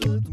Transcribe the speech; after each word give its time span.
Giving 0.00 0.29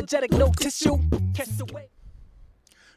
unapologetic, 0.00 0.32
no 0.38 0.50
tissue. 0.52 0.98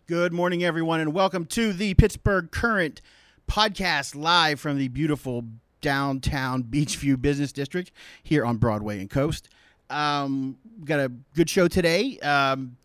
Good 0.08 0.32
morning, 0.32 0.64
everyone, 0.64 1.02
and 1.02 1.14
welcome 1.14 1.46
to 1.48 1.74
the 1.74 1.94
Pittsburgh 1.96 2.50
Current 2.50 3.02
podcast 3.50 4.16
live 4.16 4.60
from 4.60 4.78
the 4.78 4.88
beautiful 4.88 5.44
downtown 5.82 6.64
Beechview 6.64 7.22
Business 7.22 7.52
District 7.52 7.92
here 8.24 8.46
on 8.46 8.56
Broadway 8.58 9.00
and 9.00 9.10
Coast. 9.10 9.50
Um, 9.90 10.58
got 10.86 11.00
a 11.02 11.12
good 11.36 11.50
show 11.50 11.68
today. 11.68 12.20
Um, 12.20 12.78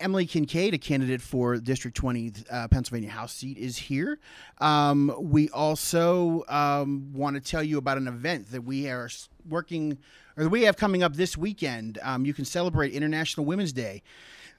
Emily 0.00 0.26
Kinkead, 0.26 0.72
a 0.72 0.78
candidate 0.78 1.22
for 1.22 1.56
District 1.58 1.96
20 1.96 2.32
uh, 2.50 2.66
Pennsylvania 2.66 3.10
House 3.10 3.32
seat, 3.32 3.58
is 3.58 3.76
here. 3.78 4.18
Um, 4.58 5.14
we 5.18 5.48
also 5.50 6.44
um, 6.48 7.12
want 7.12 7.36
to 7.36 7.40
tell 7.40 7.62
you 7.62 7.78
about 7.78 7.96
an 7.96 8.08
event 8.08 8.50
that 8.50 8.62
we 8.62 8.88
are 8.88 9.08
working 9.48 9.98
or 10.36 10.44
that 10.44 10.50
we 10.50 10.62
have 10.62 10.76
coming 10.76 11.02
up 11.02 11.14
this 11.14 11.36
weekend. 11.36 11.98
Um, 12.02 12.24
you 12.24 12.34
can 12.34 12.44
celebrate 12.44 12.92
International 12.92 13.46
Women's 13.46 13.72
Day 13.72 14.02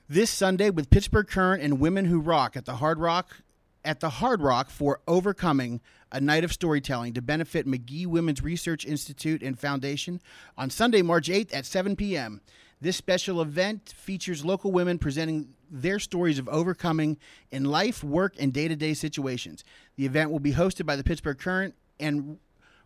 this 0.10 0.30
Sunday 0.30 0.70
with 0.70 0.90
Pittsburgh 0.90 1.28
Current 1.28 1.64
and 1.64 1.80
Women 1.80 2.06
Who 2.06 2.20
Rock 2.20 2.56
at 2.56 2.66
the 2.66 2.76
Hard 2.76 3.00
Rock 3.00 3.38
at 3.86 4.00
the 4.00 4.10
Hard 4.10 4.42
Rock 4.42 4.70
for 4.70 5.02
Overcoming 5.08 5.82
a 6.12 6.22
Night 6.22 6.44
of 6.44 6.54
Storytelling 6.54 7.14
to 7.14 7.22
benefit 7.22 7.68
Magee 7.68 8.06
Women's 8.06 8.42
Research 8.42 8.86
Institute 8.86 9.42
and 9.42 9.60
Foundation 9.60 10.22
on 10.58 10.70
Sunday, 10.70 11.02
March 11.02 11.28
8th 11.28 11.54
at 11.54 11.66
7 11.66 11.96
p.m. 11.96 12.42
This 12.80 12.98
special 12.98 13.42
event 13.42 13.94
features 13.96 14.46
local 14.46 14.72
women 14.72 15.00
presenting 15.00 15.54
their 15.72 16.00
stories 16.00 16.38
of 16.38 16.48
overcoming 16.50 17.18
in 17.52 17.66
life, 17.66 18.04
work, 18.04 18.36
and 18.40 18.54
day 18.54 18.68
to 18.68 18.76
day 18.76 18.94
situations. 18.94 19.64
The 19.96 20.06
event 20.06 20.32
will 20.32 20.40
be 20.40 20.54
hosted 20.54 20.86
by 20.86 20.96
the 20.96 21.04
Pittsburgh 21.04 21.40
Current 21.40 21.76
and 22.00 22.38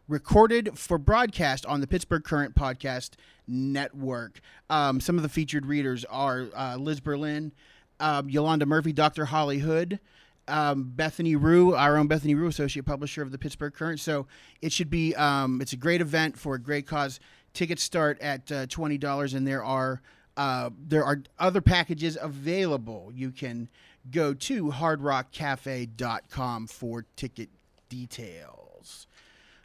recorded 0.08 0.78
for 0.78 0.98
broadcast 0.98 1.66
on 1.66 1.82
the 1.82 1.88
Pittsburgh 1.88 2.24
Current 2.24 2.56
Podcast 2.56 3.12
Network. 3.48 4.40
Um, 4.70 5.00
some 5.00 5.18
of 5.18 5.24
the 5.24 5.30
featured 5.30 5.66
readers 5.66 6.06
are 6.06 6.48
uh, 6.56 6.78
Liz 6.78 7.00
Berlin, 7.00 7.54
um, 8.00 8.30
Yolanda 8.30 8.66
Murphy, 8.66 8.94
Dr. 8.94 9.26
Holly 9.26 9.60
Hood, 9.60 10.00
um, 10.48 10.92
Bethany 10.96 11.36
Ruhe, 11.36 11.78
our 11.78 11.98
own 11.98 12.08
Bethany 12.08 12.36
Ruhe, 12.36 12.48
associate 12.48 12.86
publisher 12.86 13.22
of 13.22 13.32
the 13.32 13.38
Pittsburgh 13.38 13.74
Current. 13.74 14.00
So 14.00 14.28
it 14.62 14.72
should 14.72 14.90
be 14.90 15.14
um, 15.16 15.62
it's 15.62 15.74
a 15.74 15.78
great 15.78 16.02
event 16.02 16.38
for 16.38 16.56
a 16.56 16.60
great 16.60 16.88
cause. 16.88 17.20
Tickets 17.54 17.84
start 17.84 18.20
at 18.22 18.52
uh, 18.52 18.66
twenty 18.68 18.98
dollars, 18.98 19.34
and 19.34 19.48
there 19.48 19.64
are 19.64 20.02
uh, 20.38 20.70
there 20.80 21.04
are 21.04 21.24
other 21.40 21.62
packages 21.62 22.18
available. 22.22 23.12
You 23.14 23.32
can 23.32 23.68
go 24.12 24.34
to 24.34 24.66
hardrockcafe.com 24.72 26.68
for 26.68 27.06
ticket 27.16 27.50
details. 27.90 28.67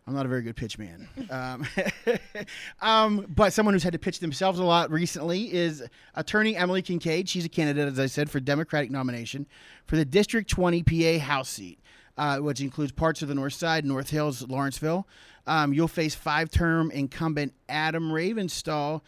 I'm 0.06 0.14
not 0.14 0.26
a 0.26 0.28
very 0.28 0.42
good 0.42 0.56
pitch 0.56 0.78
man. 0.78 1.08
Um, 1.30 1.66
um, 2.82 3.26
but 3.28 3.52
someone 3.52 3.74
who's 3.74 3.84
had 3.84 3.92
to 3.92 3.98
pitch 3.98 4.18
themselves 4.18 4.58
a 4.58 4.64
lot 4.64 4.90
recently 4.90 5.52
is 5.52 5.84
attorney 6.16 6.56
Emily 6.56 6.82
Kinkead. 6.82 7.28
She's 7.28 7.44
a 7.44 7.48
candidate, 7.48 7.86
as 7.86 8.00
I 8.00 8.06
said, 8.06 8.28
for 8.28 8.40
Democratic 8.40 8.90
nomination 8.90 9.46
for 9.86 9.96
the 9.96 10.04
District 10.04 10.50
20 10.50 10.82
PA 10.82 11.24
House 11.24 11.48
seat, 11.48 11.78
uh, 12.18 12.38
which 12.38 12.60
includes 12.60 12.90
parts 12.90 13.22
of 13.22 13.28
the 13.28 13.34
North 13.34 13.52
Side, 13.52 13.84
North 13.84 14.10
Hills, 14.10 14.46
Lawrenceville. 14.48 15.06
Um, 15.46 15.72
you'll 15.72 15.88
face 15.88 16.14
five 16.14 16.50
term 16.50 16.90
incumbent 16.90 17.54
Adam 17.68 18.10
Ravenstahl. 18.10 19.02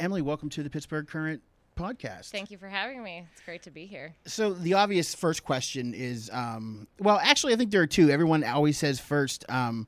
Emily, 0.00 0.22
welcome 0.22 0.48
to 0.50 0.62
the 0.62 0.70
Pittsburgh 0.70 1.06
Current 1.06 1.42
podcast. 1.76 2.30
Thank 2.30 2.50
you 2.50 2.58
for 2.58 2.68
having 2.68 3.02
me. 3.02 3.26
It's 3.32 3.42
great 3.42 3.62
to 3.64 3.70
be 3.70 3.86
here. 3.86 4.14
So 4.26 4.52
the 4.52 4.74
obvious 4.74 5.14
first 5.14 5.44
question 5.44 5.94
is, 5.94 6.30
um, 6.32 6.86
well, 6.98 7.18
actually, 7.22 7.52
I 7.52 7.56
think 7.56 7.70
there 7.70 7.82
are 7.82 7.86
two. 7.86 8.10
Everyone 8.10 8.42
always 8.44 8.78
says 8.78 9.00
first, 9.00 9.44
um, 9.48 9.86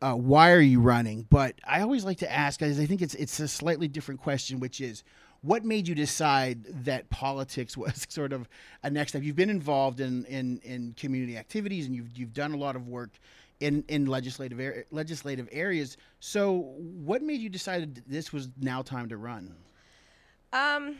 uh, 0.00 0.14
why 0.14 0.52
are 0.52 0.60
you 0.60 0.80
running? 0.80 1.26
But 1.28 1.56
I 1.66 1.80
always 1.80 2.04
like 2.04 2.18
to 2.18 2.30
ask, 2.30 2.60
because 2.60 2.78
I 2.78 2.86
think 2.86 3.02
it's 3.02 3.14
it's 3.14 3.40
a 3.40 3.48
slightly 3.48 3.88
different 3.88 4.20
question, 4.20 4.60
which 4.60 4.80
is, 4.80 5.02
what 5.42 5.64
made 5.64 5.88
you 5.88 5.94
decide 5.94 6.84
that 6.84 7.08
politics 7.10 7.76
was 7.76 8.06
sort 8.08 8.32
of 8.32 8.48
a 8.82 8.90
next 8.90 9.12
step? 9.12 9.22
You've 9.22 9.36
been 9.36 9.50
involved 9.50 10.00
in 10.00 10.24
in, 10.26 10.58
in 10.58 10.94
community 10.96 11.36
activities, 11.36 11.86
and 11.86 11.94
you've 11.94 12.16
you've 12.16 12.32
done 12.32 12.52
a 12.52 12.56
lot 12.56 12.76
of 12.76 12.88
work 12.88 13.18
in 13.60 13.84
in 13.88 14.06
legislative 14.06 14.60
ar- 14.60 14.84
legislative 14.90 15.48
areas. 15.50 15.96
So, 16.20 16.74
what 16.78 17.22
made 17.22 17.40
you 17.40 17.48
decide 17.48 18.02
this 18.06 18.32
was 18.32 18.48
now 18.60 18.82
time 18.82 19.08
to 19.08 19.16
run? 19.16 19.54
Um, 20.52 20.96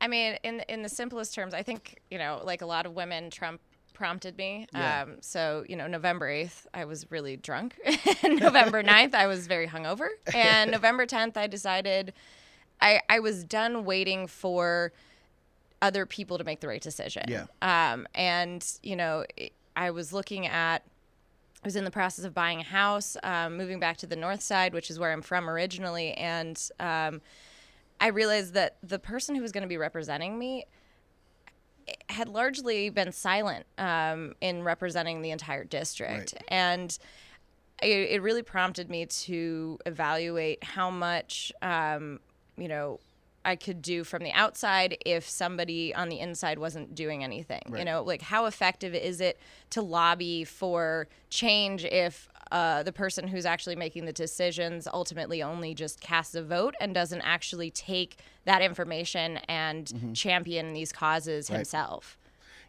I 0.00 0.06
mean, 0.06 0.38
in 0.44 0.60
in 0.68 0.82
the 0.82 0.88
simplest 0.88 1.34
terms, 1.34 1.52
I 1.52 1.62
think 1.62 2.00
you 2.10 2.18
know, 2.18 2.40
like 2.44 2.62
a 2.62 2.66
lot 2.66 2.86
of 2.86 2.92
women, 2.92 3.30
Trump 3.30 3.60
prompted 3.94 4.36
me. 4.36 4.66
Yeah. 4.74 5.02
Um, 5.02 5.16
so 5.20 5.64
you 5.68 5.76
know, 5.76 5.86
November 5.86 6.28
eighth, 6.28 6.66
I 6.74 6.84
was 6.84 7.10
really 7.10 7.36
drunk. 7.36 7.78
November 8.22 8.82
9th, 8.84 9.14
I 9.14 9.26
was 9.26 9.46
very 9.46 9.66
hungover, 9.66 10.08
and 10.34 10.70
November 10.72 11.06
tenth, 11.06 11.36
I 11.36 11.46
decided 11.46 12.12
I 12.80 13.00
I 13.08 13.20
was 13.20 13.44
done 13.44 13.84
waiting 13.84 14.26
for 14.26 14.92
other 15.80 16.04
people 16.04 16.38
to 16.38 16.44
make 16.44 16.60
the 16.60 16.68
right 16.68 16.82
decision. 16.82 17.24
Yeah. 17.28 17.46
Um, 17.62 18.06
and 18.14 18.66
you 18.82 18.96
know, 18.96 19.24
I 19.74 19.90
was 19.90 20.12
looking 20.12 20.46
at. 20.46 20.82
I 21.62 21.66
was 21.66 21.76
in 21.76 21.84
the 21.84 21.90
process 21.90 22.26
of 22.26 22.34
buying 22.34 22.60
a 22.60 22.64
house, 22.64 23.16
um, 23.22 23.56
moving 23.56 23.80
back 23.80 23.96
to 23.98 24.06
the 24.06 24.16
north 24.16 24.42
side, 24.42 24.74
which 24.74 24.90
is 24.90 24.98
where 24.98 25.12
I'm 25.12 25.22
from 25.22 25.48
originally, 25.48 26.12
and 26.12 26.60
um, 26.78 27.22
I 27.98 28.08
realized 28.08 28.52
that 28.52 28.76
the 28.82 28.98
person 28.98 29.34
who 29.34 29.40
was 29.40 29.50
going 29.50 29.62
to 29.62 29.68
be 29.68 29.78
representing 29.78 30.38
me 30.38 30.66
had 32.08 32.28
largely 32.28 32.90
been 32.90 33.12
silent 33.12 33.66
um, 33.78 34.34
in 34.40 34.62
representing 34.62 35.22
the 35.22 35.30
entire 35.30 35.64
district, 35.64 36.34
Right. 36.34 36.44
and 36.48 36.98
it, 37.82 38.10
it 38.10 38.22
really 38.22 38.42
prompted 38.42 38.88
me 38.88 39.06
to 39.06 39.78
evaluate 39.84 40.62
how 40.64 40.90
much 40.90 41.52
um, 41.62 42.20
you 42.56 42.68
know 42.68 43.00
I 43.44 43.56
could 43.56 43.82
do 43.82 44.04
from 44.04 44.22
the 44.22 44.32
outside 44.32 44.96
if 45.04 45.28
somebody 45.28 45.94
on 45.94 46.08
the 46.08 46.20
inside 46.20 46.58
wasn't 46.58 46.94
doing 46.94 47.22
anything. 47.22 47.62
You 47.76 47.84
know, 47.84 48.02
like 48.02 48.22
how 48.22 48.46
effective 48.46 48.94
is 48.94 49.20
it 49.20 49.38
to 49.70 49.82
lobby 49.82 50.44
for 50.44 51.08
change 51.30 51.84
if 51.84 52.28
uh, 52.52 52.82
the 52.82 52.92
person 52.92 53.26
who's 53.26 53.46
actually 53.46 53.76
making 53.76 54.04
the 54.04 54.12
decisions 54.12 54.86
ultimately 54.92 55.42
only 55.42 55.74
just 55.74 56.00
casts 56.00 56.34
a 56.34 56.42
vote 56.42 56.74
and 56.80 56.94
doesn't 56.94 57.22
actually 57.22 57.70
take 57.70 58.18
that 58.44 58.62
information 58.62 59.38
and 59.48 60.14
champion 60.14 60.72
these 60.72 60.92
causes 60.92 61.48
himself? 61.48 62.18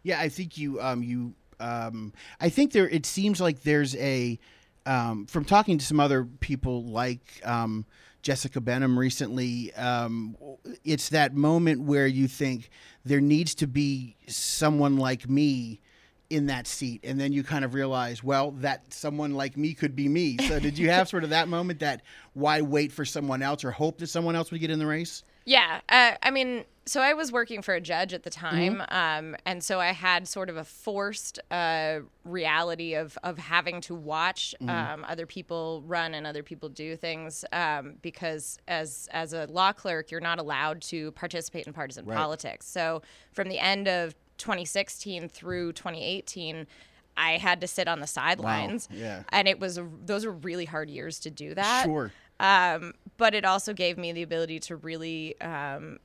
Yeah, 0.03 0.19
I 0.19 0.30
think 0.30 0.58
you 0.58 0.80
um 0.81 1.03
you 1.03 1.34
um 1.59 2.14
I 2.40 2.50
think 2.50 2.72
there 2.74 2.88
it 2.88 3.06
seems 3.06 3.41
like 3.41 3.62
there's 3.64 3.96
a 3.96 4.40
um 4.85 5.25
from 5.25 5.46
talking 5.46 5.78
to 5.78 5.85
some 5.85 6.00
other 6.00 6.25
people 6.25 6.84
like 6.85 7.41
um 7.44 7.85
Jessica 8.22 8.59
Benham 8.59 8.97
recently 8.97 9.73
um 9.75 10.35
it's 10.84 11.09
that 11.09 11.35
moment 11.35 11.81
where 11.81 12.07
you 12.07 12.28
think 12.28 12.69
there 13.03 13.22
needs 13.22 13.56
to 13.56 13.68
be 13.68 14.16
someone 14.28 14.97
like 14.97 15.29
me 15.29 15.79
in 16.29 16.47
that 16.47 16.68
seat. 16.68 17.01
And 17.03 17.19
then 17.19 17.31
you 17.31 17.44
kind 17.44 17.63
of 17.63 17.73
realize 17.73 18.23
well 18.23 18.51
that 18.51 18.93
someone 18.93 19.34
like 19.34 19.58
me 19.58 19.73
could 19.73 19.96
be 19.96 20.08
me. 20.08 20.37
So 20.47 20.59
did 20.59 20.78
you 20.78 20.90
have 20.90 21.08
sort 21.09 21.23
of 21.23 21.29
that 21.29 21.47
moment 21.47 21.79
that 21.79 22.02
why 22.34 22.61
wait 22.61 22.91
for 22.91 23.05
someone 23.05 23.41
else 23.41 23.64
or 23.64 23.72
hope 23.72 23.99
that 23.99 24.08
someone 24.08 24.35
else 24.35 24.52
would 24.52 24.61
get 24.61 24.72
in 24.72 24.79
the 24.79 24.88
race 24.88 25.23
Yeah, 25.46 25.82
uh, 25.90 26.14
I 26.24 26.32
mean, 26.32 26.66
so 26.88 27.02
I 27.02 27.14
was 27.14 27.32
working 27.32 27.62
for 27.62 27.74
a 27.76 27.82
judge 27.82 28.14
at 28.14 28.24
the 28.24 28.30
Mm-hmm. 28.32 28.78
time, 28.80 28.82
um, 28.90 29.36
and 29.46 29.64
so 29.64 29.80
I 29.80 29.92
had 29.92 30.28
sort 30.28 30.50
of 30.50 30.58
a 30.58 30.64
forced 30.64 31.40
uh, 31.52 32.00
reality 32.24 32.96
of 32.96 33.18
of 33.24 33.38
having 33.38 33.82
to 33.82 33.96
watch 33.96 34.56
Mm-hmm. 34.59 34.70
um, 34.70 35.06
other 35.08 35.26
people 35.26 35.84
run 35.86 36.14
and 36.16 36.26
other 36.28 36.44
people 36.44 36.68
do 36.70 36.96
things 36.96 37.46
um, 37.53 37.96
because 38.02 38.58
as 38.68 39.08
as 39.12 39.34
a 39.34 39.46
law 39.47 39.72
clerk, 39.72 40.09
you're 40.12 40.20
not 40.22 40.40
allowed 40.40 40.82
to 40.84 41.12
participate 41.12 41.68
in 41.68 41.74
partisan 41.74 42.06
Right. 42.06 42.18
politics. 42.18 42.68
So 42.68 43.02
from 43.32 43.48
the 43.50 43.59
end 43.59 43.88
of 43.88 44.16
2016 44.38 45.30
through 45.30 45.74
2018. 45.74 46.68
I 47.18 47.38
had 47.38 47.62
to 47.62 47.68
sit 47.68 47.88
on 47.88 48.02
the 48.02 48.08
sidelines, 48.08 48.90
yeah. 48.91 49.24
and 49.30 49.48
it 49.48 49.58
was 49.58 49.80
those 50.06 50.26
were 50.26 50.34
really 50.34 50.66
hard 50.66 50.90
years 50.90 51.18
to 51.22 51.30
do 51.32 51.56
that 51.56 51.86
sure 51.86 52.12
um, 52.40 52.93
but 53.17 53.34
it 53.34 53.46
also 53.46 53.73
gave 53.73 53.97
me 53.97 54.11
the 54.11 54.23
ability 54.23 54.59
to 54.59 54.76
really 54.76 55.40
um, 55.41 55.99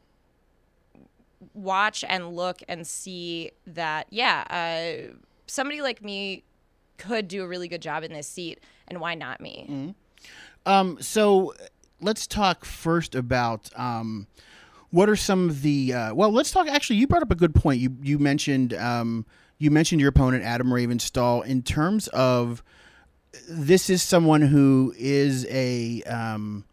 watch 1.55 2.05
and 2.09 2.37
look 2.37 2.62
and 2.69 2.87
see 2.87 3.50
that 3.67 4.06
yeah 4.11 4.44
uh, 4.50 5.12
somebody 5.47 5.82
like 5.82 6.03
me 6.03 6.44
could 7.00 7.29
do 7.29 7.43
a 7.43 7.49
really 7.49 7.67
good 7.67 7.82
job 7.82 8.05
in 8.05 8.12
this 8.12 8.29
seat, 8.29 8.61
and 8.87 9.00
why 9.00 9.15
not 9.15 9.41
me? 9.41 9.94
Um, 10.67 10.99
so 11.00 11.55
let's 12.00 12.27
talk 12.27 12.65
first 12.65 13.15
about 13.15 13.71
um, 13.75 14.26
what 14.91 15.09
are 15.09 15.17
some 15.17 15.49
of 15.49 15.62
the 15.62 15.93
uh, 15.93 16.15
well. 16.15 16.31
Let's 16.31 16.50
talk. 16.50 16.69
Actually, 16.69 16.97
you 16.97 17.06
brought 17.06 17.23
up 17.23 17.31
a 17.31 17.37
good 17.37 17.55
point. 17.55 17.81
You 17.81 17.97
you 18.03 18.19
mentioned 18.19 18.75
um, 18.75 19.25
you 19.59 19.71
mentioned 19.71 20.00
your 20.00 20.11
opponent 20.11 20.44
Adam 20.44 20.69
Ravenstahl 20.69 21.44
in 21.44 21.62
terms 21.62 22.09
of 22.09 22.62
this 23.49 23.91
is 23.91 24.03
someone 24.03 24.43
who 24.43 24.94
is 24.99 25.47
a 25.50 26.03
um, 26.03 26.65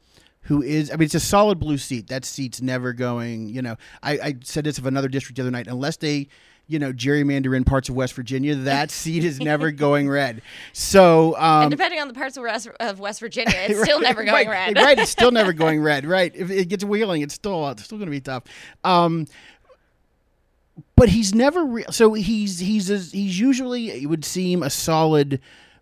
who 0.42 0.62
is 0.62 0.92
I 0.92 0.96
mean 0.96 1.06
it's 1.06 1.16
a 1.16 1.20
solid 1.20 1.60
blue 1.60 1.78
seat. 1.78 2.08
That 2.08 2.26
seat's 2.26 2.62
never 2.62 2.94
going. 2.94 3.50
You 3.50 3.62
know, 3.62 3.76
I, 4.02 4.12
I 4.14 4.36
said 4.44 4.64
this 4.64 4.78
of 4.78 4.86
another 4.86 5.08
district 5.08 5.38
the 5.38 5.44
other 5.44 5.52
night. 5.52 5.68
Unless 5.68 5.98
they 5.98 6.28
you 6.68 6.80
know 6.80 6.92
gerrymander 6.92 7.56
in 7.56 7.64
parts 7.64 7.90
of 7.90 7.96
West 7.96 8.14
Virginia, 8.14 8.56
that 8.56 8.92
seat 8.92 9.24
is 9.24 9.40
never 9.40 9.72
going 9.72 10.10
red. 10.10 10.42
So 10.74 11.36
um, 11.38 11.64
and 11.64 11.72
depending 11.72 12.00
on 12.00 12.08
the 12.08 12.14
parts 12.14 12.38
of 12.38 12.44
West, 12.44 12.70
of 12.80 13.00
West 13.00 13.20
Virginia, 13.20 13.54
it's 13.56 13.82
still 13.82 14.00
never 14.02 14.24
going 14.24 14.48
right, 14.48 14.76
red. 14.76 14.78
right, 14.78 14.98
it's 14.98 15.12
still 15.12 15.32
never 15.32 15.54
going 15.54 15.82
red. 15.84 16.06
Right, 16.06 16.36
if 16.36 16.50
it 16.50 16.70
gets 16.70 16.84
wheeling, 16.84 17.22
it's 17.22 17.34
still 17.34 17.68
it's 17.70 17.84
still 17.84 17.98
going 17.98 18.08
to 18.08 18.12
be 18.12 18.22
tough. 18.22 18.44
Um, 18.84 19.28
but 20.96 21.10
he's 21.10 21.34
never 21.34 21.64
re- 21.66 21.86
so 21.92 22.14
he's 22.14 22.60
he's 22.60 22.90
a, 22.90 22.98
he's 22.98 23.40
usually 23.40 23.92
it 23.92 24.08
would 24.08 24.26
seem 24.26 24.64
a 24.64 24.70
solid 24.70 25.40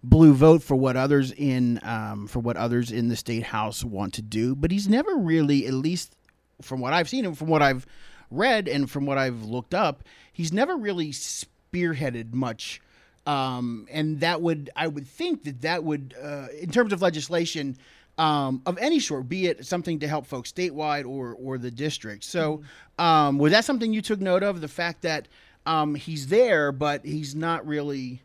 blue 0.10 0.34
vote 0.34 0.64
for 0.64 0.76
what 0.76 0.96
others 0.96 1.32
in 1.32 1.80
um, 1.84 2.28
for 2.28 2.40
what 2.40 2.58
others 2.58 2.92
in 2.92 3.10
the 3.10 3.16
state 3.16 3.44
house 3.44 3.84
want 3.84 4.14
to 4.16 4.22
do, 4.22 4.56
but 4.56 4.72
he's 4.72 4.88
never 4.88 5.16
really, 5.16 5.66
at 5.66 5.74
least 5.74 6.16
from 6.62 6.80
what 6.80 6.94
I've 6.94 7.10
seen 7.10 7.26
and 7.26 7.38
from 7.38 7.48
what 7.48 7.62
I've 7.62 7.86
read 8.32 8.68
and 8.68 8.90
from 8.90 9.06
what 9.06 9.18
I've 9.18 9.44
looked 9.44 9.74
up, 9.74 10.04
he's 10.32 10.54
never 10.54 10.76
really 10.78 11.12
spearheaded 11.12 12.34
much. 12.34 12.82
Um, 13.26 13.88
and 13.92 14.20
that 14.20 14.42
would 14.42 14.70
I 14.76 14.88
would 14.88 15.08
think 15.08 15.44
that 15.44 15.62
that 15.62 15.84
would 15.84 16.14
uh, 16.22 16.48
in 16.60 16.70
terms 16.70 16.94
of 16.94 17.02
legislation 17.02 17.78
um, 18.18 18.62
of 18.66 18.78
any 18.78 19.00
sort, 19.00 19.28
be 19.28 19.48
it 19.48 19.66
something 19.66 20.00
to 20.00 20.08
help 20.08 20.26
folks 20.28 20.52
statewide 20.52 21.06
or 21.06 21.34
or 21.34 21.58
the 21.58 21.72
district. 21.72 22.24
So 22.24 22.62
um, 23.00 23.40
was 23.40 23.52
that 23.52 23.66
something 23.66 23.94
you 23.94 24.02
took 24.02 24.22
note 24.22 24.44
of? 24.44 24.62
The 24.62 24.68
fact 24.68 25.02
that 25.02 25.28
um, 25.66 25.96
he's 25.96 26.28
there, 26.28 26.72
but 26.72 27.04
he's 27.04 27.34
not 27.34 27.66
really 27.68 28.22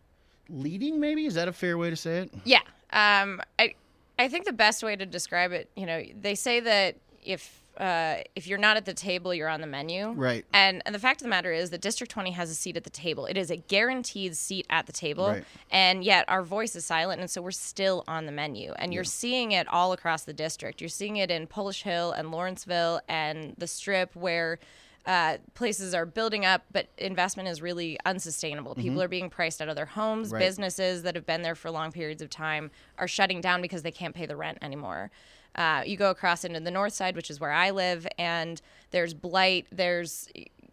leading. 0.50 1.00
Maybe 1.00 1.26
is 1.26 1.34
that 1.34 1.48
a 1.48 1.52
fair 1.52 1.78
way 1.78 1.90
to 1.90 1.96
say 1.96 2.18
it? 2.18 2.34
Yeah. 2.44 2.60
Um, 2.92 3.40
I 3.58 3.74
I 4.18 4.28
think 4.28 4.44
the 4.44 4.52
best 4.52 4.82
way 4.82 4.96
to 4.96 5.06
describe 5.06 5.52
it, 5.52 5.70
you 5.76 5.86
know, 5.86 6.02
they 6.20 6.34
say 6.34 6.60
that 6.60 6.96
if 7.24 7.60
uh, 7.78 8.16
if 8.36 8.46
you're 8.46 8.58
not 8.58 8.76
at 8.76 8.84
the 8.84 8.92
table, 8.92 9.32
you're 9.32 9.48
on 9.48 9.62
the 9.62 9.66
menu. 9.66 10.10
Right. 10.10 10.44
And 10.52 10.82
and 10.84 10.94
the 10.94 10.98
fact 10.98 11.20
of 11.20 11.24
the 11.24 11.30
matter 11.30 11.52
is 11.52 11.70
that 11.70 11.80
District 11.80 12.12
20 12.12 12.32
has 12.32 12.50
a 12.50 12.54
seat 12.54 12.76
at 12.76 12.84
the 12.84 12.90
table. 12.90 13.24
It 13.24 13.38
is 13.38 13.50
a 13.50 13.56
guaranteed 13.56 14.36
seat 14.36 14.66
at 14.68 14.86
the 14.86 14.92
table. 14.92 15.28
Right. 15.28 15.44
And 15.70 16.04
yet 16.04 16.26
our 16.28 16.42
voice 16.42 16.76
is 16.76 16.84
silent, 16.84 17.20
and 17.20 17.30
so 17.30 17.40
we're 17.40 17.52
still 17.52 18.04
on 18.06 18.26
the 18.26 18.32
menu. 18.32 18.72
And 18.72 18.92
you're 18.92 19.04
seeing 19.04 19.52
it 19.52 19.66
all 19.68 19.92
across 19.92 20.24
the 20.24 20.34
district. 20.34 20.80
You're 20.82 20.88
seeing 20.90 21.16
it 21.16 21.30
in 21.30 21.46
Polish 21.46 21.82
Hill 21.82 22.12
and 22.12 22.30
Lawrenceville 22.30 23.00
and 23.08 23.54
the 23.56 23.66
Strip, 23.66 24.14
where 24.14 24.58
uh, 25.06 25.38
places 25.54 25.94
are 25.94 26.06
building 26.06 26.44
up, 26.44 26.62
but 26.72 26.88
investment 26.98 27.48
is 27.48 27.62
really 27.62 27.98
unsustainable. 28.04 28.74
People 28.74 29.02
are 29.02 29.08
being 29.08 29.30
priced 29.30 29.62
out 29.62 29.68
of 29.68 29.76
their 29.76 29.86
homes. 29.86 30.28
Mm-hmm. 30.28 30.34
Right. 30.36 30.40
Businesses 30.40 31.02
that 31.02 31.14
have 31.14 31.26
been 31.26 31.42
there 31.42 31.54
for 31.54 31.70
long 31.70 31.90
periods 31.90 32.22
of 32.22 32.30
time 32.30 32.70
are 32.98 33.08
shutting 33.08 33.40
down 33.40 33.62
because 33.62 33.82
they 33.82 33.90
can't 33.90 34.14
pay 34.14 34.26
the 34.26 34.36
rent 34.36 34.58
anymore. 34.62 35.10
Uh, 35.54 35.82
you 35.84 35.96
go 35.96 36.10
across 36.10 36.44
into 36.44 36.60
the 36.60 36.70
north 36.70 36.92
side, 36.92 37.16
which 37.16 37.30
is 37.30 37.40
where 37.40 37.50
I 37.50 37.70
live, 37.70 38.06
and 38.18 38.60
there's 38.92 39.14
blight. 39.14 39.66
There's 39.72 40.28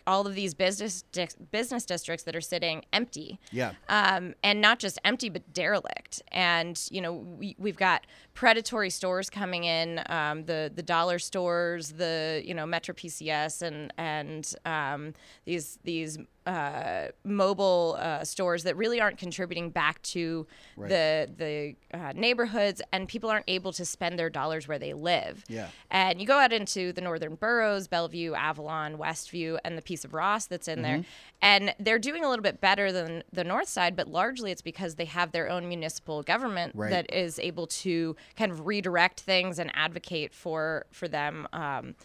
all 0.07 0.25
of 0.25 0.33
these 0.33 0.54
business 0.54 1.04
dis- 1.12 1.36
business 1.51 1.86
districts 1.86 2.24
that 2.24 2.36
are 2.36 2.42
sitting 2.42 2.83
empty 2.94 3.39
Yeah. 3.51 3.74
um, 3.89 4.33
and 4.44 4.62
not 4.62 4.80
just 4.80 4.98
empty 5.04 5.30
but 5.30 5.54
derelict 5.54 6.21
and 6.31 6.81
you 6.89 7.01
know 7.01 7.13
we, 7.13 7.56
we've 7.59 7.75
got 7.77 8.07
predatory 8.33 8.89
stores 8.89 9.30
coming 9.30 9.65
in 9.65 10.01
um, 10.07 10.45
the 10.45 10.71
the 10.74 10.81
dollar 10.83 11.19
stores 11.19 11.92
the 11.92 12.42
you 12.45 12.54
know 12.54 12.65
metro 12.65 12.95
pcs 12.95 13.62
and 13.62 13.94
and 13.98 14.54
um, 14.65 15.13
these 15.45 15.77
these 15.83 16.18
uh, 16.47 17.09
mobile 17.25 17.97
uh, 17.99 18.23
stores 18.23 18.63
that 18.63 18.75
really 18.77 19.01
aren't 19.01 19.17
contributing 19.17 19.69
back 19.69 20.01
to 20.01 20.47
the 20.89 21.29
the 21.38 21.75
uh, 21.97 22.13
neighborhoods 22.15 22.81
and 22.94 23.07
people 23.07 23.29
aren't 23.29 23.44
able 23.49 23.73
to 23.73 23.83
spend 23.85 24.17
their 24.17 24.29
dollars 24.29 24.67
where 24.67 24.79
they 24.79 24.94
live 24.94 25.44
Yeah. 25.49 25.67
and 25.91 26.21
you 26.21 26.25
go 26.25 26.38
out 26.39 26.53
into 26.53 26.94
the 26.94 27.01
northern 27.01 27.35
boroughs, 27.35 27.88
Bellevue, 27.88 28.33
Avalon, 28.33 28.97
Westview, 28.97 29.59
and 29.65 29.77
the 29.77 29.81
piece 29.81 30.05
of 30.05 30.13
Ross 30.13 30.45
that's 30.47 30.67
in 30.67 30.81
there. 30.83 31.03
And 31.41 31.75
they're 31.79 31.99
doing 31.99 32.23
a 32.23 32.29
little 32.29 32.44
bit 32.44 32.61
better 32.61 32.91
than 32.91 33.23
the 33.31 33.44
north 33.44 33.67
side, 33.67 33.95
but 33.95 34.07
largely 34.07 34.51
it's 34.51 34.61
because 34.61 34.95
they 34.95 35.05
have 35.05 35.33
their 35.33 35.49
own 35.49 35.67
municipal 35.67 36.23
government 36.23 36.73
Right. 36.75 36.89
that 36.91 37.13
is 37.13 37.39
able 37.39 37.67
to 37.67 38.15
kind 38.38 38.51
of 38.51 38.65
redirect 38.65 39.19
things 39.19 39.59
and 39.59 39.69
advocate 39.75 40.33
for 40.33 40.85
for 40.91 41.07
them. 41.09 41.47
Um, 41.53 41.95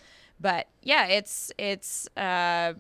but 0.41 0.67
yeah, 0.83 1.07
it's 1.07 1.53
it's 1.59 2.09
uh, 2.17 2.75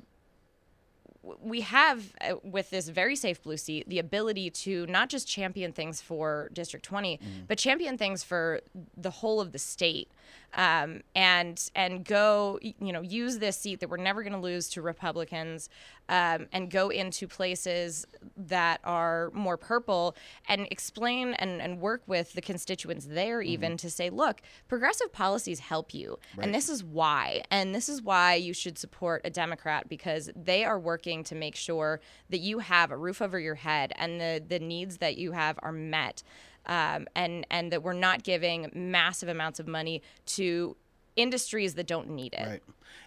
we 1.23 1.61
have 1.61 2.13
uh, 2.21 2.35
with 2.43 2.71
this 2.71 2.89
very 2.89 3.17
safe 3.17 3.43
blue 3.43 3.57
seat 3.57 3.89
the 3.89 3.99
ability 3.99 4.51
to 4.51 4.87
not 4.87 5.09
just 5.09 5.29
champion 5.29 5.73
things 5.73 6.01
for 6.01 6.51
district 6.53 6.85
20 6.85 7.21
but 7.47 7.59
champion 7.59 7.97
things 7.97 8.25
for 8.25 8.61
the 8.97 9.11
whole 9.11 9.41
of 9.41 9.53
the 9.53 9.59
state 9.59 10.11
um, 10.55 11.01
and 11.15 11.71
and 11.75 12.05
go 12.05 12.59
you 12.63 12.93
know 12.93 13.01
use 13.01 13.39
this 13.39 13.57
seat 13.57 13.81
that 13.81 13.89
we're 13.89 13.97
never 13.97 14.23
going 14.23 14.33
to 14.33 14.39
lose 14.39 14.69
to 14.71 14.83
republicans 14.83 15.69
um, 16.09 16.47
and 16.53 16.71
go 16.71 16.91
into 16.91 17.27
places 17.27 18.07
that 18.37 18.81
are 18.85 19.31
more 19.33 19.57
purple 19.57 20.15
and 20.49 20.67
explain 20.71 21.35
and, 21.35 21.63
and 21.63 21.81
work 21.81 22.03
with 22.07 22.33
the 22.35 22.41
constituents 22.43 23.07
there 23.07 23.41
even 23.41 23.77
to 23.79 23.89
say 23.89 24.11
look 24.11 24.43
progressive 24.69 25.13
policies 25.13 25.61
help 25.61 25.95
you. 25.95 26.19
And 26.39 26.55
this 26.55 26.69
is 26.69 26.85
why 26.85 27.43
and 27.51 27.75
this 27.75 27.89
is 27.89 28.03
why 28.03 28.35
you 28.35 28.53
should 28.53 28.79
support 28.79 29.23
a 29.25 29.31
democrat 29.31 29.89
because 29.89 30.31
they 30.37 30.65
are 30.65 30.79
working 30.79 31.25
to 31.25 31.35
make 31.35 31.57
sure 31.57 32.01
that 32.31 32.41
you 32.41 32.59
have 32.59 32.91
a 32.91 32.97
roof 32.97 33.23
over 33.23 33.39
your 33.39 33.55
head 33.55 33.93
and 33.97 34.21
the, 34.21 34.43
the 34.47 34.59
needs 34.59 34.99
that 34.99 35.17
you 35.17 35.33
have 35.33 35.59
are 35.63 35.73
met 35.73 36.23
um, 36.67 37.07
and 37.15 37.47
and 37.51 37.73
that 37.73 37.83
we're 37.83 37.93
not 37.93 38.23
giving 38.23 38.71
massive 38.75 39.29
amounts 39.29 39.61
of 39.61 39.67
money 39.67 40.03
to 40.27 40.77
industries 41.17 41.75
that 41.75 41.87
don't 41.87 42.09
need 42.09 42.33
it 42.35 42.49
Right. 42.49 42.63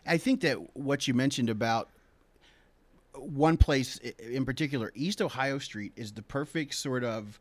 I 0.05 0.17
think 0.17 0.41
that 0.41 0.77
what 0.77 1.07
you 1.07 1.13
mentioned 1.13 1.49
about 1.49 1.89
one 3.17 3.57
place 3.57 3.97
in 3.97 4.45
particular, 4.45 4.91
East 4.95 5.21
Ohio 5.21 5.57
Street, 5.57 5.93
is 5.95 6.11
the 6.11 6.21
perfect 6.21 6.73
sort 6.75 7.03
of 7.03 7.39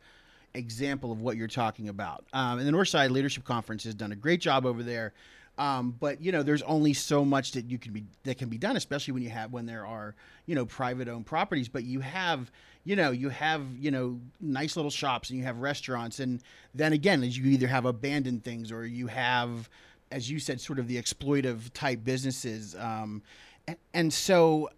example 0.55 1.11
of 1.11 1.21
what 1.21 1.37
you're 1.37 1.49
talking 1.49 1.89
about. 1.89 2.25
Um, 2.33 2.59
and 2.59 2.69
the 2.69 2.73
Northside 2.73 3.11
Leadership 3.11 3.45
Conference 3.45 3.85
has 3.85 3.95
done 3.95 4.13
a 4.13 4.17
great 4.17 4.41
job 4.41 4.67
over 4.67 4.83
there. 4.83 5.13
Um, 5.57 5.95
but 5.99 6.21
you 6.21 6.33
know, 6.33 6.43
there's 6.43 6.63
only 6.63 6.95
so 6.95 7.25
much 7.25 7.53
that 7.53 7.71
you 7.71 7.79
can 7.79 7.93
be 7.93 8.05
that 8.25 8.39
can 8.39 8.49
be 8.49 8.59
done, 8.59 8.77
especially 8.77 9.13
when 9.13 9.23
you 9.23 9.31
have 9.31 9.53
when 9.53 9.67
there 9.67 9.87
are 9.87 10.15
you 10.47 10.55
know 10.55 10.67
private 10.67 11.09
owned 11.09 11.27
properties. 11.27 11.69
But 11.69 11.85
you 11.85 12.01
have 12.01 12.51
you 12.85 12.97
know 12.97 13.11
you 13.11 13.31
have 13.31 13.63
you 13.79 13.91
know 13.91 14.21
nice 14.41 14.77
little 14.77 14.91
shops 14.91 15.31
and 15.31 15.39
you 15.39 15.45
have 15.45 15.59
restaurants, 15.59 16.21
and 16.21 16.43
then 16.75 16.93
again, 16.93 17.23
as 17.23 17.37
you 17.37 17.45
either 17.47 17.67
have 17.67 17.85
abandoned 17.85 18.45
things 18.45 18.71
or 18.71 18.85
you 18.87 19.07
have 19.09 19.69
as 20.13 20.31
you 20.31 20.39
said, 20.39 20.61
sort 20.61 20.79
of 20.79 20.87
the 20.87 21.01
exploitive 21.01 21.73
type 21.73 22.05
businesses. 22.05 22.77
Um, 22.77 23.21
a- 23.67 23.75
and 23.93 24.13
so, 24.13 24.69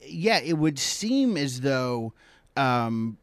yeah, 0.00 0.38
it 0.38 0.54
would 0.54 0.78
seem 0.78 1.36
as 1.36 1.60
though 1.60 2.14
um, 2.56 3.18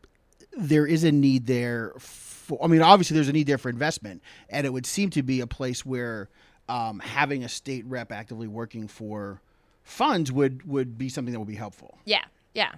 there 0.55 0.85
is 0.85 1.03
a 1.03 1.11
need 1.11 1.47
there 1.47 1.93
for, 1.97 2.63
I 2.63 2.67
mean, 2.67 2.81
obviously 2.83 3.15
there's 3.15 3.29
a 3.29 3.33
need 3.33 3.47
there 3.47 3.57
for 3.57 3.69
investment, 3.69 4.21
and 4.49 4.67
it 4.67 4.71
would 4.71 4.85
seem 4.85 5.09
to 5.11 5.23
be 5.23 5.39
a 5.39 5.47
place 5.47 5.83
where 5.83 6.29
um, 6.67 6.99
having 6.99 7.43
a 7.43 7.49
state 7.49 7.83
rep 7.85 8.11
actively 8.11 8.47
working 8.47 8.87
for 8.87 9.41
funds 9.83 10.31
would, 10.31 10.67
would 10.67 10.99
be 10.99 11.09
something 11.09 11.31
that 11.31 11.39
would 11.39 11.47
be 11.47 11.55
helpful. 11.55 11.97
Yeah, 12.05 12.25
yeah. 12.53 12.73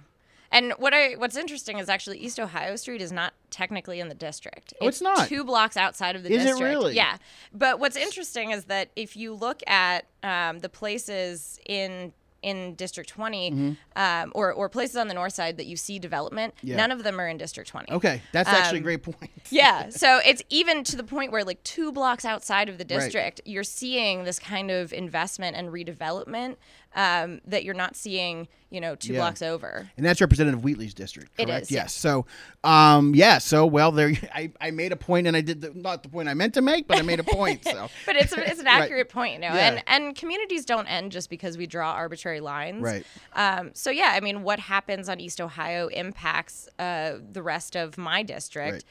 And 0.52 0.72
what 0.78 0.92
I 0.94 1.14
what's 1.14 1.36
interesting 1.36 1.78
is 1.78 1.88
actually 1.88 2.18
East 2.18 2.38
Ohio 2.38 2.76
Street 2.76 3.00
is 3.02 3.10
not 3.10 3.32
technically 3.50 3.98
in 4.00 4.08
the 4.08 4.14
district. 4.14 4.74
Oh, 4.80 4.86
it's 4.88 5.00
not? 5.00 5.26
two 5.28 5.42
blocks 5.44 5.76
outside 5.76 6.14
of 6.14 6.22
the 6.22 6.30
Is 6.32 6.42
it 6.42 6.46
district. 6.48 6.70
really? 6.70 6.94
Yeah. 6.94 7.16
But 7.52 7.80
what's 7.80 7.96
interesting 7.96 8.50
is 8.50 8.66
that 8.66 8.90
if 8.94 9.16
you 9.16 9.32
look 9.34 9.62
at 9.66 10.04
um, 10.22 10.58
the 10.60 10.68
places 10.68 11.58
in 11.66 12.12
in 12.42 12.74
District 12.74 13.08
20 13.08 13.76
um, 13.94 14.32
or 14.34 14.52
or 14.52 14.68
places 14.68 14.96
on 14.96 15.06
the 15.06 15.14
north 15.14 15.32
side 15.32 15.56
that 15.58 15.66
you 15.66 15.76
see 15.76 16.00
development, 16.00 16.52
Mm-hmm. 16.56 16.66
Yeah. 16.66 16.76
none 16.76 16.90
of 16.90 17.04
them 17.04 17.20
are 17.20 17.28
in 17.28 17.38
District 17.38 17.70
20. 17.70 17.92
Okay, 17.92 18.20
that's 18.32 18.48
actually 18.48 18.78
a 18.78 18.80
Um, 18.80 18.82
great 18.84 19.02
point. 19.04 19.30
Yeah, 19.50 19.90
so 19.90 20.18
it's 20.26 20.42
even 20.50 20.82
to 20.84 20.96
the 20.96 21.04
point 21.04 21.30
where, 21.30 21.44
like, 21.44 21.62
two 21.62 21.92
blocks 21.92 22.24
outside 22.24 22.68
of 22.68 22.78
the 22.78 22.84
district, 22.84 23.42
you're 23.44 23.62
seeing 23.62 24.24
this 24.24 24.40
kind 24.40 24.72
of 24.72 24.92
investment 24.92 25.56
and 25.56 25.68
redevelopment 25.68 26.56
um, 26.94 27.40
that 27.46 27.64
you're 27.64 27.74
not 27.74 27.96
seeing, 27.96 28.48
you 28.70 28.80
know, 28.80 28.94
two 28.94 29.12
Yeah. 29.14 29.20
blocks 29.20 29.40
over. 29.42 29.88
And 29.96 30.04
that's 30.04 30.20
Representative 30.20 30.62
Wheatley's 30.62 30.94
district, 30.94 31.30
It 31.38 31.46
correct? 31.46 31.62
is, 31.64 31.70
Yes. 31.70 31.84
yes. 31.84 31.94
So, 31.94 32.26
um, 32.64 33.14
yeah. 33.14 33.38
So, 33.38 33.64
well, 33.66 33.92
there. 33.92 34.12
I, 34.34 34.50
I 34.60 34.70
made 34.70 34.92
a 34.92 34.96
point, 34.96 35.26
and 35.26 35.36
I 35.36 35.40
did 35.40 35.60
the, 35.62 35.72
not 35.74 36.02
the 36.02 36.08
point 36.08 36.28
I 36.28 36.34
meant 36.34 36.54
to 36.54 36.62
make, 36.62 36.86
but 36.86 36.98
I 36.98 37.02
made 37.02 37.20
a 37.20 37.24
point. 37.24 37.64
So, 37.64 37.88
But 38.06 38.16
it's 38.16 38.32
it's 38.32 38.60
an 38.60 38.66
Right. 38.72 38.82
accurate 38.82 39.08
point, 39.08 39.34
you 39.34 39.38
know. 39.40 39.54
Yeah. 39.54 39.68
And 39.68 39.82
and 39.86 40.16
communities 40.16 40.64
don't 40.64 40.86
end 40.86 41.12
just 41.12 41.30
because 41.30 41.56
we 41.56 41.66
draw 41.66 41.92
arbitrary 41.92 42.40
lines. 42.40 42.82
Right. 42.82 43.06
Um, 43.34 43.70
so 43.74 43.90
yeah, 43.90 44.12
I 44.14 44.20
mean, 44.20 44.42
what 44.42 44.58
happens 44.60 45.08
on 45.08 45.20
East 45.20 45.40
Ohio 45.40 45.88
impacts 45.88 46.68
uh, 46.78 47.18
the 47.32 47.42
rest 47.42 47.74
of 47.76 47.96
my 47.98 48.22
district, 48.22 48.72
Right. 48.72 48.84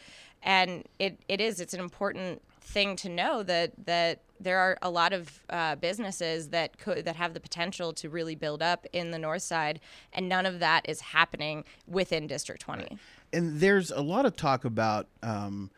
and 0.43 0.83
it, 0.99 1.19
it 1.27 1.39
is 1.41 1.59
it's 1.59 1.73
an 1.73 1.79
important 1.79 2.41
thing 2.61 2.95
to 2.97 3.09
know 3.09 3.43
that 3.43 3.73
that 3.85 4.21
there 4.39 4.59
are 4.59 4.77
a 4.81 4.89
lot 4.89 5.13
of 5.13 5.43
uh, 5.49 5.75
businesses 5.75 6.49
that 6.49 6.77
could 6.77 7.05
that 7.05 7.15
have 7.15 7.33
the 7.33 7.39
potential 7.39 7.93
to 7.93 8.09
really 8.09 8.35
build 8.35 8.61
up 8.61 8.85
in 8.93 9.11
the 9.11 9.19
north 9.19 9.43
side, 9.43 9.79
and 10.13 10.27
none 10.29 10.45
of 10.45 10.59
that 10.59 10.87
is 10.87 11.01
happening 11.01 11.63
within 11.87 12.27
District 12.27 12.61
20. 12.61 12.97
and 13.33 13.59
there's 13.59 13.91
a 13.91 14.01
lot 14.01 14.25
of 14.25 14.35
talk 14.35 14.65
about 14.65 15.07
um, 15.23 15.69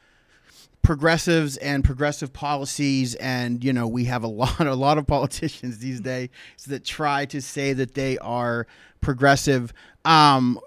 progressives 0.82 1.56
and 1.58 1.84
progressive 1.84 2.34
policies 2.34 3.16
and 3.16 3.64
you 3.64 3.72
know 3.72 3.88
we 3.88 4.06
have 4.06 4.24
a 4.24 4.28
lot 4.42 4.60
a 4.60 4.76
lot 4.76 4.98
of 4.98 5.08
politicians 5.08 5.80
these 5.80 6.02
days 6.02 6.30
that 6.68 6.84
try 6.84 7.26
to 7.26 7.42
say 7.42 7.74
that 7.74 7.96
they 7.96 8.18
are 8.20 8.68
progressive 9.02 9.74
um, 10.06 10.60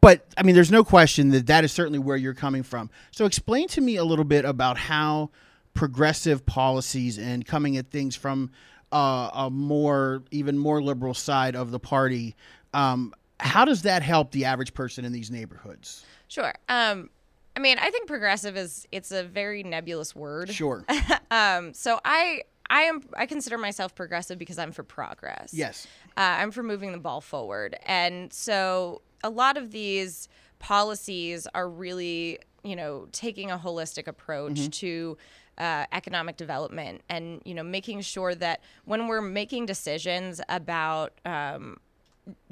but 0.00 0.26
I 0.36 0.42
mean, 0.42 0.54
there's 0.54 0.70
no 0.70 0.84
question 0.84 1.30
that 1.30 1.46
that 1.46 1.64
is 1.64 1.72
certainly 1.72 1.98
where 1.98 2.16
you're 2.16 2.34
coming 2.34 2.62
from. 2.62 2.90
So, 3.10 3.26
explain 3.26 3.68
to 3.68 3.80
me 3.80 3.96
a 3.96 4.04
little 4.04 4.24
bit 4.24 4.44
about 4.44 4.78
how 4.78 5.30
progressive 5.74 6.44
policies 6.46 7.18
and 7.18 7.46
coming 7.46 7.76
at 7.76 7.90
things 7.90 8.16
from 8.16 8.50
uh, 8.92 9.30
a 9.32 9.50
more, 9.50 10.22
even 10.30 10.58
more 10.58 10.82
liberal 10.82 11.14
side 11.14 11.54
of 11.54 11.70
the 11.70 11.78
party. 11.78 12.34
Um, 12.74 13.14
how 13.38 13.64
does 13.64 13.82
that 13.82 14.02
help 14.02 14.32
the 14.32 14.44
average 14.44 14.74
person 14.74 15.04
in 15.04 15.12
these 15.12 15.30
neighborhoods? 15.30 16.04
Sure. 16.28 16.52
Um, 16.68 17.10
I 17.56 17.60
mean, 17.60 17.78
I 17.78 17.90
think 17.90 18.06
progressive 18.06 18.56
is 18.56 18.86
it's 18.92 19.10
a 19.12 19.24
very 19.24 19.62
nebulous 19.62 20.14
word. 20.14 20.50
Sure. 20.50 20.84
Um, 21.32 21.74
so 21.74 22.00
I 22.04 22.42
I 22.68 22.82
am 22.82 23.02
I 23.16 23.26
consider 23.26 23.56
myself 23.56 23.94
progressive 23.94 24.36
because 24.36 24.58
I'm 24.58 24.72
for 24.72 24.82
progress. 24.82 25.54
Yes. 25.54 25.86
Uh, 26.16 26.38
I'm 26.38 26.50
for 26.50 26.64
moving 26.64 26.90
the 26.90 26.98
ball 26.98 27.20
forward, 27.20 27.78
and 27.86 28.32
so 28.32 29.00
a 29.22 29.30
lot 29.30 29.56
of 29.56 29.70
these 29.70 30.28
policies 30.58 31.46
are 31.54 31.68
really 31.68 32.38
you 32.62 32.76
know 32.76 33.08
taking 33.12 33.50
a 33.50 33.58
holistic 33.58 34.06
approach 34.06 34.70
to. 34.70 35.16
Uh, 35.58 35.84
economic 35.92 36.38
development 36.38 37.02
and 37.10 37.42
you 37.44 37.52
know 37.52 37.62
making 37.62 38.00
sure 38.00 38.34
that 38.34 38.62
when 38.86 39.08
we're 39.08 39.20
making 39.20 39.66
decisions 39.66 40.40
about 40.48 41.12
um, 41.26 41.76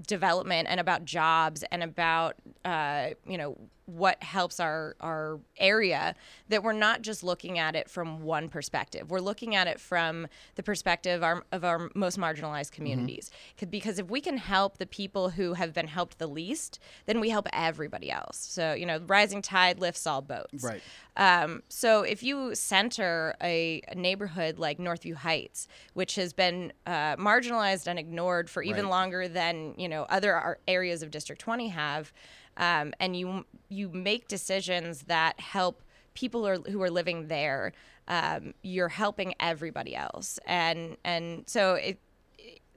development 0.07 0.69
and 0.69 0.79
about 0.79 1.07
jobs 1.07 1.65
and 1.73 1.83
about 1.83 2.35
uh, 2.67 3.09
you 3.27 3.39
know 3.39 3.57
what 3.89 4.23
helps 4.23 4.61
our 4.61 4.95
our 5.01 5.41
area 5.57 6.15
that 6.49 6.63
we're 6.63 6.73
not 6.75 7.01
just 7.01 7.25
looking 7.25 7.59
at 7.59 7.75
it 7.75 7.89
from 7.89 8.23
one 8.23 8.49
perspective. 8.51 9.11
We're 9.11 9.21
looking 9.21 9.55
at 9.55 9.67
it 9.67 9.81
from 9.81 10.27
the 10.57 10.63
perspective 10.63 11.23
our, 11.23 11.43
of 11.53 11.65
our 11.65 11.91
most 11.95 12.19
marginalized 12.19 12.71
communities. 12.73 13.31
'Cause- 13.59 13.69
because 13.71 13.99
if 13.99 14.11
we 14.11 14.21
can 14.21 14.37
help 14.37 14.77
the 14.77 14.87
people 14.87 15.31
who 15.31 15.55
have 15.55 15.73
been 15.73 15.89
helped 15.89 16.19
the 16.19 16.27
least 16.27 16.79
then 17.07 17.19
we 17.19 17.31
help 17.31 17.49
everybody 17.53 18.11
else. 18.11 18.37
So 18.37 18.75
you 18.75 18.85
know 18.85 19.01
rising 19.07 19.41
tide 19.43 19.79
lifts 19.81 20.07
all 20.07 20.21
boats. 20.23 20.63
Right. 20.63 20.83
um, 21.17 21.63
so 21.69 22.03
if 22.03 22.23
you 22.23 22.55
center 22.55 23.35
a, 23.43 23.81
a 23.89 23.95
neighborhood 23.95 24.59
like 24.59 24.79
Northview 24.79 25.15
Heights, 25.15 25.67
which 25.95 26.15
has 26.17 26.33
been 26.35 26.73
uh, 26.87 27.17
marginalized 27.17 27.87
and 27.87 27.99
ignored 27.99 28.51
for 28.51 28.63
even 28.63 28.85
Right. 28.85 28.91
longer 28.91 29.29
than 29.29 29.75
you 29.79 29.89
know 29.89 30.03
other 30.11 30.59
areas 30.69 31.03
of 31.03 31.11
District 31.11 31.41
20 31.41 31.69
have, 31.69 32.13
um, 32.59 32.93
and 33.01 33.17
you 33.17 33.47
you 33.71 33.89
make 33.89 34.29
decisions 34.29 35.03
that 35.05 35.41
help 35.41 35.83
people 36.15 36.41
who 36.43 36.47
are, 36.47 36.71
who 36.71 36.83
are 36.83 36.91
living 36.91 37.29
there, 37.29 37.73
um, 38.09 38.53
you're 38.63 38.89
helping 38.89 39.35
everybody 39.41 39.97
else, 39.97 40.39
and 40.47 40.97
and 41.05 41.45
so 41.49 41.75
it 41.75 41.99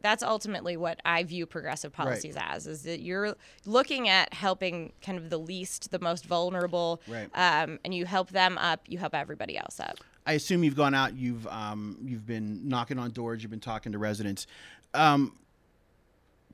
that's 0.02 0.24
ultimately 0.24 0.76
what 0.78 1.00
I 1.06 1.24
view 1.24 1.46
progressive 1.46 1.94
policies 1.94 2.36
as 2.36 2.66
is 2.66 2.82
that 2.84 3.02
you're 3.02 3.36
looking 3.68 4.10
at 4.10 4.34
helping 4.34 4.94
kind 5.02 5.18
of 5.18 5.30
the 5.30 5.38
least, 5.38 5.92
the 5.92 6.00
most 6.00 6.26
vulnerable, 6.26 7.02
Right. 7.08 7.30
um, 7.36 7.78
and 7.86 7.94
you 7.94 8.08
help 8.08 8.32
them 8.32 8.58
up, 8.58 8.82
you 8.88 8.98
help 8.98 9.14
everybody 9.14 9.60
else 9.60 9.80
up. 9.80 9.98
I 10.26 10.34
assume 10.34 10.64
you've 10.64 10.76
gone 10.76 10.96
out, 10.96 11.16
you've 11.16 11.46
um, 11.48 11.98
you've 12.04 12.26
been 12.26 12.68
knocking 12.68 12.98
on 13.00 13.12
doors, 13.12 13.42
you've 13.44 13.52
been 13.52 13.60
talking 13.60 13.92
to 13.92 13.98
residents. 13.98 14.48
Um, 14.94 15.38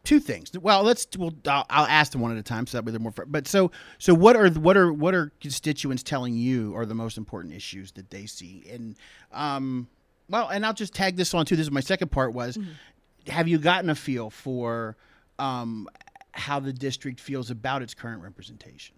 two 0.07 0.19
things. 0.21 0.51
Well, 0.57 0.83
let's 0.83 1.05
well, 1.17 1.33
I'll, 1.47 1.65
I'll 1.69 1.85
ask 1.85 2.13
them 2.13 2.21
one 2.21 2.31
at 2.31 2.37
a 2.37 2.43
time, 2.43 2.65
so 2.65 2.77
that 2.77 2.85
way 2.85 2.91
they're 2.91 2.99
more. 2.99 3.11
fr- 3.11 3.25
But 3.25 3.45
so 3.45 3.71
so 3.97 4.13
what 4.13 4.37
are 4.37 4.49
what 4.49 4.77
are 4.77 4.91
what 4.93 5.13
are 5.13 5.33
constituents 5.41 6.01
telling 6.01 6.33
you 6.33 6.73
are 6.77 6.85
the 6.85 6.95
most 6.95 7.17
important 7.17 7.53
issues 7.53 7.91
that 7.93 8.09
they 8.09 8.25
see? 8.25 8.63
And 8.71 8.95
um, 9.33 9.89
well, 10.29 10.47
and 10.47 10.65
I'll 10.65 10.73
just 10.73 10.93
tag 10.93 11.17
this 11.17 11.33
on 11.33 11.45
too. 11.45 11.57
This 11.57 11.65
is 11.65 11.71
my 11.71 11.81
second 11.81 12.09
part 12.09 12.33
was, 12.33 12.57
have 13.27 13.49
you 13.49 13.57
gotten 13.57 13.89
a 13.89 13.95
feel 13.95 14.29
for 14.29 14.95
um, 15.39 15.89
how 16.31 16.61
the 16.61 16.71
district 16.71 17.19
feels 17.19 17.51
about 17.51 17.81
its 17.81 17.93
current 17.93 18.23
representation? 18.23 18.95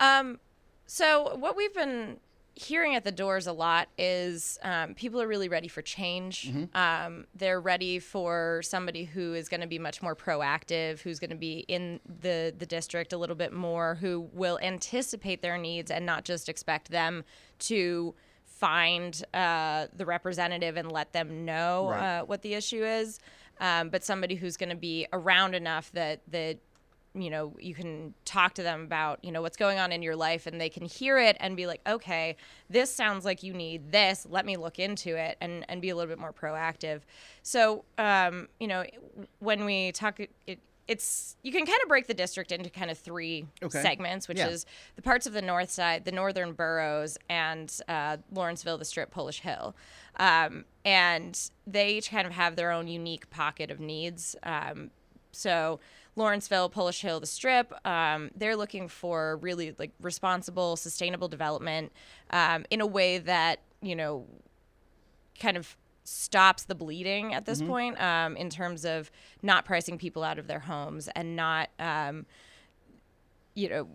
Um, 0.00 0.40
so 0.86 1.36
what 1.36 1.56
we've 1.56 1.74
been 1.74 2.16
hearing 2.54 2.94
at 2.94 3.04
the 3.04 3.12
doors 3.12 3.46
a 3.46 3.52
lot 3.52 3.88
is 3.96 4.58
um, 4.62 4.94
people 4.94 5.20
are 5.22 5.26
really 5.28 5.48
ready 5.48 5.68
for 5.68 5.82
change. 5.82 6.52
Um, 6.74 7.26
they're 7.34 7.60
ready 7.60 7.98
for 7.98 8.60
somebody 8.62 9.04
who 9.04 9.34
is 9.34 9.48
going 9.48 9.60
to 9.62 9.66
be 9.66 9.78
much 9.78 10.02
more 10.02 10.14
proactive, 10.14 11.00
who's 11.00 11.18
going 11.18 11.30
to 11.30 11.36
be 11.36 11.60
in 11.68 12.00
the 12.20 12.52
the 12.56 12.66
district 12.66 13.12
a 13.12 13.16
little 13.16 13.36
bit 13.36 13.52
more, 13.52 13.94
who 13.96 14.28
will 14.32 14.58
anticipate 14.62 15.42
their 15.42 15.56
needs 15.58 15.90
and 15.90 16.04
not 16.04 16.24
just 16.24 16.48
expect 16.48 16.90
them 16.90 17.24
to 17.60 18.14
find 18.44 19.22
uh, 19.32 19.86
the 19.96 20.04
representative 20.04 20.76
and 20.76 20.92
let 20.92 21.12
them 21.12 21.44
know 21.44 21.88
Right. 21.90 22.18
uh, 22.18 22.24
what 22.24 22.42
the 22.42 22.54
issue 22.54 22.84
is. 22.84 23.18
Um, 23.58 23.88
but 23.90 24.04
somebody 24.04 24.34
who's 24.34 24.56
going 24.56 24.70
to 24.70 24.76
be 24.76 25.06
around 25.12 25.54
enough 25.54 25.90
that 25.92 26.20
that 26.28 26.58
you 27.14 27.28
know 27.30 27.54
you 27.58 27.74
can 27.74 28.14
talk 28.24 28.54
to 28.54 28.62
them 28.62 28.82
about 28.82 29.22
you 29.24 29.32
know 29.32 29.42
what's 29.42 29.56
going 29.56 29.78
on 29.78 29.90
in 29.90 30.00
your 30.02 30.14
life 30.14 30.46
and 30.46 30.60
they 30.60 30.68
can 30.68 30.84
hear 30.84 31.18
it 31.18 31.36
and 31.40 31.56
be 31.56 31.66
like 31.66 31.80
okay 31.88 32.36
this 32.68 32.94
sounds 32.94 33.24
like 33.24 33.42
you 33.42 33.52
need 33.52 33.90
this 33.90 34.26
let 34.30 34.46
me 34.46 34.56
look 34.56 34.78
into 34.78 35.16
it 35.16 35.36
and 35.40 35.64
and 35.68 35.82
be 35.82 35.88
a 35.90 35.96
little 35.96 36.08
bit 36.08 36.20
more 36.20 36.32
proactive 36.32 37.00
so 37.42 37.84
um 37.98 38.48
you 38.60 38.68
know 38.68 38.84
when 39.40 39.64
we 39.64 39.90
talk 39.92 40.20
it 40.20 40.60
it's 40.86 41.36
you 41.42 41.52
can 41.52 41.66
kind 41.66 41.78
of 41.82 41.88
break 41.88 42.06
the 42.08 42.14
district 42.14 42.50
into 42.52 42.68
kind 42.70 42.90
of 42.90 42.98
three 42.98 43.46
Okay. 43.62 43.80
segments 43.82 44.28
which 44.28 44.38
Yeah. 44.38 44.48
is 44.48 44.64
the 44.96 45.02
parts 45.02 45.26
of 45.26 45.32
the 45.32 45.42
north 45.42 45.70
side 45.70 46.04
the 46.04 46.12
northern 46.12 46.52
boroughs 46.52 47.18
and 47.28 47.76
uh, 47.88 48.18
lawrenceville 48.32 48.78
the 48.78 48.84
strip 48.84 49.10
polish 49.10 49.40
hill 49.40 49.74
um, 50.18 50.64
and 50.84 51.50
they 51.66 51.90
each 51.94 52.10
kind 52.10 52.26
of 52.26 52.32
have 52.32 52.54
their 52.56 52.70
own 52.70 52.86
unique 52.86 53.30
pocket 53.30 53.70
of 53.70 53.80
needs 53.80 54.36
um, 54.44 54.90
so 55.32 55.78
Lawrenceville, 56.16 56.68
Polish 56.68 57.00
Hill, 57.00 57.20
the 57.20 57.26
Strip, 57.26 57.72
um, 57.86 58.30
they're 58.36 58.56
looking 58.56 58.88
for 58.88 59.36
really 59.38 59.74
like 59.78 59.92
responsible, 60.00 60.76
sustainable 60.76 61.28
development 61.28 61.92
um, 62.30 62.64
in 62.70 62.80
a 62.80 62.86
way 62.86 63.18
that 63.18 63.60
you 63.80 63.96
know 63.96 64.26
kind 65.38 65.56
of 65.56 65.76
stops 66.04 66.64
the 66.64 66.74
bleeding 66.74 67.32
at 67.34 67.46
this 67.46 67.62
point 67.62 68.00
um, 68.02 68.36
in 68.36 68.50
terms 68.50 68.84
of 68.84 69.10
not 69.42 69.64
pricing 69.64 69.96
people 69.96 70.22
out 70.24 70.38
of 70.38 70.46
their 70.48 70.58
homes 70.58 71.08
and 71.14 71.36
not 71.36 71.68
um, 71.78 72.26
you 73.54 73.68
know 73.68 73.86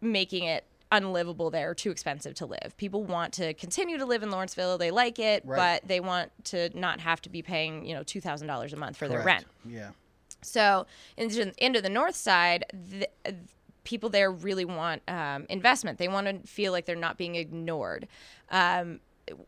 making 0.00 0.44
it 0.44 0.64
unlivable 0.90 1.50
there 1.50 1.74
too 1.74 1.90
expensive 1.90 2.34
to 2.34 2.44
live. 2.46 2.74
People 2.76 3.02
want 3.02 3.32
to 3.32 3.54
continue 3.54 3.96
to 3.98 4.04
live 4.04 4.22
in 4.22 4.30
Lawrenceville. 4.30 4.76
They 4.78 4.90
like 4.90 5.18
it, 5.18 5.42
Right. 5.46 5.80
but 5.80 5.88
they 5.88 6.00
want 6.00 6.30
to 6.46 6.70
not 6.78 7.00
have 7.00 7.22
to 7.22 7.30
be 7.30 7.40
paying, 7.40 7.86
you 7.86 7.94
know, 7.94 8.02
$2,000 8.02 8.72
a 8.72 8.76
month 8.76 8.96
for 8.98 9.08
their 9.08 9.22
rent. 9.22 9.46
Yeah. 9.64 9.90
So 10.44 10.86
into, 11.16 11.52
into 11.58 11.80
the 11.80 11.88
north 11.88 12.16
side, 12.16 12.64
the, 12.72 13.08
people 13.84 14.08
there 14.08 14.30
really 14.30 14.64
want 14.64 15.02
um, 15.08 15.46
investment. 15.48 15.98
They 15.98 16.08
want 16.08 16.26
to 16.26 16.48
feel 16.48 16.72
like 16.72 16.86
they're 16.86 16.94
not 16.96 17.18
being 17.18 17.34
ignored. 17.34 18.06
Um, 18.50 19.00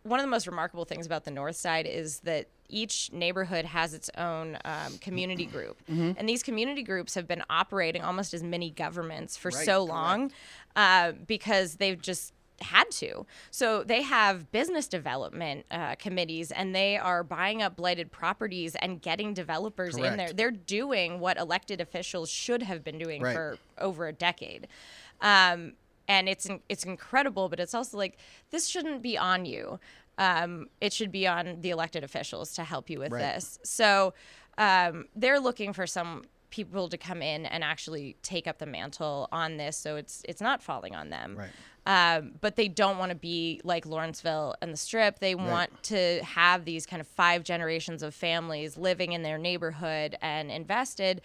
one 0.02 0.18
of 0.20 0.24
the 0.24 0.30
most 0.30 0.46
remarkable 0.46 0.84
things 0.84 1.04
about 1.06 1.24
the 1.24 1.30
north 1.30 1.56
side 1.56 1.86
is 1.86 2.20
that 2.20 2.46
each 2.68 3.12
neighborhood 3.12 3.64
has 3.64 3.92
its 3.92 4.10
own 4.16 4.56
um, 4.64 4.98
community 5.00 5.44
group, 5.46 5.76
Mm-hmm. 5.90 6.12
and 6.16 6.28
these 6.28 6.42
community 6.42 6.82
groups 6.82 7.14
have 7.14 7.28
been 7.28 7.42
operating 7.50 8.02
almost 8.02 8.32
as 8.34 8.42
mini 8.42 8.70
governments 8.70 9.36
for 9.36 9.50
Right, 9.50 9.64
so 9.66 9.84
long 9.84 10.32
uh, 10.74 11.12
because 11.26 11.76
they've 11.76 12.00
just 12.00 12.32
had 12.60 12.90
to. 12.92 13.26
So 13.50 13.82
they 13.82 14.02
have 14.02 14.50
business 14.52 14.86
development 14.86 15.66
uh, 15.70 15.96
committees 15.96 16.50
and 16.52 16.74
they 16.74 16.96
are 16.96 17.22
buying 17.24 17.62
up 17.62 17.76
blighted 17.76 18.12
properties 18.12 18.74
and 18.76 19.02
getting 19.02 19.34
developers 19.34 19.96
in 19.96 20.16
there. 20.16 20.32
They're 20.32 20.50
doing 20.50 21.18
what 21.20 21.36
elected 21.38 21.80
officials 21.80 22.30
should 22.30 22.62
have 22.62 22.84
been 22.84 22.98
doing 22.98 23.20
Right. 23.22 23.34
for 23.34 23.58
over 23.78 24.06
a 24.06 24.12
decade. 24.12 24.68
Um, 25.20 25.72
and 26.06 26.28
it's 26.28 26.48
it's 26.68 26.84
incredible, 26.84 27.48
but 27.48 27.58
it's 27.60 27.74
also 27.74 27.96
like 27.96 28.18
this 28.50 28.66
shouldn't 28.68 29.02
be 29.02 29.16
on 29.18 29.44
you. 29.46 29.80
um, 30.16 30.68
it 30.80 30.92
should 30.92 31.10
be 31.10 31.26
on 31.26 31.60
the 31.60 31.70
elected 31.70 32.04
officials 32.04 32.52
to 32.54 32.62
help 32.62 32.88
you 32.88 33.00
with 33.00 33.10
Right. 33.10 33.20
this. 33.34 33.58
So 33.64 34.14
um, 34.58 35.06
they're 35.16 35.40
looking 35.40 35.72
for 35.72 35.88
some 35.88 36.22
people 36.50 36.88
to 36.88 36.96
come 36.96 37.20
in 37.20 37.46
and 37.46 37.64
actually 37.64 38.14
take 38.22 38.46
up 38.46 38.58
the 38.58 38.66
mantle 38.66 39.28
on 39.32 39.56
this, 39.56 39.76
so 39.76 39.96
it's 39.96 40.22
it's 40.28 40.40
not 40.40 40.62
falling 40.62 40.94
on 40.94 41.10
them. 41.10 41.34
Right. 41.36 41.50
Um, 41.86 42.32
but 42.40 42.56
they 42.56 42.68
don't 42.68 42.96
want 42.96 43.10
to 43.10 43.14
be 43.14 43.60
like 43.62 43.84
Lawrenceville 43.84 44.54
and 44.62 44.72
the 44.72 44.76
Strip. 44.76 45.18
They 45.18 45.34
want 45.34 45.82
to 45.84 46.22
have 46.24 46.64
these 46.64 46.86
kind 46.86 47.00
of 47.00 47.06
five 47.06 47.44
generations 47.44 48.02
of 48.02 48.14
families 48.14 48.78
living 48.78 49.12
in 49.12 49.22
their 49.22 49.36
neighborhood 49.36 50.16
and 50.22 50.50
invested 50.50 51.20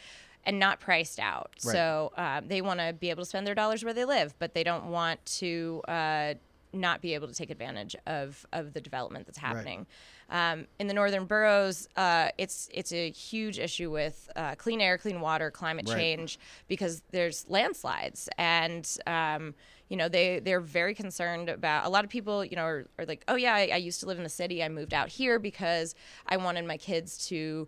and 0.45 0.59
not 0.59 0.79
priced 0.79 1.19
out. 1.19 1.51
Right. 1.63 1.73
So 1.73 2.11
um, 2.17 2.47
they 2.47 2.61
want 2.61 2.79
to 2.81 2.91
be 2.93 3.09
able 3.09 3.23
to 3.23 3.29
spend 3.29 3.47
their 3.47 3.55
dollars 3.55 3.83
where 3.85 3.93
they 3.93 4.05
live, 4.05 4.33
but 4.39 4.53
they 4.53 4.63
don't 4.63 4.87
want 4.87 5.25
to 5.37 5.81
uh, 5.87 6.33
not 6.73 7.01
be 7.01 7.13
able 7.13 7.27
to 7.27 7.33
take 7.33 7.49
advantage 7.49 7.95
of, 8.05 8.45
of 8.53 8.73
the 8.73 8.81
development 8.81 9.25
that's 9.25 9.37
happening. 9.37 9.85
Um, 10.29 10.67
in 10.77 10.87
the 10.87 10.93
northern 10.93 11.25
boroughs, 11.25 11.87
uh, 11.95 12.29
it's 12.37 12.69
it's 12.71 12.91
a 12.93 13.09
huge 13.09 13.57
issue 13.57 13.89
with 13.89 14.29
uh, 14.35 14.55
clean 14.55 14.79
air, 14.79 14.97
clean 14.97 15.21
water, 15.21 15.49
climate 15.49 15.87
Right. 15.89 15.97
change 15.97 16.37
because 16.67 17.01
there's 17.11 17.45
landslides 17.49 18.29
and 18.37 18.87
um, 19.07 19.55
you 19.89 19.97
know 19.97 20.07
they 20.07 20.39
they're 20.39 20.61
very 20.61 20.95
concerned 20.95 21.49
about 21.49 21.85
a 21.85 21.89
lot 21.89 22.05
of 22.05 22.09
people 22.09 22.45
you 22.45 22.55
know 22.55 22.63
are, 22.63 22.85
are 22.97 23.05
like 23.05 23.23
oh 23.27 23.35
yeah 23.35 23.53
I, 23.53 23.69
I 23.73 23.77
used 23.77 23.99
to 23.99 24.05
live 24.05 24.17
in 24.17 24.23
the 24.23 24.29
city. 24.29 24.63
I 24.63 24.69
moved 24.69 24.93
out 24.93 25.09
here 25.09 25.39
because 25.39 25.95
I 26.27 26.37
wanted 26.37 26.65
my 26.65 26.77
kids 26.77 27.27
to 27.27 27.67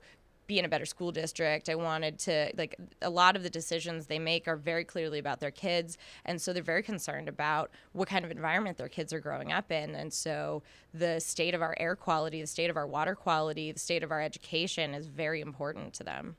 be 0.51 0.59
in 0.59 0.65
a 0.65 0.69
better 0.69 0.85
school 0.85 1.13
district. 1.13 1.69
I 1.69 1.75
wanted 1.75 2.19
to 2.19 2.51
like 2.57 2.75
a 3.01 3.09
lot 3.09 3.37
of 3.37 3.43
the 3.43 3.49
decisions 3.49 4.07
they 4.07 4.19
make 4.19 4.49
are 4.49 4.57
very 4.57 4.83
clearly 4.83 5.17
about 5.17 5.39
their 5.39 5.51
kids. 5.51 5.97
And 6.25 6.41
so 6.41 6.51
they're 6.51 6.61
very 6.61 6.83
concerned 6.83 7.29
about 7.29 7.71
what 7.93 8.09
kind 8.09 8.25
of 8.25 8.31
environment 8.31 8.77
their 8.77 8.89
kids 8.89 9.13
are 9.13 9.21
growing 9.21 9.53
up 9.53 9.71
in. 9.71 9.95
And 9.95 10.11
so 10.11 10.61
the 10.93 11.21
state 11.21 11.53
of 11.53 11.61
our 11.61 11.73
air 11.79 11.95
quality 11.95 12.41
the 12.41 12.47
state 12.47 12.69
of 12.69 12.75
our 12.75 12.87
water 12.87 13.15
quality 13.15 13.71
the 13.71 13.79
state 13.79 14.03
of 14.03 14.11
our 14.11 14.21
education 14.21 14.93
is 14.93 15.07
very 15.07 15.39
important 15.39 15.93
to 15.93 16.03
them. 16.03 16.35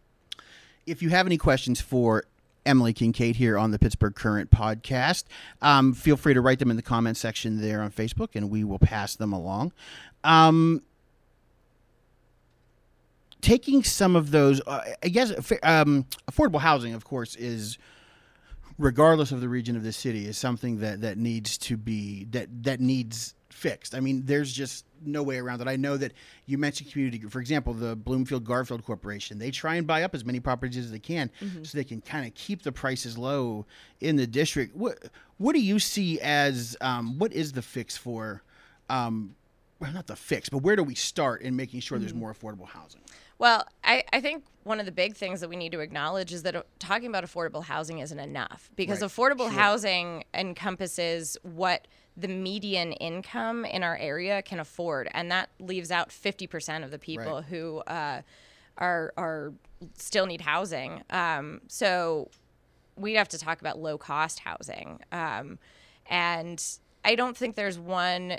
If 0.84 1.00
you 1.00 1.08
have 1.10 1.26
any 1.26 1.38
questions 1.38 1.80
for 1.80 2.24
Emily 2.64 2.94
Kinkead 2.94 3.36
here 3.36 3.58
on 3.58 3.70
the 3.70 3.78
Pittsburgh 3.78 4.14
Current 4.14 4.50
podcast, 4.50 5.24
um, 5.60 5.92
feel 5.92 6.16
free 6.16 6.34
to 6.34 6.40
write 6.40 6.58
them 6.58 6.70
in 6.70 6.76
the 6.76 6.82
comment 6.82 7.16
section 7.16 7.60
there 7.60 7.82
on 7.82 7.90
Facebook, 7.90 8.30
and 8.34 8.50
we 8.50 8.64
will 8.64 8.78
pass 8.78 9.16
them 9.16 9.32
along. 9.32 9.72
Um, 10.24 10.82
taking 13.40 13.82
some 13.82 14.16
of 14.16 14.30
those, 14.30 14.60
uh, 14.66 14.80
I 15.02 15.08
guess, 15.08 15.32
um, 15.62 16.06
affordable 16.30 16.60
housing, 16.60 16.94
of 16.94 17.04
course, 17.04 17.36
is 17.36 17.76
regardless 18.78 19.32
of 19.32 19.40
the 19.40 19.48
region 19.48 19.76
of 19.76 19.82
the 19.82 19.92
city, 19.92 20.26
is 20.26 20.38
something 20.38 20.78
that 20.78 21.02
that 21.02 21.18
needs 21.18 21.58
to 21.58 21.76
be 21.76 22.24
that 22.30 22.48
that 22.64 22.80
needs 22.80 23.34
fixed. 23.52 23.94
I 23.94 24.00
mean, 24.00 24.22
there's 24.24 24.52
just 24.52 24.84
no 25.04 25.22
way 25.22 25.38
around 25.38 25.60
it. 25.60 25.68
I 25.68 25.76
know 25.76 25.96
that 25.96 26.12
you 26.46 26.58
mentioned 26.58 26.90
community, 26.90 27.20
for 27.28 27.40
example, 27.40 27.74
the 27.74 27.94
Bloomfield 27.96 28.44
Garfield 28.44 28.84
Corporation. 28.84 29.38
They 29.38 29.50
try 29.50 29.74
and 29.76 29.86
buy 29.86 30.02
up 30.02 30.14
as 30.14 30.24
many 30.24 30.40
properties 30.40 30.76
as 30.78 30.90
they 30.90 30.98
can, 30.98 31.30
so 31.62 31.76
they 31.76 31.84
can 31.84 32.00
kind 32.00 32.26
of 32.26 32.34
keep 32.34 32.62
the 32.62 32.72
prices 32.72 33.18
low 33.18 33.66
in 34.00 34.16
the 34.16 34.26
district. 34.26 34.74
What 34.76 34.98
what 35.38 35.54
do 35.54 35.60
you 35.60 35.78
see 35.78 36.20
as 36.20 36.76
um, 36.80 37.18
what 37.18 37.32
is 37.32 37.52
the 37.52 37.62
fix 37.62 37.96
for? 37.96 38.42
Um, 38.88 39.34
well, 39.80 39.92
not 39.92 40.06
the 40.06 40.14
fix, 40.16 40.48
but 40.48 40.58
where 40.58 40.76
do 40.76 40.84
we 40.84 40.94
start 40.94 41.42
in 41.42 41.56
making 41.56 41.80
sure 41.80 41.98
there's 41.98 42.14
more 42.14 42.32
affordable 42.32 42.68
housing? 42.68 43.00
Well, 43.38 43.66
I, 43.82 44.04
I 44.12 44.20
think 44.20 44.44
one 44.62 44.78
of 44.78 44.86
the 44.86 44.92
big 44.92 45.16
things 45.16 45.40
that 45.40 45.48
we 45.48 45.56
need 45.56 45.72
to 45.72 45.80
acknowledge 45.80 46.32
is 46.32 46.44
that 46.44 46.54
uh, 46.54 46.62
talking 46.78 47.08
about 47.08 47.24
affordable 47.24 47.64
housing 47.64 47.98
isn't 47.98 48.18
enough 48.20 48.70
because 48.76 49.02
Right. 49.02 49.10
affordable 49.10 49.50
Sure. 49.50 49.58
housing 49.58 50.22
encompasses 50.34 51.36
what 51.42 51.88
the 52.16 52.28
median 52.28 52.92
income 52.92 53.64
in 53.64 53.82
our 53.82 53.96
area 53.96 54.42
can 54.42 54.60
afford, 54.60 55.08
and 55.14 55.30
that 55.30 55.48
leaves 55.58 55.90
out 55.90 56.10
50% 56.10 56.84
of 56.84 56.90
the 56.90 56.98
people 56.98 57.36
Right. 57.36 57.44
who 57.44 57.78
uh, 57.86 58.22
are 58.78 59.12
are 59.16 59.52
still 59.96 60.26
need 60.26 60.42
housing. 60.42 61.02
Um, 61.10 61.62
so 61.68 62.30
we'd 62.96 63.14
have 63.14 63.28
to 63.30 63.38
talk 63.38 63.60
about 63.60 63.78
low 63.78 63.96
cost 63.98 64.40
housing, 64.40 65.00
um, 65.10 65.58
and 66.06 66.62
I 67.04 67.14
don't 67.14 67.36
think 67.36 67.54
there's 67.56 67.78
one 67.78 68.38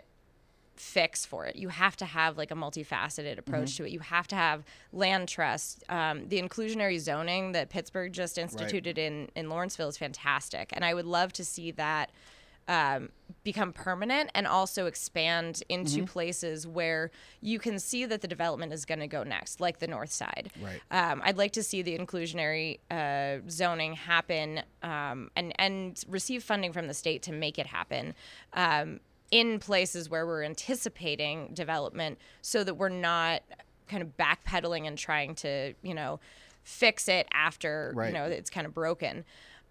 fix 0.75 1.23
for 1.25 1.45
it. 1.45 1.55
You 1.55 1.69
have 1.69 1.95
to 1.97 2.05
have 2.05 2.35
like 2.37 2.49
a 2.49 2.55
multifaceted 2.55 3.37
approach 3.37 3.77
to 3.77 3.85
it. 3.85 3.91
You 3.91 3.99
have 3.99 4.27
to 4.29 4.35
have 4.35 4.63
land 4.91 5.29
trust. 5.29 5.83
Um, 5.87 6.27
the 6.29 6.41
inclusionary 6.41 6.99
zoning 6.99 7.51
that 7.51 7.69
Pittsburgh 7.69 8.11
just 8.11 8.37
instituted 8.37 8.97
in 8.97 9.29
in 9.35 9.49
Lawrenceville 9.49 9.89
is 9.89 9.97
fantastic, 9.97 10.69
and 10.73 10.83
I 10.85 10.93
would 10.93 11.05
love 11.05 11.31
to 11.33 11.45
see 11.45 11.71
that 11.71 12.11
um, 12.67 13.10
become 13.43 13.74
permanent 13.74 14.29
and 14.34 14.48
also 14.48 14.86
expand 14.86 15.63
into 15.67 16.06
places 16.06 16.65
where 16.65 17.12
you 17.41 17.60
can 17.60 17.78
see 17.80 18.06
that 18.06 18.21
the 18.21 18.28
development 18.28 18.71
is 18.71 18.86
going 18.86 18.99
to 18.99 19.08
go 19.08 19.23
next, 19.23 19.60
like 19.60 19.80
the 19.80 19.88
North 19.88 20.12
Side. 20.12 20.52
Right. 20.62 20.82
Um, 20.91 21.21
I'd 21.23 21.38
like 21.38 21.52
to 21.54 21.63
see 21.63 21.82
the 21.82 21.97
inclusionary 21.97 22.80
uh, 22.89 23.39
zoning 23.49 23.93
happen 23.93 24.62
um, 24.82 25.30
and 25.36 25.54
and 25.60 26.02
receive 26.08 26.43
funding 26.43 26.71
from 26.71 26.88
the 26.88 26.93
state 26.93 27.21
to 27.23 27.32
make 27.34 27.60
it 27.60 27.67
happen. 27.67 28.13
Um, 28.54 28.99
in 29.32 29.58
places 29.58 30.12
where 30.12 30.28
we're 30.28 30.43
anticipating 30.43 31.49
development 31.56 32.19
so 32.43 32.63
that 32.63 32.76
we're 32.76 32.88
not 32.88 33.41
kind 33.88 34.04
of 34.04 34.15
backpedaling 34.15 34.86
and 34.88 34.95
trying 34.95 35.34
to, 35.34 35.73
you 35.82 35.95
know, 35.95 36.19
fix 36.63 37.08
it 37.08 37.28
after, 37.34 37.93
Right. 37.95 38.08
you 38.08 38.13
know, 38.13 38.26
it's 38.26 38.52
kind 38.52 38.67
of 38.67 38.76
broken. 38.76 39.26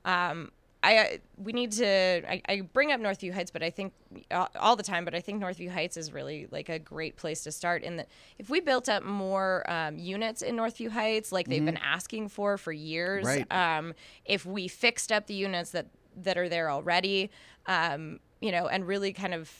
Um, 0.05 0.51
I 0.85 0.99
uh, 0.99 1.07
we 1.37 1.53
need 1.53 1.73
to. 1.73 1.87
I, 1.87 2.43
I 2.49 2.61
bring 2.63 2.91
up 2.91 3.01
Northview 3.01 3.33
Heights, 3.33 3.51
but 3.51 3.63
I 3.63 3.71
think 3.71 3.93
all, 4.31 4.49
all 4.59 4.77
the 4.77 4.83
time. 4.83 5.05
But 5.05 5.15
I 5.15 5.21
think 5.21 5.41
Northview 5.43 5.71
Heights 5.71 5.97
is 5.97 6.13
really 6.13 6.49
like 6.51 6.69
a 6.69 6.79
great 6.79 7.17
place 7.17 7.43
to 7.45 7.53
start. 7.53 7.83
In 7.83 7.99
that, 7.99 8.09
if 8.39 8.51
we 8.51 8.61
built 8.61 8.89
up 8.89 9.05
more 9.05 9.69
um, 9.71 9.99
units 9.99 10.43
in 10.43 10.57
Northview 10.57 10.91
Heights, 10.91 11.31
like 11.31 11.47
they've 11.49 11.65
been 11.65 11.77
asking 11.79 12.29
for 12.31 12.59
for 12.59 12.73
years, 12.73 13.25
Right. 13.25 13.47
um, 13.53 13.95
if 14.25 14.45
we 14.45 14.67
fixed 14.69 15.13
up 15.13 15.27
the 15.27 15.35
units 15.35 15.71
that 15.71 15.87
that 16.17 16.37
are 16.37 16.49
there 16.49 16.69
already, 16.71 17.31
um, 17.67 18.19
you 18.41 18.51
know, 18.51 18.67
and 18.67 18.87
really 18.87 19.13
kind 19.13 19.35
of 19.35 19.51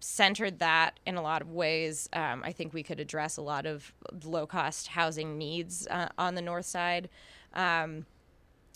centered 0.00 0.60
that 0.60 1.00
in 1.06 1.16
a 1.16 1.22
lot 1.22 1.42
of 1.42 1.50
ways, 1.50 2.08
um, 2.12 2.42
I 2.44 2.52
think 2.52 2.72
we 2.72 2.82
could 2.84 3.00
address 3.00 3.36
a 3.36 3.42
lot 3.42 3.66
of 3.66 3.92
low 4.24 4.46
cost 4.46 4.88
housing 4.88 5.38
needs 5.38 5.88
uh, 5.88 6.08
on 6.18 6.34
the 6.36 6.42
north 6.42 6.66
side. 6.66 7.08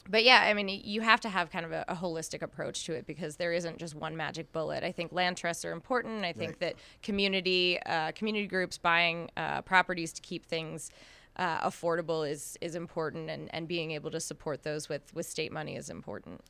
Um, 0.05 0.11
but 0.11 0.25
yeah, 0.25 0.45
I 0.47 0.55
mean, 0.55 0.69
you 0.69 1.01
have 1.01 1.21
to 1.21 1.29
have 1.29 1.51
kind 1.51 1.65
of 1.65 1.73
a, 1.73 1.85
a 1.89 1.95
holistic 1.95 2.43
approach 2.43 2.85
to 2.85 2.93
it 2.93 3.07
because 3.07 3.37
there 3.37 3.53
isn't 3.53 3.79
just 3.79 3.95
one 3.95 4.17
magic 4.17 4.53
bullet. 4.53 4.85
I 4.85 4.93
think 4.93 5.13
land 5.13 5.37
trusts 5.37 5.65
are 5.65 5.73
important. 5.73 6.25
I 6.25 6.33
think 6.33 6.59
that 6.59 6.75
community 7.03 7.81
uh, 7.87 8.13
community 8.13 8.47
groups 8.47 8.79
buying 8.79 9.31
uh, 9.37 9.63
properties 9.63 10.13
to 10.15 10.23
keep 10.23 10.47
things 10.47 10.91
uh, 11.37 11.67
affordable 11.69 12.29
is 12.29 12.59
is 12.61 12.75
important, 12.75 13.31
and, 13.31 13.49
and 13.55 13.67
being 13.67 13.93
able 13.93 14.11
to 14.11 14.21
support 14.21 14.63
those 14.63 14.89
with 14.89 15.15
with 15.15 15.27
state 15.27 15.53
money 15.53 15.77
is 15.77 15.91
important. 15.91 16.41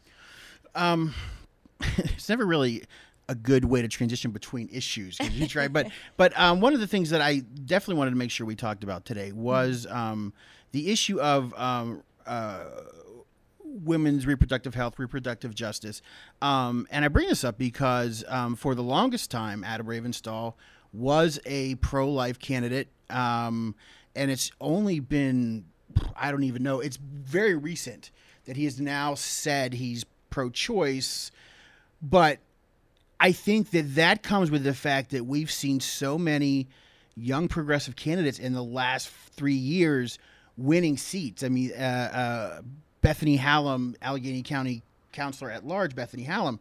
it's 1.99 2.29
never 2.29 2.47
really 2.47 2.83
a 3.29 3.35
good 3.35 3.65
way 3.65 3.81
to 3.81 3.88
transition 3.88 4.31
between 4.31 4.69
issues 4.73 5.17
you 5.31 5.47
try 5.47 5.69
but 5.69 5.87
but 6.17 6.38
um, 6.38 6.61
one 6.61 6.75
of 6.75 6.81
the 6.81 6.87
things 6.87 7.11
that 7.11 7.21
i 7.21 7.38
definitely 7.65 7.95
wanted 7.95 8.11
to 8.11 8.17
make 8.17 8.31
sure 8.31 8.47
we 8.47 8.57
talked 8.57 8.83
about 8.83 9.05
today 9.05 9.33
was 9.33 9.87
um, 9.91 10.33
the 10.73 10.91
issue 10.91 11.21
of 11.21 11.55
um, 11.55 12.03
uh, 12.27 12.65
women's 13.73 14.27
reproductive 14.27 14.75
health 14.75 14.99
reproductive 14.99 15.55
justice. 15.55 16.03
Um, 16.41 16.87
and 16.91 17.05
i 17.05 17.09
bring 17.09 17.29
this 17.29 17.45
up 17.45 17.59
because 17.59 18.25
um, 18.29 18.57
for 18.57 18.75
the 18.75 18.83
longest 18.83 19.31
time 19.31 19.65
adam 19.65 19.87
ravenstahl 19.87 20.55
was 20.93 21.39
a 21.47 21.77
pro-life 21.77 22.39
candidate. 22.39 22.89
Um, 23.11 23.75
and 24.15 24.31
it's 24.31 24.51
only 24.61 25.01
been 25.01 25.65
i 26.17 26.31
don't 26.31 26.45
even 26.45 26.63
know 26.63 26.81
it's 26.81 26.97
very 26.97 27.55
recent 27.55 28.11
that 28.45 28.57
he 28.57 28.65
has 28.65 28.81
now 28.81 29.15
said 29.15 29.75
he's 29.75 30.05
pro-choice. 30.31 31.31
But 32.01 32.39
I 33.21 33.31
think 33.33 33.71
that 33.71 33.95
that 33.95 34.23
comes 34.23 34.51
with 34.51 34.65
the 34.65 34.75
fact 34.75 35.11
that 35.11 35.25
we've 35.25 35.51
seen 35.51 35.79
so 35.79 36.19
many 36.19 36.69
young 37.15 37.47
progressive 37.47 37.95
candidates 37.95 38.39
in 38.39 38.53
the 38.53 38.65
last 38.65 39.09
three 39.09 39.55
years 39.55 40.19
winning 40.57 40.97
seats. 40.97 41.45
I 41.45 41.49
mean, 41.49 41.73
uh, 41.73 42.11
uh, 42.13 42.63
Bethany 43.03 43.37
Hallam, 43.37 43.95
Allegheny 44.01 44.43
County 44.43 44.83
Councilor 45.12 45.51
at 45.51 45.67
Large, 45.67 45.95
Bethany 45.95 46.23
Hallam, 46.23 46.59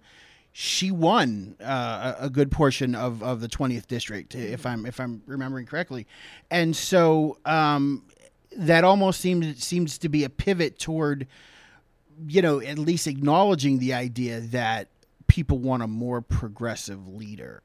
she 0.51 0.91
won 0.91 1.55
uh, 1.63 2.15
a 2.19 2.29
good 2.29 2.51
portion 2.51 2.93
of, 2.93 3.23
of 3.23 3.39
the 3.39 3.47
20th 3.47 3.87
district, 3.87 4.35
if 4.35 4.65
I'm 4.65 4.85
if 4.85 4.99
I'm 4.99 5.23
remembering 5.25 5.65
correctly, 5.65 6.05
and 6.49 6.75
so 6.75 7.37
um, 7.45 8.03
that 8.57 8.83
almost 8.83 9.21
seems 9.21 9.63
seems 9.63 9.97
to 9.99 10.09
be 10.09 10.25
a 10.25 10.29
pivot 10.29 10.77
toward 10.77 11.25
you 12.27 12.41
know, 12.41 12.61
at 12.61 12.77
least 12.77 13.07
acknowledging 13.07 13.79
the 13.79 13.93
idea 13.93 14.41
that 14.41 14.87
people 15.27 15.57
want 15.57 15.83
a 15.83 15.87
more 15.87 16.21
progressive 16.21 17.07
leader. 17.07 17.61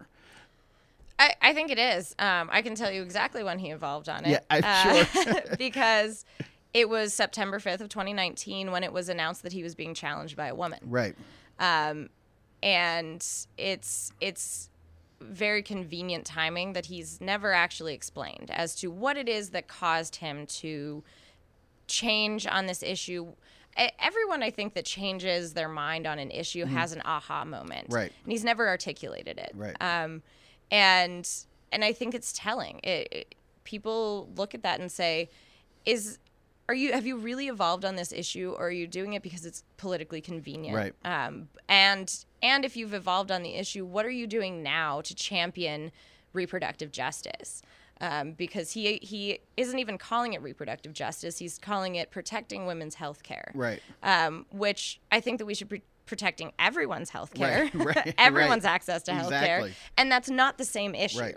I, 1.18 1.34
I 1.40 1.54
think 1.54 1.70
it 1.70 1.78
is. 1.78 2.14
Um, 2.18 2.48
I 2.52 2.62
can 2.62 2.74
tell 2.74 2.90
you 2.90 3.02
exactly 3.02 3.42
when 3.42 3.58
he 3.58 3.70
evolved 3.70 4.08
on 4.08 4.24
it. 4.24 4.30
Yeah, 4.30 4.38
I'm 4.50 5.06
uh, 5.16 5.40
because 5.58 6.24
it 6.76 6.90
was 6.90 7.14
September 7.14 7.58
5th 7.58 7.80
of 7.80 7.88
2019 7.88 8.70
when 8.70 8.84
it 8.84 8.92
was 8.92 9.08
announced 9.08 9.42
that 9.44 9.52
he 9.52 9.62
was 9.62 9.74
being 9.74 9.94
challenged 9.94 10.36
by 10.36 10.48
a 10.48 10.54
woman. 10.54 10.78
Right. 10.84 11.14
Um, 11.58 12.10
and 12.62 13.26
it's 13.56 14.12
it's 14.20 14.68
very 15.20 15.62
convenient 15.62 16.26
timing 16.26 16.74
that 16.74 16.84
he's 16.86 17.18
never 17.20 17.54
actually 17.54 17.94
explained 17.94 18.50
as 18.50 18.74
to 18.74 18.90
what 18.90 19.16
it 19.16 19.26
is 19.28 19.50
that 19.50 19.68
caused 19.68 20.16
him 20.16 20.44
to 20.46 21.02
change 21.86 22.46
on 22.46 22.66
this 22.66 22.82
issue. 22.82 23.28
Everyone, 23.98 24.42
I 24.42 24.50
think, 24.50 24.74
that 24.74 24.84
changes 24.84 25.54
their 25.54 25.68
mind 25.68 26.06
on 26.06 26.18
an 26.18 26.30
issue 26.30 26.64
has 26.66 26.92
an 26.92 27.02
aha 27.04 27.44
moment, 27.44 27.86
Right. 27.90 28.12
And 28.24 28.32
he's 28.32 28.44
never 28.44 28.68
articulated 28.68 29.38
it, 29.38 29.52
Right. 29.54 29.76
Um, 29.80 30.22
and 30.70 31.26
and 31.72 31.84
I 31.84 31.92
think 31.94 32.14
it's 32.14 32.32
telling. 32.34 32.80
It, 32.82 33.08
it- 33.10 33.34
people 33.64 34.28
look 34.36 34.54
at 34.54 34.62
that 34.62 34.78
and 34.80 34.90
say, 34.92 35.28
"Is 35.84 36.18
are 36.68 36.74
you 36.74 36.92
have 36.92 37.06
you 37.06 37.16
really 37.16 37.48
evolved 37.48 37.84
on 37.84 37.96
this 37.96 38.12
issue, 38.12 38.54
or 38.56 38.66
are 38.66 38.70
you 38.70 38.86
doing 38.86 39.12
it 39.12 39.22
because 39.22 39.46
it's 39.46 39.62
politically 39.76 40.20
convenient?" 40.20 40.76
Right. 40.76 40.94
Um, 41.04 41.48
and 41.68 42.24
and 42.42 42.64
if 42.64 42.76
you've 42.76 42.94
evolved 42.94 43.30
on 43.30 43.42
the 43.42 43.54
issue, 43.54 43.84
what 43.84 44.04
are 44.04 44.10
you 44.10 44.26
doing 44.26 44.62
now 44.62 45.00
to 45.02 45.14
champion 45.14 45.92
reproductive 46.32 46.90
justice? 46.90 47.62
Um, 48.00 48.32
because 48.32 48.72
he 48.72 48.98
he 49.00 49.40
isn't 49.56 49.78
even 49.78 49.96
calling 49.96 50.32
it 50.34 50.42
reproductive 50.42 50.92
justice; 50.92 51.38
he's 51.38 51.58
calling 51.58 51.94
it 51.94 52.10
protecting 52.10 52.66
women's 52.66 52.96
health 52.96 53.22
care. 53.22 53.52
Right. 53.54 53.80
Um, 54.02 54.46
which 54.50 55.00
I 55.10 55.20
think 55.20 55.38
that 55.38 55.46
we 55.46 55.54
should 55.54 55.68
be 55.68 55.82
protecting 56.04 56.52
everyone's 56.58 57.10
health 57.10 57.34
care, 57.34 57.68
Right, 57.74 57.96
right, 57.96 58.14
everyone's 58.18 58.64
right. 58.64 58.74
access 58.74 59.02
to 59.04 59.12
health 59.14 59.26
Exactly. 59.32 59.70
care, 59.70 59.76
and 59.96 60.10
that's 60.10 60.30
not 60.30 60.56
the 60.58 60.64
same 60.64 60.94
issue. 60.94 61.32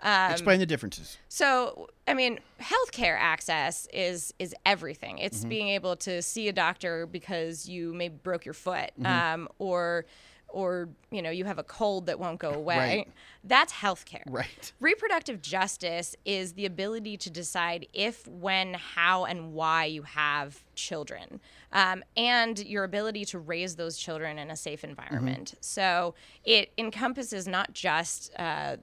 Um, 0.00 0.30
Explain 0.32 0.60
the 0.60 0.66
differences. 0.66 1.18
So, 1.28 1.88
I 2.06 2.14
mean, 2.14 2.38
healthcare 2.60 3.16
access 3.18 3.88
is 3.92 4.32
is 4.38 4.54
everything. 4.64 5.18
It's 5.18 5.40
Mm-hmm. 5.40 5.48
being 5.48 5.68
able 5.68 5.96
to 5.96 6.22
see 6.22 6.48
a 6.48 6.52
doctor 6.52 7.06
because 7.06 7.68
you 7.68 7.92
maybe 7.92 8.16
broke 8.22 8.44
your 8.44 8.54
foot, 8.54 8.90
Mm-hmm. 9.00 9.06
um, 9.06 9.48
or 9.58 10.06
or 10.50 10.88
you 11.10 11.20
know 11.20 11.28
you 11.30 11.44
have 11.44 11.58
a 11.58 11.62
cold 11.64 12.06
that 12.06 12.18
won't 12.18 12.38
go 12.38 12.50
away. 12.54 12.76
Right. 12.78 13.08
That's 13.44 13.72
healthcare. 13.72 14.22
Right. 14.26 14.72
Reproductive 14.80 15.42
justice 15.42 16.14
is 16.24 16.52
the 16.54 16.64
ability 16.64 17.16
to 17.18 17.30
decide 17.30 17.86
if, 17.92 18.26
when, 18.26 18.74
how, 18.74 19.24
and 19.26 19.52
why 19.52 19.84
you 19.86 20.02
have 20.02 20.62
children, 20.74 21.40
um, 21.72 22.02
and 22.16 22.58
your 22.64 22.84
ability 22.84 23.24
to 23.26 23.38
raise 23.38 23.76
those 23.76 23.98
children 23.98 24.38
in 24.38 24.50
a 24.50 24.56
safe 24.56 24.84
environment. 24.84 25.54
So 25.60 26.14
it 26.44 26.72
encompasses 26.78 27.46
not 27.48 27.72
just 27.74 28.32
uh, 28.38 28.76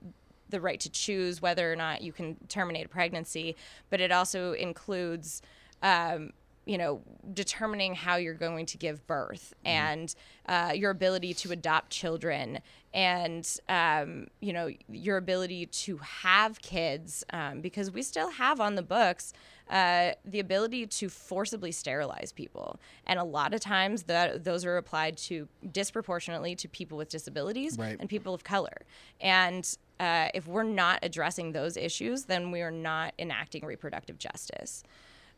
the 0.50 0.62
right 0.62 0.80
to 0.80 0.90
choose 0.90 1.42
whether 1.42 1.72
or 1.72 1.76
not 1.76 2.02
you 2.02 2.12
can 2.12 2.38
terminate 2.48 2.86
a 2.86 2.90
pregnancy, 2.90 3.56
but 3.90 4.02
it 4.02 4.12
also 4.12 4.54
includes. 4.54 5.42
Um, 5.82 6.32
you 6.66 6.80
know, 6.80 7.02
determining 7.34 7.94
how 7.94 8.16
you're 8.16 8.34
going 8.34 8.66
to 8.66 8.78
give 8.78 9.06
birth 9.06 9.54
and 9.64 10.16
uh, 10.48 10.72
your 10.74 10.90
ability 10.90 11.32
to 11.32 11.52
adopt 11.52 11.92
children 11.92 12.60
and, 12.92 13.60
um, 13.70 14.28
you 14.40 14.52
know, 14.52 14.70
your 14.90 15.18
ability 15.18 15.68
to 15.68 15.98
have 15.98 16.60
kids 16.62 17.24
um, 17.32 17.62
because 17.62 17.92
we 17.92 18.02
still 18.02 18.32
have 18.32 18.60
on 18.60 18.74
the 18.74 18.82
books 18.82 19.32
uh, 19.70 20.12
the 20.24 20.40
ability 20.40 20.86
to 20.88 21.10
forcibly 21.10 21.72
sterilize 21.72 22.32
people. 22.32 22.80
And 23.06 23.20
a 23.20 23.24
lot 23.24 23.54
of 23.54 23.60
times 23.62 24.04
that 24.04 24.44
those 24.44 24.64
are 24.66 24.78
applied 24.78 25.18
to 25.18 25.48
disproportionately 25.72 26.56
to 26.56 26.68
people 26.68 26.98
with 26.98 27.10
disabilities 27.10 27.78
Right. 27.78 27.98
and 28.00 28.10
people 28.10 28.34
of 28.34 28.44
color. 28.44 28.86
And 29.22 29.68
uh, 30.00 30.30
if 30.34 30.48
we're 30.48 30.64
not 30.64 31.00
addressing 31.04 31.52
those 31.54 31.78
issues, 31.78 32.26
then 32.26 32.52
we 32.52 32.62
are 32.62 32.72
not 32.72 33.14
enacting 33.18 33.66
reproductive 33.66 34.18
justice 34.20 34.84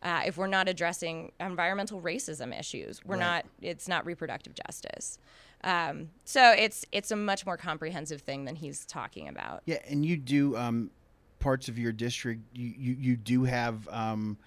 uh, 0.03 0.21
if 0.25 0.37
we're 0.37 0.47
not 0.47 0.67
addressing 0.69 1.31
environmental 1.39 1.99
racism 2.01 2.57
issues, 2.57 3.03
we're 3.03 3.15
Right. 3.17 3.19
not. 3.19 3.45
It's 3.61 3.87
not 3.87 4.05
reproductive 4.05 4.53
justice. 4.53 5.17
Um, 5.63 6.11
so 6.23 6.51
it's 6.51 6.85
it's 6.91 7.09
a 7.09 7.15
much 7.15 7.45
more 7.47 7.57
comprehensive 7.57 8.21
thing 8.21 8.45
than 8.45 8.55
he's 8.55 8.85
talking 8.85 9.27
about. 9.27 9.63
Yeah, 9.65 9.79
and 9.89 10.05
you 10.05 10.15
do 10.17 10.55
um, 10.55 10.91
parts 11.39 11.69
of 11.69 11.77
your 11.77 11.91
district. 11.91 12.41
You 12.53 12.73
you, 12.77 12.95
you 12.99 13.15
do 13.17 13.43
have 13.43 13.87
um, 13.89 14.37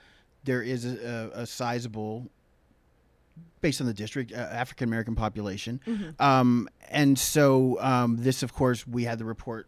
there 0.44 0.62
is 0.62 0.84
a, 0.84 1.30
a, 1.34 1.46
sizable, 1.46 2.28
based 3.60 3.80
on 3.80 3.86
the 3.86 3.94
district, 3.94 4.32
uh, 4.32 4.36
African 4.36 4.88
American 4.88 5.14
population, 5.14 5.80
um, 6.18 6.68
and 6.90 7.18
so 7.18 7.78
um, 7.80 8.16
this, 8.18 8.42
of 8.42 8.54
course, 8.54 8.86
we 8.86 9.04
had 9.04 9.18
the 9.18 9.24
report. 9.24 9.66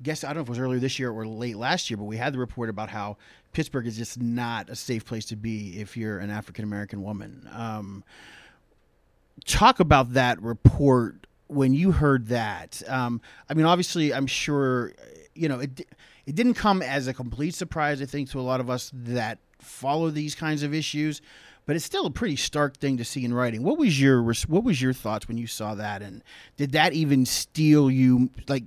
I 0.00 0.02
guess 0.02 0.22
I 0.22 0.28
don't 0.28 0.36
know 0.36 0.42
if 0.42 0.48
it 0.48 0.50
was 0.50 0.58
earlier 0.60 0.78
this 0.78 0.98
year 0.98 1.10
or 1.10 1.26
late 1.26 1.56
last 1.56 1.90
year, 1.90 1.96
but 1.96 2.04
we 2.04 2.16
had 2.16 2.32
the 2.32 2.38
report 2.38 2.70
about 2.70 2.88
how 2.88 3.16
Pittsburgh 3.52 3.86
is 3.86 3.96
just 3.96 4.20
not 4.20 4.70
a 4.70 4.76
safe 4.76 5.04
place 5.04 5.24
to 5.26 5.36
be 5.36 5.80
if 5.80 5.96
you're 5.96 6.18
an 6.18 6.30
African 6.30 6.64
American 6.64 7.02
woman. 7.02 7.48
Um, 7.52 8.04
talk 9.44 9.80
about 9.80 10.12
that 10.14 10.40
report 10.40 11.26
when 11.48 11.72
you 11.72 11.92
heard 11.92 12.28
that. 12.28 12.82
Um, 12.86 13.20
I 13.48 13.54
mean, 13.54 13.66
obviously, 13.66 14.14
I'm 14.14 14.26
sure 14.26 14.92
you 15.34 15.48
know 15.48 15.60
it. 15.60 15.88
It 16.28 16.34
didn't 16.34 16.54
come 16.54 16.82
as 16.82 17.06
a 17.06 17.14
complete 17.14 17.54
surprise, 17.54 18.02
I 18.02 18.04
think, 18.04 18.28
to 18.32 18.38
a 18.38 18.42
lot 18.42 18.60
of 18.60 18.68
us 18.68 18.90
that 18.92 19.38
follow 19.60 20.10
these 20.10 20.34
kinds 20.34 20.62
of 20.62 20.74
issues. 20.74 21.22
But 21.64 21.74
it's 21.74 21.86
still 21.86 22.04
a 22.04 22.10
pretty 22.10 22.36
stark 22.36 22.76
thing 22.76 22.98
to 22.98 23.04
see 23.04 23.24
in 23.24 23.32
writing. 23.32 23.62
What 23.62 23.78
was 23.78 23.98
your 23.98 24.22
What 24.22 24.62
was 24.62 24.82
your 24.82 24.92
thoughts 24.92 25.26
when 25.26 25.38
you 25.38 25.46
saw 25.46 25.74
that, 25.76 26.02
and 26.02 26.22
did 26.58 26.72
that 26.72 26.92
even 26.92 27.24
steel 27.24 27.90
you, 27.90 28.28
like, 28.46 28.64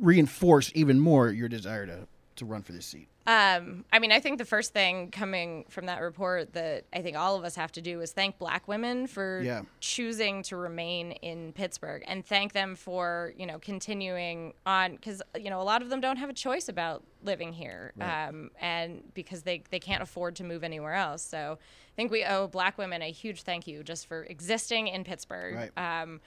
reinforce 0.00 0.72
even 0.74 0.98
more 0.98 1.30
your 1.30 1.48
desire 1.48 1.86
to 1.86 2.08
to 2.42 2.50
run 2.50 2.62
for 2.62 2.72
this 2.72 2.86
seat? 2.86 3.08
Um, 3.26 3.84
I 3.92 4.00
mean, 4.00 4.10
I 4.10 4.18
think 4.18 4.38
the 4.38 4.44
first 4.44 4.72
thing 4.72 5.10
coming 5.12 5.64
from 5.68 5.86
that 5.86 6.00
report 6.00 6.54
that 6.54 6.84
I 6.92 7.02
think 7.02 7.16
all 7.16 7.36
of 7.36 7.44
us 7.44 7.54
have 7.54 7.70
to 7.72 7.80
do 7.80 8.00
is 8.00 8.10
thank 8.12 8.36
Black 8.38 8.66
women 8.66 9.06
for 9.06 9.40
Yeah. 9.42 9.62
choosing 9.78 10.42
to 10.44 10.56
remain 10.56 11.12
in 11.12 11.52
Pittsburgh, 11.52 12.02
and 12.08 12.26
thank 12.26 12.52
them 12.52 12.74
for 12.74 13.32
you 13.36 13.46
know 13.46 13.58
continuing 13.60 14.54
on 14.66 14.96
because 14.96 15.22
you 15.38 15.50
know 15.50 15.60
a 15.60 15.62
lot 15.62 15.82
of 15.82 15.88
them 15.88 16.00
don't 16.00 16.16
have 16.16 16.30
a 16.30 16.34
choice 16.34 16.68
about 16.68 17.04
living 17.22 17.52
here, 17.52 17.92
um, 18.00 18.50
and 18.60 19.02
because 19.14 19.42
they 19.44 19.62
they 19.70 19.78
can't 19.78 20.02
afford 20.02 20.34
to 20.36 20.44
move 20.44 20.64
anywhere 20.64 20.94
else. 20.94 21.22
So 21.22 21.58
I 21.60 21.94
think 21.94 22.10
we 22.10 22.24
owe 22.24 22.48
Black 22.48 22.76
women 22.76 23.02
a 23.02 23.12
huge 23.12 23.42
thank 23.42 23.68
you 23.68 23.84
just 23.84 24.06
for 24.08 24.24
existing 24.24 24.88
in 24.88 25.04
Pittsburgh. 25.04 25.54
Right. 25.54 26.02
Um, 26.02 26.20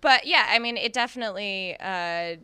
but 0.00 0.26
yeah, 0.26 0.46
I 0.48 0.60
mean, 0.60 0.76
it 0.76 0.92
definitely 0.92 1.76
uh, 1.80 2.36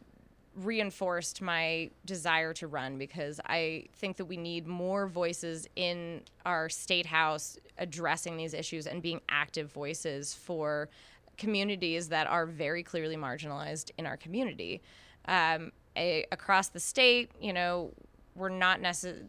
reinforced 0.56 1.42
my 1.42 1.90
desire 2.04 2.52
to 2.54 2.66
run 2.66 2.98
because 2.98 3.40
I 3.46 3.86
think 3.94 4.16
that 4.18 4.26
we 4.26 4.36
need 4.36 4.66
more 4.66 5.06
voices 5.06 5.68
in 5.76 6.22
our 6.46 6.68
state 6.68 7.06
house 7.06 7.58
addressing 7.78 8.36
these 8.36 8.54
issues 8.54 8.86
and 8.86 9.02
being 9.02 9.20
active 9.28 9.72
voices 9.72 10.34
for 10.34 10.88
communities 11.36 12.08
that 12.08 12.26
are 12.28 12.46
very 12.46 12.82
clearly 12.82 13.16
marginalized 13.16 13.90
in 13.98 14.06
our 14.06 14.16
community. 14.16 14.80
Um, 15.26 15.72
a, 15.96 16.26
across 16.30 16.68
the 16.68 16.80
state, 16.80 17.30
you 17.40 17.52
know, 17.52 17.92
we're 18.34 18.48
not 18.48 18.80
necessarily 18.80 19.26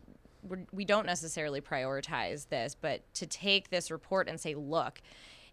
we 0.71 0.85
don't 0.85 1.07
necessarily 1.07 1.59
prioritize 1.59 2.49
this, 2.49 2.75
but 2.79 3.01
to 3.15 3.25
take 3.25 3.69
this 3.69 3.89
report 3.89 4.27
and 4.27 4.39
say, 4.39 4.53
look, 4.53 5.01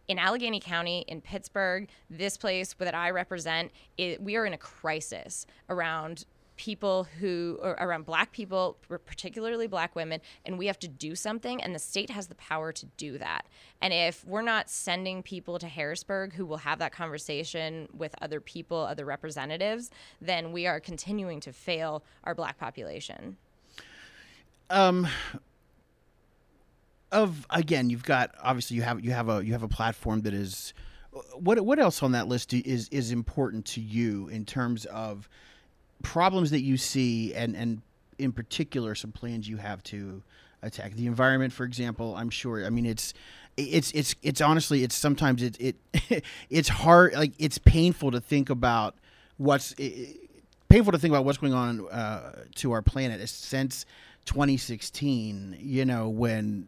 in 0.08 0.18
Allegheny 0.18 0.60
County, 0.60 1.04
in 1.08 1.20
Pittsburgh, 1.20 1.88
this 2.10 2.36
place 2.36 2.74
that 2.78 2.94
I 2.94 3.10
represent, 3.10 3.70
it, 3.96 4.22
we 4.22 4.36
are 4.36 4.44
in 4.44 4.52
a 4.52 4.58
crisis 4.58 5.46
around 5.68 6.24
people 6.56 7.04
who, 7.18 7.58
around 7.62 8.04
black 8.04 8.30
people, 8.30 8.76
particularly 9.06 9.66
black 9.66 9.96
women, 9.96 10.20
and 10.44 10.58
we 10.58 10.66
have 10.66 10.78
to 10.78 10.86
do 10.86 11.14
something, 11.16 11.62
and 11.62 11.74
the 11.74 11.78
state 11.78 12.10
has 12.10 12.26
the 12.26 12.34
power 12.34 12.72
to 12.72 12.86
do 12.96 13.18
that. 13.18 13.46
And 13.80 13.92
if 13.92 14.24
we're 14.26 14.42
not 14.42 14.68
sending 14.68 15.22
people 15.22 15.58
to 15.58 15.66
Harrisburg 15.66 16.34
who 16.34 16.44
will 16.44 16.58
have 16.58 16.78
that 16.78 16.92
conversation 16.92 17.88
with 17.96 18.14
other 18.20 18.40
people, 18.40 18.78
other 18.78 19.04
representatives, 19.04 19.90
then 20.20 20.52
we 20.52 20.66
are 20.66 20.78
continuing 20.78 21.40
to 21.40 21.52
fail 21.52 22.04
our 22.22 22.34
black 22.34 22.58
population. 22.58 23.38
um 24.70 25.06
of 27.12 27.46
again 27.50 27.90
you've 27.90 28.04
got 28.04 28.34
obviously 28.42 28.76
you 28.76 28.82
have 28.82 29.04
you 29.04 29.12
have 29.12 29.28
a 29.28 29.44
you 29.44 29.52
have 29.52 29.62
a 29.62 29.68
platform 29.68 30.22
that 30.22 30.34
is 30.34 30.74
what 31.34 31.60
what 31.60 31.78
else 31.78 32.02
on 32.02 32.12
that 32.12 32.26
list 32.26 32.52
is 32.54 32.88
is 32.88 33.12
important 33.12 33.64
to 33.66 33.80
you 33.80 34.28
in 34.28 34.44
terms 34.44 34.86
of 34.86 35.28
problems 36.02 36.50
that 36.50 36.62
you 36.62 36.76
see 36.76 37.34
and 37.34 37.54
and 37.54 37.82
in 38.18 38.32
particular 38.32 38.94
some 38.94 39.12
plans 39.12 39.48
you 39.48 39.56
have 39.56 39.82
to 39.82 40.22
attack? 40.62 40.94
The 40.94 41.06
environment 41.06 41.52
for 41.52 41.64
example 41.64 42.16
i'm 42.16 42.30
sure 42.30 42.64
i 42.64 42.70
mean 42.70 42.86
it's 42.86 43.14
it's 43.56 43.92
it's 43.92 44.14
it's 44.22 44.40
honestly 44.40 44.82
it's 44.82 44.94
sometimes 44.94 45.42
it 45.42 45.56
it 45.60 46.24
it's 46.50 46.68
hard 46.68 47.14
like 47.14 47.32
it's 47.38 47.58
painful 47.58 48.10
to 48.12 48.20
think 48.20 48.48
about 48.48 48.96
what's 49.36 49.72
it, 49.78 50.22
painful 50.72 50.92
to 50.92 50.98
think 50.98 51.12
about 51.12 51.24
what's 51.24 51.38
going 51.38 51.52
on 51.52 51.86
uh, 51.88 52.44
to 52.54 52.72
our 52.72 52.80
planet. 52.82 53.28
Since 53.28 53.84
2016 54.24 55.56
you 55.60 55.84
know 55.84 56.08
when 56.08 56.66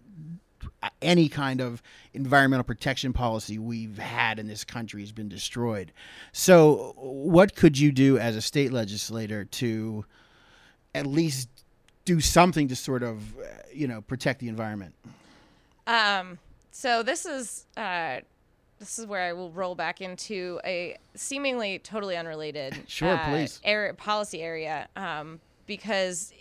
any 1.02 1.28
kind 1.28 1.60
of 1.60 1.82
environmental 2.12 2.64
protection 2.64 3.12
policy 3.12 3.58
we've 3.58 3.98
had 3.98 4.38
in 4.38 4.46
this 4.46 4.64
country 4.64 5.00
has 5.02 5.12
been 5.12 5.28
destroyed. 5.28 5.92
So, 6.32 6.94
what 6.96 7.54
could 7.54 7.78
you 7.78 7.92
do 7.92 8.18
as 8.18 8.36
a 8.36 8.42
state 8.42 8.72
legislator 8.72 9.44
to 9.44 10.04
at 10.94 11.06
least 11.06 11.48
do 12.04 12.20
something 12.20 12.68
to 12.68 12.76
sort 12.76 13.02
of, 13.02 13.38
uh, 13.38 13.44
you 13.72 13.88
know, 13.88 14.00
protect 14.02 14.40
the 14.40 14.48
environment? 14.48 14.94
Um, 15.86 16.38
so 16.70 17.02
this 17.02 17.26
is 17.26 17.66
uh, 17.76 18.20
this 18.78 18.98
is 18.98 19.06
where 19.06 19.22
I 19.22 19.32
will 19.32 19.50
roll 19.50 19.74
back 19.74 20.00
into 20.00 20.60
a 20.64 20.96
seemingly 21.14 21.78
totally 21.78 22.16
unrelated 22.16 22.76
Sure, 22.86 23.14
uh, 23.14 23.28
please. 23.28 23.60
area, 23.64 23.94
policy 23.94 24.42
area 24.42 24.88
um, 24.96 25.40
because 25.66 26.32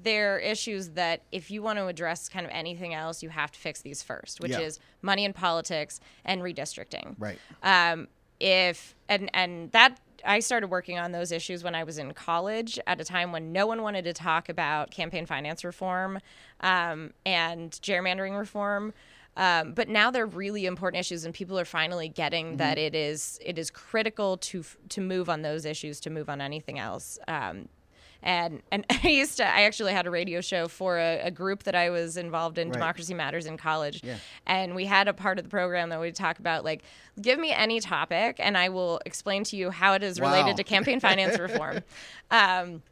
there 0.00 0.36
are 0.36 0.38
issues 0.38 0.90
that 0.90 1.22
if 1.32 1.50
you 1.50 1.62
want 1.62 1.78
to 1.78 1.86
address 1.86 2.28
kind 2.28 2.46
of 2.46 2.52
anything 2.52 2.94
else, 2.94 3.22
you 3.22 3.28
have 3.30 3.50
to 3.52 3.58
fix 3.58 3.82
these 3.82 4.02
first, 4.02 4.40
which 4.40 4.52
Yeah. 4.52 4.60
is 4.60 4.78
money 5.02 5.24
in 5.24 5.32
politics 5.32 6.00
and 6.24 6.40
redistricting. 6.42 7.16
Right. 7.18 7.38
Um, 7.62 8.08
if 8.40 8.94
and 9.08 9.28
and 9.34 9.72
that 9.72 9.98
I 10.24 10.40
started 10.40 10.68
working 10.68 10.98
on 10.98 11.12
those 11.12 11.32
issues 11.32 11.62
when 11.64 11.74
I 11.74 11.84
was 11.84 11.98
in 11.98 12.12
college 12.12 12.78
at 12.86 13.00
a 13.00 13.04
time 13.04 13.32
when 13.32 13.52
no 13.52 13.66
one 13.66 13.82
wanted 13.82 14.04
to 14.04 14.12
talk 14.12 14.48
about 14.48 14.90
campaign 14.90 15.26
finance 15.26 15.64
reform 15.64 16.20
um, 16.60 17.12
and 17.24 17.70
gerrymandering 17.72 18.36
reform. 18.38 18.94
Um, 19.36 19.72
but 19.72 19.88
now 19.88 20.10
they're 20.10 20.26
really 20.26 20.66
important 20.66 20.98
issues, 21.00 21.24
and 21.24 21.32
people 21.32 21.56
are 21.58 21.64
finally 21.64 22.08
getting 22.08 22.56
that 22.56 22.76
it 22.78 22.94
is 22.96 23.38
it 23.44 23.56
is 23.58 23.70
critical 23.70 24.36
to 24.38 24.60
f- 24.60 24.76
to 24.90 25.00
move 25.00 25.28
on 25.28 25.42
those 25.42 25.64
issues, 25.64 26.00
to 26.00 26.10
move 26.10 26.28
on 26.28 26.40
anything 26.40 26.78
else. 26.80 27.18
Um, 27.28 27.68
and 28.22 28.62
and 28.72 28.84
I 29.04 29.08
used 29.08 29.36
to 29.38 29.46
I 29.46 29.62
actually 29.62 29.92
had 29.92 30.06
a 30.06 30.10
radio 30.10 30.40
show 30.40 30.68
for 30.68 30.98
a, 30.98 31.20
a 31.24 31.30
group 31.30 31.62
that 31.64 31.74
I 31.74 31.90
was 31.90 32.16
involved 32.16 32.58
in 32.58 32.68
Right. 32.68 32.74
Democracy 32.74 33.14
Matters 33.14 33.46
in 33.46 33.56
college. 33.56 34.02
Yeah. 34.02 34.16
And 34.46 34.74
we 34.74 34.86
had 34.86 35.08
a 35.08 35.12
part 35.14 35.38
of 35.38 35.44
the 35.44 35.50
program 35.50 35.88
that 35.90 36.00
we 36.00 36.10
talk 36.12 36.38
about 36.38 36.64
like 36.64 36.82
give 37.20 37.38
me 37.38 37.52
any 37.52 37.80
topic 37.80 38.36
and 38.38 38.56
I 38.58 38.68
will 38.68 39.00
explain 39.06 39.44
to 39.44 39.56
you 39.56 39.70
how 39.70 39.94
it 39.94 40.02
is 40.02 40.20
related 40.20 40.50
Wow. 40.50 40.56
to 40.56 40.64
campaign 40.64 41.00
finance 41.00 41.38
reform. 41.40 41.82
Um, 42.30 42.82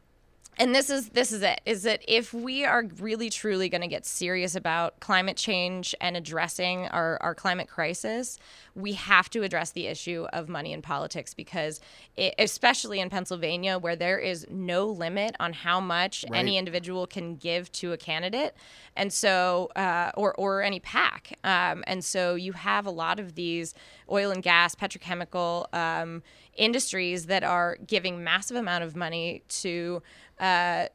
and 0.57 0.73
this 0.73 0.89
is 0.89 1.09
this 1.09 1.31
is 1.31 1.41
it 1.41 1.61
is 1.65 1.83
that 1.83 2.01
if 2.07 2.33
we 2.33 2.65
are 2.65 2.83
really 2.99 3.29
truly 3.29 3.69
going 3.69 3.81
to 3.81 3.87
get 3.87 4.05
serious 4.05 4.55
about 4.55 4.99
climate 4.99 5.37
change 5.37 5.93
and 6.01 6.17
addressing 6.17 6.87
our, 6.87 7.17
our 7.21 7.35
climate 7.35 7.67
crisis 7.67 8.39
we 8.75 8.93
have 8.93 9.29
to 9.29 9.43
address 9.43 9.71
the 9.71 9.87
issue 9.87 10.25
of 10.33 10.49
money 10.49 10.71
in 10.73 10.81
politics 10.81 11.33
because 11.33 11.79
it, 12.15 12.33
especially 12.39 12.99
in 12.99 13.09
pennsylvania 13.09 13.77
where 13.77 13.95
there 13.95 14.17
is 14.19 14.45
no 14.49 14.87
limit 14.87 15.35
on 15.39 15.53
how 15.53 15.79
much 15.79 16.25
Right. 16.29 16.39
any 16.39 16.57
individual 16.57 17.05
can 17.05 17.35
give 17.35 17.71
to 17.73 17.93
a 17.93 17.97
candidate 17.97 18.55
and 18.95 19.13
so 19.13 19.69
uh, 19.75 20.11
or, 20.15 20.33
or 20.35 20.61
any 20.63 20.79
pac 20.79 21.37
um, 21.43 21.83
and 21.85 22.03
so 22.03 22.35
you 22.35 22.53
have 22.53 22.85
a 22.85 22.91
lot 22.91 23.19
of 23.19 23.35
these 23.35 23.73
oil 24.11 24.31
and 24.31 24.41
gas 24.41 24.73
petrochemical 24.75 25.73
um, 25.73 26.23
industries 26.57 27.27
that 27.27 27.43
are 27.43 27.77
giving 27.85 28.23
massive 28.23 28.57
amount 28.57 28.83
of 28.83 28.95
money 28.95 29.43
to 29.47 30.01
uh, 30.39 30.87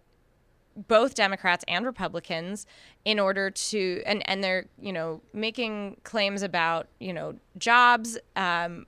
both 0.88 1.14
Democrats 1.14 1.64
and 1.68 1.84
Republicans 1.84 2.66
in 3.04 3.18
order 3.18 3.50
to 3.50 4.02
and 4.06 4.26
and 4.28 4.42
they're 4.42 4.66
you 4.80 4.92
know 4.92 5.20
making 5.32 5.96
claims 6.04 6.42
about 6.42 6.88
you 6.98 7.12
know 7.12 7.34
jobs 7.58 8.18
um, 8.36 8.86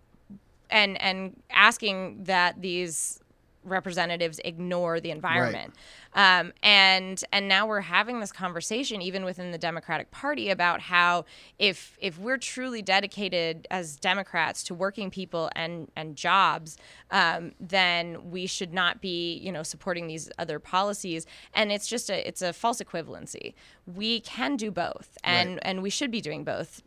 and 0.71 1.01
and 1.03 1.41
asking 1.51 2.25
that 2.25 2.61
these 2.61 3.21
representatives 3.65 4.41
ignore 4.45 5.01
the 5.01 5.11
environment 5.11 5.75
um, 6.15 6.53
and 6.63 7.23
and 7.33 7.49
now 7.49 7.67
we're 7.67 7.81
having 7.81 8.21
this 8.21 8.31
conversation 8.33 9.03
even 9.03 9.25
within 9.25 9.51
the 9.51 9.59
Democratic 9.59 10.11
Party 10.11 10.49
about 10.51 10.81
how 10.81 11.25
if 11.59 11.97
if 12.01 12.19
we're 12.19 12.37
truly 12.39 12.83
dedicated 12.83 13.67
as 13.71 13.97
Democrats 13.97 14.63
to 14.65 14.75
working 14.75 15.11
people 15.11 15.51
and 15.57 15.91
and 15.97 16.15
jobs, 16.17 16.77
um, 17.11 17.53
then 17.59 18.31
we 18.31 18.47
should 18.47 18.73
not 18.73 19.01
be 19.01 19.35
you 19.39 19.51
know 19.51 19.63
supporting 19.65 20.07
these 20.07 20.31
other 20.39 20.59
policies. 20.61 21.27
And 21.53 21.73
it's 21.73 21.89
just 21.89 22.11
a 22.11 22.27
it's 22.27 22.43
a 22.43 22.53
false 22.53 22.81
equivalency. 22.81 23.55
We 23.87 24.21
can 24.21 24.57
do 24.57 24.71
both, 24.71 25.19
and 25.25 25.55
Right. 25.55 25.59
and 25.63 25.83
we 25.83 25.91
should 25.91 26.11
be 26.13 26.21
doing 26.21 26.45
both. 26.45 26.81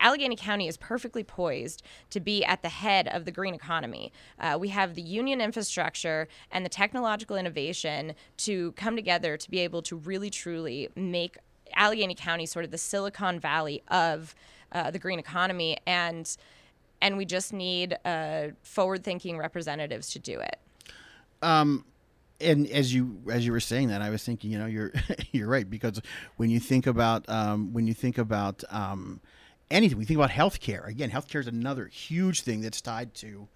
Allegheny 0.00 0.36
County 0.36 0.68
is 0.68 0.76
perfectly 0.76 1.24
poised 1.24 1.82
to 2.10 2.20
be 2.20 2.44
at 2.44 2.62
the 2.62 2.68
head 2.68 3.08
of 3.08 3.24
the 3.24 3.32
green 3.32 3.54
economy. 3.54 4.12
Uh, 4.38 4.56
we 4.60 4.68
have 4.68 4.94
the 4.94 5.02
union 5.02 5.40
infrastructure 5.40 6.28
and 6.50 6.64
the 6.64 6.68
technological 6.68 7.36
innovation 7.36 8.14
to 8.38 8.72
come 8.72 8.96
together 8.96 9.36
to 9.36 9.50
be 9.50 9.58
able 9.60 9.82
to 9.82 9.96
really 9.96 10.30
truly 10.30 10.88
make 10.96 11.36
Allegheny 11.74 12.14
County 12.14 12.46
sort 12.46 12.64
of 12.64 12.70
the 12.70 12.78
Silicon 12.78 13.38
Valley 13.38 13.82
of 13.88 14.34
uh, 14.72 14.90
the 14.90 14.98
green 14.98 15.18
economy, 15.18 15.76
and 15.86 16.36
and 17.02 17.16
we 17.16 17.24
just 17.24 17.52
need 17.52 17.96
uh, 18.04 18.48
forward-thinking 18.62 19.38
representatives 19.38 20.10
to 20.10 20.18
do 20.18 20.38
it. 20.38 20.58
and 22.40 22.66
as 22.68 22.92
you 22.94 23.20
as 23.30 23.44
you 23.44 23.52
were 23.52 23.60
saying 23.60 23.88
that, 23.88 24.02
I 24.02 24.10
was 24.10 24.24
thinking, 24.24 24.50
you 24.50 24.58
know, 24.58 24.66
you're 24.66 24.92
you're 25.32 25.48
right 25.48 25.68
because 25.68 26.00
when 26.36 26.50
you 26.50 26.60
think 26.60 26.86
about 26.86 27.28
um, 27.28 27.72
when 27.72 27.86
you 27.86 27.94
think 27.94 28.18
about 28.18 28.64
um, 28.70 29.20
anything, 29.70 29.98
we 29.98 30.04
think 30.04 30.18
about 30.18 30.30
healthcare. 30.30 30.86
Again, 30.86 31.10
healthcare 31.10 31.40
is 31.40 31.46
another 31.46 31.86
huge 31.86 32.42
thing 32.42 32.60
that's 32.60 32.80
tied 32.80 33.14
to 33.14 33.48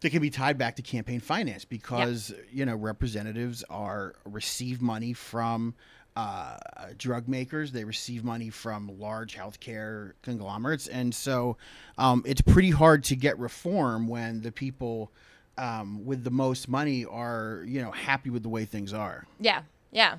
that 0.00 0.10
can 0.10 0.22
be 0.22 0.30
tied 0.30 0.56
back 0.58 0.76
to 0.76 0.82
campaign 0.82 1.20
finance 1.20 1.64
because 1.64 2.32
you 2.50 2.64
know 2.64 2.74
representatives 2.74 3.64
are 3.68 4.14
receive 4.24 4.80
money 4.80 5.12
from 5.12 5.74
uh, 6.16 6.56
drug 6.96 7.28
makers. 7.28 7.72
They 7.72 7.84
receive 7.84 8.24
money 8.24 8.50
from 8.50 8.98
large 8.98 9.36
healthcare 9.36 10.12
conglomerates, 10.22 10.86
and 10.88 11.14
so 11.14 11.56
um, 11.98 12.22
it's 12.26 12.40
pretty 12.40 12.70
hard 12.70 13.04
to 13.04 13.16
get 13.16 13.38
reform 13.38 14.08
when 14.08 14.40
the 14.40 14.52
people 14.52 15.12
um, 15.58 16.04
with 16.04 16.24
the 16.24 16.30
most 16.30 16.68
money 16.68 17.04
are 17.04 17.62
you 17.66 17.82
know 17.82 17.90
happy 17.90 18.30
with 18.30 18.42
the 18.42 18.48
way 18.48 18.64
things 18.64 18.92
are. 18.92 19.26
Yeah, 19.38 19.62
yeah. 19.92 20.16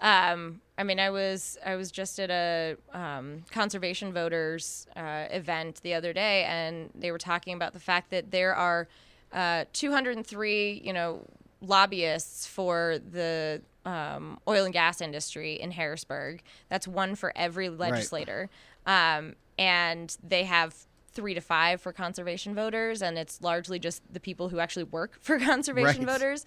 Um, 0.00 0.60
I 0.78 0.82
mean, 0.82 1.00
I 1.00 1.10
was 1.10 1.56
I 1.64 1.76
was 1.76 1.90
just 1.90 2.18
at 2.20 2.30
a 2.30 2.76
um, 2.92 3.44
conservation 3.50 4.12
voters 4.12 4.86
uh, 4.94 5.26
event 5.30 5.80
the 5.82 5.94
other 5.94 6.12
day, 6.12 6.44
and 6.44 6.90
they 6.94 7.10
were 7.10 7.18
talking 7.18 7.54
about 7.54 7.72
the 7.72 7.80
fact 7.80 8.10
that 8.10 8.30
there 8.30 8.54
are 8.54 8.88
uh, 9.32 9.64
203, 9.72 10.82
you 10.84 10.92
know, 10.92 11.24
lobbyists 11.60 12.46
for 12.46 12.98
the 13.10 13.62
um, 13.84 14.38
oil 14.46 14.64
and 14.64 14.72
gas 14.74 15.00
industry 15.00 15.54
in 15.54 15.70
Harrisburg. 15.70 16.42
That's 16.68 16.86
one 16.86 17.14
for 17.14 17.32
every 17.34 17.68
legislator, 17.70 18.50
um, 18.86 19.34
and 19.58 20.14
they 20.22 20.44
have 20.44 20.74
three 21.12 21.32
to 21.32 21.40
five 21.40 21.80
for 21.80 21.92
conservation 21.94 22.54
voters, 22.54 23.00
and 23.00 23.16
it's 23.16 23.40
largely 23.40 23.78
just 23.78 24.02
the 24.12 24.20
people 24.20 24.50
who 24.50 24.58
actually 24.58 24.84
work 24.84 25.16
for 25.22 25.38
conservation 25.40 26.04
Right. 26.04 26.12
voters. 26.12 26.44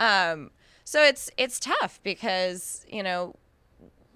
Um, 0.00 0.50
so 0.88 1.04
it's 1.04 1.30
it's 1.36 1.60
tough 1.60 2.00
because 2.02 2.86
you 2.88 3.02
know 3.02 3.34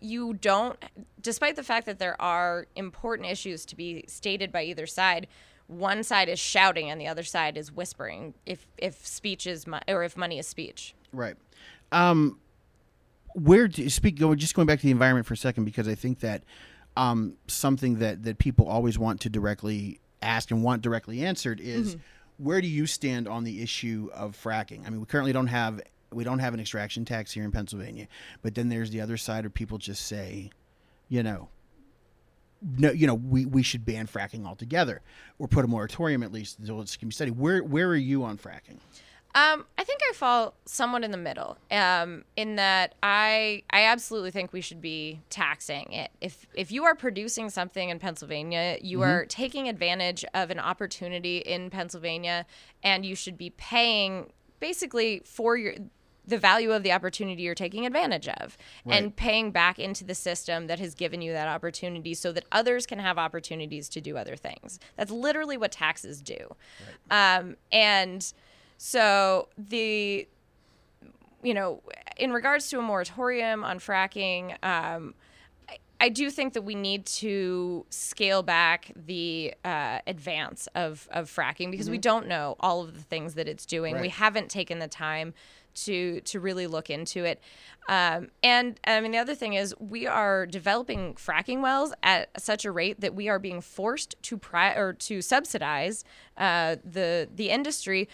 you 0.01 0.33
don't, 0.33 0.83
despite 1.21 1.55
the 1.55 1.63
fact 1.63 1.85
that 1.85 1.99
there 1.99 2.19
are 2.21 2.67
important 2.75 3.29
issues 3.29 3.67
to 3.67 3.77
be 3.77 4.05
stated 4.09 4.51
by 4.51 4.65
either 4.65 4.87
side. 4.87 5.27
One 5.67 6.03
side 6.03 6.31
is 6.31 6.39
shouting 6.39 6.91
and 6.91 6.99
the 6.99 7.07
other 7.07 7.25
side 7.25 7.59
is 7.59 7.71
whispering. 7.71 8.33
If 8.47 8.67
if 8.79 9.07
speech 9.07 9.47
is 9.47 9.67
mo- 9.67 9.81
or 9.87 10.03
if 10.03 10.17
money 10.17 10.39
is 10.39 10.47
speech. 10.47 10.95
Right. 11.13 11.37
Um, 11.93 12.39
where 13.35 13.69
do 13.69 13.87
speak? 13.91 14.19
Go 14.19 14.35
just 14.35 14.55
going 14.55 14.65
back 14.65 14.79
to 14.79 14.87
the 14.87 14.93
environment 14.93 15.27
for 15.27 15.35
a 15.35 15.37
second 15.37 15.67
because 15.67 15.87
I 15.87 15.95
think 15.95 16.21
that 16.21 16.43
um, 16.97 17.35
something 17.49 17.99
that 17.99 18.23
that 18.23 18.39
people 18.39 18.67
always 18.67 18.99
want 18.99 19.21
to 19.21 19.29
directly 19.29 20.01
ask 20.23 20.51
and 20.51 20.65
want 20.65 20.81
directly 20.81 21.23
answered 21.23 21.61
is 21.61 21.99
where 22.39 22.63
do 22.63 22.67
you 22.67 22.87
stand 22.87 23.29
on 23.29 23.45
the 23.45 23.63
issue 23.63 24.09
of 24.15 24.37
fracking? 24.43 24.87
I 24.87 24.91
mean, 24.91 25.01
we 25.01 25.07
currently 25.07 25.35
don't 25.35 25.49
have 25.49 25.83
we 26.15 26.25
don't 26.25 26.39
have 26.39 26.55
an 26.55 26.61
extraction 26.61 27.05
tax 27.05 27.33
here 27.33 27.45
in 27.45 27.53
Pennsylvania, 27.53 28.09
but 28.43 28.55
then 28.55 28.69
there's 28.69 28.91
the 28.91 29.01
other 29.01 29.17
side 29.17 29.45
of 29.45 29.55
people 29.55 29.79
just 29.79 30.07
say, 30.07 30.51
you 31.09 31.23
know, 31.23 31.49
no, 32.79 32.93
you 32.93 33.07
know, 33.07 33.15
we, 33.15 33.45
we 33.45 33.63
should 33.63 33.85
ban 33.85 34.07
fracking 34.07 34.47
altogether 34.47 35.01
or 35.39 35.49
put 35.49 35.65
a 35.65 35.69
moratorium 35.69 36.23
at 36.23 36.33
least 36.33 36.59
until 36.59 36.81
it 36.81 36.97
can 36.99 37.09
be 37.09 37.15
studied. 37.15 37.37
Where 37.37 37.63
where 37.63 37.89
are 37.89 37.97
you 37.97 38.25
on 38.25 38.39
fracking? 38.39 38.79
Um, 39.35 39.65
I 39.79 39.85
think 39.85 40.01
I 40.09 40.13
fall 40.13 40.55
somewhat 40.67 41.05
in 41.05 41.11
the 41.11 41.17
middle. 41.17 41.57
Um, 41.71 42.25
in 42.37 42.57
that 42.57 42.95
I 43.03 43.63
I 43.71 43.85
absolutely 43.85 44.31
think 44.31 44.53
we 44.53 44.61
should 44.61 44.83
be 44.83 45.21
taxing 45.31 45.91
it. 45.93 46.11
If 46.21 46.47
if 46.55 46.71
you 46.71 46.85
are 46.85 46.95
producing 46.95 47.49
something 47.49 47.89
in 47.89 47.99
Pennsylvania, 47.99 48.77
you 48.83 49.01
are 49.03 49.25
taking 49.27 49.69
advantage 49.69 50.25
of 50.35 50.51
an 50.51 50.59
opportunity 50.59 51.39
in 51.39 51.71
Pennsylvania, 51.71 52.47
and 52.83 53.07
you 53.07 53.17
should 53.17 53.39
be 53.39 53.51
paying 53.51 54.33
basically 54.61 55.23
for 55.25 55.57
your 55.57 55.75
the 56.27 56.39
value 56.39 56.73
of 56.73 56.83
the 56.83 56.93
opportunity 56.93 57.43
you're 57.43 57.55
taking 57.55 57.85
advantage 57.85 58.29
of 58.29 58.57
and 58.87 59.17
paying 59.17 59.51
back 59.51 59.79
into 59.79 60.05
the 60.05 60.15
system 60.15 60.69
that 60.69 60.79
has 60.79 60.95
given 60.95 61.21
you 61.21 61.33
that 61.33 61.49
opportunity 61.49 62.15
so 62.15 62.33
that 62.33 62.45
others 62.53 62.87
can 62.87 62.99
have 62.99 63.19
opportunities 63.19 63.89
to 63.89 64.01
do 64.01 64.17
other 64.17 64.37
things. 64.37 64.79
That's 64.97 65.11
literally 65.11 65.57
what 65.57 65.73
taxes 65.73 66.21
do. 66.21 66.55
Um, 67.11 67.57
and 67.73 68.33
so 68.79 69.49
the 69.59 70.29
you 71.43 71.55
know, 71.55 71.83
in 72.17 72.33
regards 72.33 72.69
to 72.71 72.79
a 72.79 72.83
moratorium 72.83 73.65
on 73.65 73.79
fracking, 73.79 74.53
um, 74.65 75.15
I, 75.69 75.79
I 76.01 76.09
do 76.09 76.31
think 76.31 76.53
that 76.55 76.63
we 76.63 76.75
need 76.75 77.05
to 77.07 77.85
scale 77.91 78.43
back 78.43 78.93
the 78.95 79.55
uh, 79.65 79.99
advance 80.07 80.69
of, 80.75 81.09
of 81.11 81.29
fracking 81.29 81.71
because 81.71 81.91
we 81.91 81.99
don't 81.99 82.29
know 82.29 82.57
all 82.61 82.83
of 82.83 82.95
the 82.95 83.03
things 83.03 83.35
that 83.35 83.49
it's 83.49 83.67
doing. 83.67 84.01
We 84.01 84.09
haven't 84.09 84.51
taken 84.51 84.79
the 84.79 84.89
time 84.89 85.35
to 85.75 86.21
to 86.23 86.41
really 86.41 86.67
look 86.67 86.91
into 86.91 87.25
it. 87.25 87.41
Um, 87.89 88.29
and 88.43 88.79
I 88.85 89.01
mean, 89.01 89.11
the 89.13 89.19
other 89.19 89.35
thing 89.35 89.55
is 89.55 89.75
we 89.81 90.07
are 90.07 90.47
developing 90.47 91.15
fracking 91.15 91.63
wells 91.63 91.93
at 92.03 92.29
such 92.41 92.65
a 92.65 92.71
rate 92.71 93.01
that 93.01 93.15
we 93.15 93.29
are 93.29 93.39
being 93.41 93.61
forced 93.61 94.15
to 94.23 94.37
pri- 94.39 94.75
or 94.75 94.93
to 94.95 95.21
subsidize 95.23 96.05
uh, 96.37 96.77
the 96.85 97.29
the 97.35 97.51
industry 97.51 98.09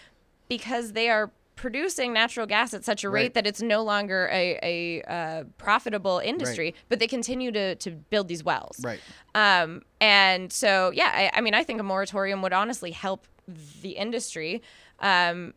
because 0.47 0.93
they 0.93 1.09
are 1.09 1.31
producing 1.55 2.13
natural 2.13 2.45
gas 2.45 2.73
at 2.73 2.85
such 2.85 3.03
a 3.03 3.09
rate 3.09 3.21
Right. 3.21 3.33
that 3.33 3.45
it's 3.45 3.61
no 3.61 3.83
longer 3.83 4.29
a, 4.31 4.57
a 4.63 5.01
uh, 5.03 5.43
profitable 5.57 6.19
industry, 6.23 6.73
but 6.87 6.99
they 6.99 7.07
continue 7.07 7.51
to, 7.51 7.75
to 7.75 7.91
build 7.91 8.29
these 8.29 8.45
wells. 8.45 8.79
Right. 8.81 9.01
Um, 9.35 9.81
and 9.99 10.53
so, 10.53 10.91
yeah, 10.93 11.11
I, 11.13 11.31
I 11.37 11.41
mean, 11.41 11.53
I 11.53 11.65
think 11.65 11.81
a 11.81 11.83
moratorium 11.83 12.41
would 12.43 12.53
honestly 12.53 12.91
help 12.91 13.27
the 13.81 13.89
industry. 13.91 14.61
Um, 15.01 15.53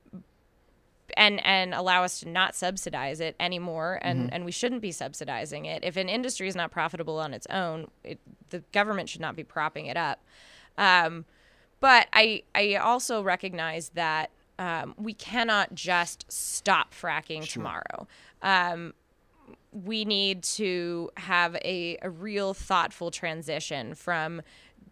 and 1.17 1.45
and 1.45 1.75
allow 1.75 2.05
us 2.05 2.21
to 2.21 2.29
not 2.29 2.55
subsidize 2.55 3.21
it 3.21 3.37
anymore 3.41 3.99
and 4.03 4.33
and 4.33 4.45
we 4.45 4.53
shouldn't 4.53 4.83
be 4.83 4.93
subsidizing 4.93 5.67
it. 5.67 5.85
If 5.85 5.97
an 5.97 6.09
industry 6.09 6.49
is 6.49 6.57
not 6.57 6.71
profitable 6.71 7.19
on 7.19 7.35
its 7.35 7.47
own 7.49 7.89
it, 8.05 8.19
the 8.51 8.61
government 8.73 9.09
should 9.09 9.21
not 9.21 9.37
be 9.37 9.45
propping 9.45 9.87
it 9.87 9.97
up. 9.97 10.25
Um, 10.79 11.25
but 11.81 12.07
i 12.13 12.43
i 12.55 12.77
also 12.77 13.23
recognize 13.23 13.91
that 13.91 14.31
um, 14.59 14.95
we 14.97 15.15
cannot 15.15 15.75
just 15.75 16.31
stop 16.31 16.95
fracking 16.95 17.49
tomorrow. 17.49 18.07
Um, 18.43 18.95
we 19.73 20.05
need 20.05 20.43
to 20.43 21.11
have 21.17 21.57
a, 21.57 21.97
a 22.03 22.11
real 22.11 22.55
thoughtful 22.55 23.11
transition 23.11 23.95
from 23.95 24.43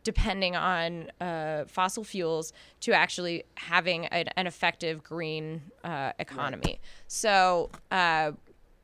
depending 0.05 0.57
on 0.57 1.11
uh, 1.21 1.65
fossil 1.67 2.05
fuels 2.05 2.53
to 2.81 2.93
actually 2.93 3.45
having 3.57 4.07
an, 4.07 4.27
an 4.37 4.47
effective 4.47 5.03
green 5.03 5.63
uh, 5.85 6.13
economy. 6.19 6.81
So 7.07 7.71
uh, 7.91 8.33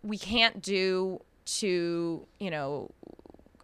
we 0.02 0.18
can't 0.18 0.60
do 0.62 1.22
to 1.46 2.26
you 2.40 2.50
know 2.50 2.90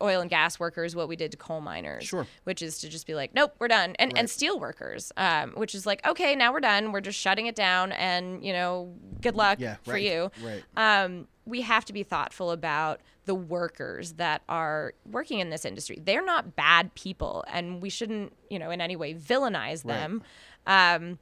oil 0.00 0.20
and 0.20 0.28
gas 0.30 0.58
workers 0.58 0.96
what 0.96 1.06
we 1.08 1.14
did 1.14 1.30
to 1.30 1.36
coal 1.36 1.60
miners, 1.60 2.02
Sure. 2.04 2.26
which 2.42 2.60
is 2.60 2.80
to 2.80 2.88
just 2.88 3.06
be 3.06 3.14
like, 3.14 3.34
nope, 3.34 3.54
we're 3.60 3.68
done, 3.68 3.94
and 4.00 4.16
and 4.18 4.28
steel 4.28 4.58
workers, 4.58 5.12
um, 5.16 5.52
which 5.52 5.74
is 5.76 5.86
like, 5.86 6.04
okay, 6.06 6.34
now 6.34 6.52
we're 6.52 6.60
done, 6.60 6.90
we're 6.90 7.00
just 7.00 7.18
shutting 7.18 7.46
it 7.46 7.54
down, 7.54 7.92
and 7.92 8.44
you 8.44 8.52
know, 8.52 8.92
good 9.20 9.36
luck 9.36 9.58
Yeah, 9.60 9.76
for 9.84 9.92
right, 9.92 10.02
you 10.02 10.30
right. 10.42 10.64
um, 10.76 11.28
we 11.44 11.62
have 11.62 11.84
to 11.86 11.92
be 11.92 12.02
thoughtful 12.02 12.50
about 12.50 13.00
the 13.24 13.34
workers 13.34 14.14
that 14.14 14.42
are 14.48 14.94
working 15.10 15.40
in 15.40 15.50
this 15.50 15.64
industry. 15.64 15.98
They're 16.02 16.24
not 16.24 16.54
bad 16.56 16.94
people, 16.94 17.44
and 17.52 17.80
we 17.82 17.90
shouldn't, 17.90 18.32
you 18.50 18.58
know, 18.58 18.70
in 18.70 18.80
any 18.80 18.96
way 18.96 19.14
villainize 19.14 19.82
them. 19.82 20.22
Um, 20.66 21.18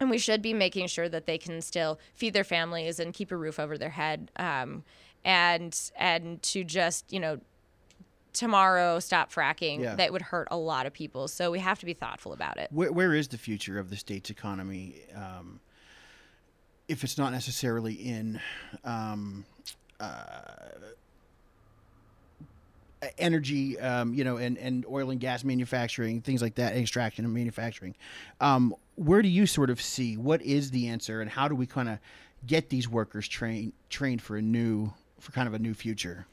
and 0.00 0.08
we 0.10 0.18
should 0.18 0.42
be 0.42 0.54
making 0.54 0.86
sure 0.86 1.08
that 1.08 1.26
they 1.26 1.38
can 1.38 1.60
still 1.60 2.00
feed 2.14 2.32
their 2.32 2.44
families 2.44 2.98
and 2.98 3.12
keep 3.12 3.30
a 3.30 3.36
roof 3.36 3.58
over 3.60 3.76
their 3.76 3.90
head. 3.90 4.30
Um, 4.36 4.82
and 5.24 5.78
and 5.96 6.42
to 6.44 6.64
just, 6.64 7.12
you 7.12 7.20
know, 7.20 7.40
tomorrow 8.32 8.98
stop 9.00 9.32
fracking 9.32 9.80
Yeah. 9.80 9.96
that 9.96 10.12
would 10.12 10.22
hurt 10.22 10.48
a 10.50 10.56
lot 10.56 10.86
of 10.86 10.92
people. 10.92 11.28
So 11.28 11.50
we 11.50 11.58
have 11.58 11.78
to 11.80 11.86
be 11.86 11.92
thoughtful 11.94 12.32
about 12.32 12.58
it. 12.58 12.68
Where, 12.70 12.92
where 12.92 13.12
is 13.14 13.28
the 13.28 13.38
future 13.38 13.78
of 13.78 13.90
the 13.90 13.96
state's 13.96 14.30
economy 14.30 15.02
um, 15.14 15.60
if 16.90 17.04
it's 17.04 17.16
not 17.16 17.30
necessarily 17.30 17.94
in 17.94 18.40
um, 18.84 19.44
uh, 20.00 20.40
energy, 23.16 23.78
um, 23.78 24.12
you 24.12 24.24
know, 24.24 24.38
and, 24.38 24.58
and 24.58 24.84
oil 24.90 25.10
and 25.10 25.20
gas 25.20 25.44
manufacturing, 25.44 26.20
things 26.20 26.42
like 26.42 26.56
that, 26.56 26.76
extraction 26.76 27.24
and 27.24 27.32
manufacturing? 27.32 27.94
Um, 28.40 28.74
where 28.96 29.22
do 29.22 29.28
you 29.28 29.46
sort 29.46 29.70
of 29.70 29.80
see 29.80 30.16
what 30.16 30.42
is 30.42 30.72
the 30.72 30.88
answer, 30.88 31.20
and 31.20 31.30
how 31.30 31.46
do 31.46 31.54
we 31.54 31.64
kind 31.64 31.88
of 31.88 31.98
get 32.44 32.70
these 32.70 32.88
workers 32.88 33.28
trained 33.28 33.72
trained 33.88 34.20
for 34.20 34.36
a 34.36 34.42
new 34.42 34.92
for 35.20 35.30
kind 35.30 35.46
of 35.46 35.54
a 35.54 35.60
new 35.60 35.74
future? 35.74 36.26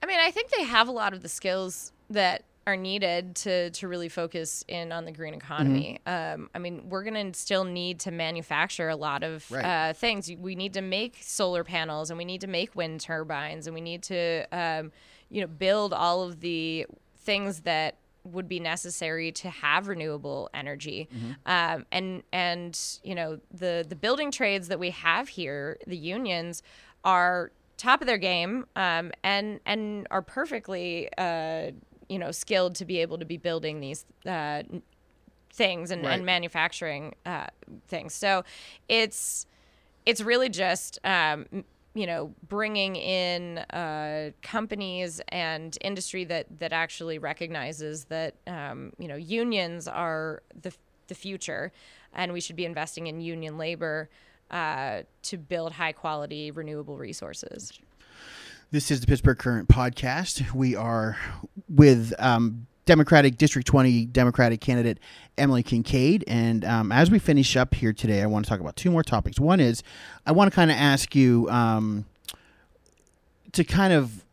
I 0.00 0.06
mean, 0.06 0.20
I 0.20 0.30
think 0.30 0.50
they 0.50 0.62
have 0.62 0.86
a 0.86 0.92
lot 0.92 1.12
of 1.12 1.22
the 1.22 1.28
skills 1.28 1.92
that 2.08 2.44
are 2.66 2.76
needed 2.76 3.36
to 3.36 3.70
to 3.70 3.88
really 3.88 4.08
focus 4.08 4.64
in 4.68 4.90
on 4.92 5.04
the 5.04 5.12
green 5.12 5.34
economy. 5.34 5.98
Um, 6.06 6.48
I 6.54 6.58
mean, 6.58 6.88
we're 6.88 7.04
going 7.04 7.32
to 7.32 7.38
still 7.38 7.64
need 7.64 8.00
to 8.00 8.10
manufacture 8.10 8.88
a 8.88 8.96
lot 8.96 9.22
of 9.22 9.50
Right. 9.50 9.64
uh, 9.90 9.92
things. 9.92 10.30
We 10.38 10.54
need 10.54 10.74
to 10.74 10.80
make 10.82 11.18
solar 11.20 11.64
panels, 11.64 12.10
and 12.10 12.16
we 12.18 12.24
need 12.24 12.40
to 12.40 12.46
make 12.46 12.74
wind 12.74 13.00
turbines, 13.00 13.66
and 13.66 13.74
we 13.74 13.80
need 13.80 14.02
to, 14.04 14.46
um, 14.52 14.92
you 15.28 15.40
know, 15.42 15.46
build 15.46 15.92
all 15.92 16.22
of 16.22 16.40
the 16.40 16.86
things 17.18 17.60
that 17.60 17.96
would 18.24 18.48
be 18.48 18.58
necessary 18.58 19.30
to 19.32 19.50
have 19.50 19.86
renewable 19.86 20.48
energy. 20.54 21.08
Um, 21.44 21.84
and 21.92 22.22
and 22.32 22.80
you 23.02 23.14
know 23.14 23.40
the 23.52 23.84
the 23.86 23.96
building 23.96 24.30
trades 24.30 24.68
that 24.68 24.78
we 24.78 24.90
have 24.90 25.28
here, 25.28 25.76
the 25.86 25.96
unions 25.98 26.62
are 27.04 27.52
top 27.76 28.00
of 28.00 28.06
their 28.06 28.16
game 28.18 28.64
um, 28.76 29.12
and 29.22 29.60
and 29.66 30.06
are 30.10 30.22
perfectly 30.22 31.10
uh, 31.18 31.72
you 32.08 32.18
know 32.18 32.30
skilled 32.30 32.74
to 32.76 32.84
be 32.84 32.98
able 33.00 33.18
to 33.18 33.24
be 33.24 33.36
building 33.36 33.80
these 33.80 34.04
uh, 34.26 34.62
things 35.52 35.90
and, 35.90 36.04
Right. 36.04 36.14
and 36.14 36.26
manufacturing 36.26 37.14
uh, 37.24 37.46
things. 37.88 38.14
So 38.14 38.44
it's 38.88 39.46
it's 40.06 40.20
really 40.20 40.48
just 40.48 40.98
um, 41.04 41.46
you 41.94 42.06
know 42.06 42.34
bringing 42.48 42.96
in 42.96 43.58
uh, 43.58 44.30
companies 44.42 45.20
and 45.28 45.76
industry 45.80 46.24
that 46.24 46.46
that 46.58 46.72
actually 46.72 47.18
recognizes 47.18 48.04
that 48.06 48.34
um, 48.46 48.92
you 48.98 49.08
know 49.08 49.16
unions 49.16 49.88
are 49.88 50.42
the 50.60 50.72
the 51.08 51.14
future, 51.14 51.70
and 52.14 52.32
we 52.32 52.40
should 52.40 52.56
be 52.56 52.64
investing 52.64 53.06
in 53.06 53.20
union 53.20 53.58
labor 53.58 54.08
uh, 54.50 55.02
to 55.22 55.36
build 55.36 55.72
high 55.72 55.92
quality 55.92 56.50
renewable 56.50 56.96
resources. 56.96 57.72
This 58.74 58.90
is 58.90 59.00
the 59.00 59.06
Pittsburgh 59.06 59.38
Current 59.38 59.68
podcast. 59.68 60.52
We 60.52 60.74
are 60.74 61.16
with 61.68 62.12
um, 62.18 62.66
Democratic 62.86 63.38
District 63.38 63.64
20 63.68 64.06
Democratic 64.06 64.60
candidate 64.60 64.98
Emily 65.38 65.62
Kinkead. 65.62 66.24
And 66.26 66.64
um, 66.64 66.90
as 66.90 67.08
we 67.08 67.20
finish 67.20 67.56
up 67.56 67.72
here 67.72 67.92
today, 67.92 68.20
I 68.20 68.26
want 68.26 68.44
to 68.44 68.48
talk 68.48 68.58
about 68.58 68.74
two 68.74 68.90
more 68.90 69.04
topics. 69.04 69.38
One 69.38 69.60
is 69.60 69.84
I 70.26 70.32
want 70.32 70.50
to 70.50 70.56
kind 70.56 70.72
of 70.72 70.76
ask 70.76 71.14
you 71.14 71.48
um, 71.50 72.04
to 73.52 73.62
kind 73.62 73.92
of, 73.92 74.24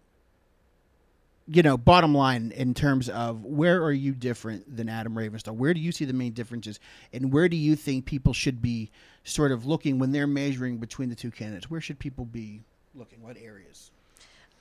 you 1.47 1.61
know, 1.61 1.77
bottom 1.77 2.15
line 2.15 2.51
in 2.55 2.73
terms 2.73 3.09
of 3.09 3.45
where 3.45 3.83
are 3.83 3.93
you 3.93 4.11
different 4.11 4.75
than 4.75 4.89
Adam 4.89 5.13
Ravenstahl? 5.13 5.53
Where 5.53 5.75
do 5.75 5.79
you 5.79 5.91
see 5.91 6.05
the 6.05 6.13
main 6.13 6.31
differences? 6.31 6.79
And 7.13 7.31
where 7.31 7.47
do 7.47 7.57
you 7.57 7.75
think 7.75 8.05
people 8.05 8.33
should 8.33 8.59
be 8.59 8.89
sort 9.23 9.51
of 9.51 9.67
looking 9.67 9.99
when 9.99 10.11
they're 10.11 10.25
measuring 10.25 10.77
between 10.77 11.09
the 11.09 11.15
two 11.15 11.29
candidates? 11.29 11.69
Where 11.69 11.79
should 11.79 11.99
people 11.99 12.25
be 12.25 12.63
looking? 12.95 13.21
What 13.21 13.37
areas? 13.37 13.91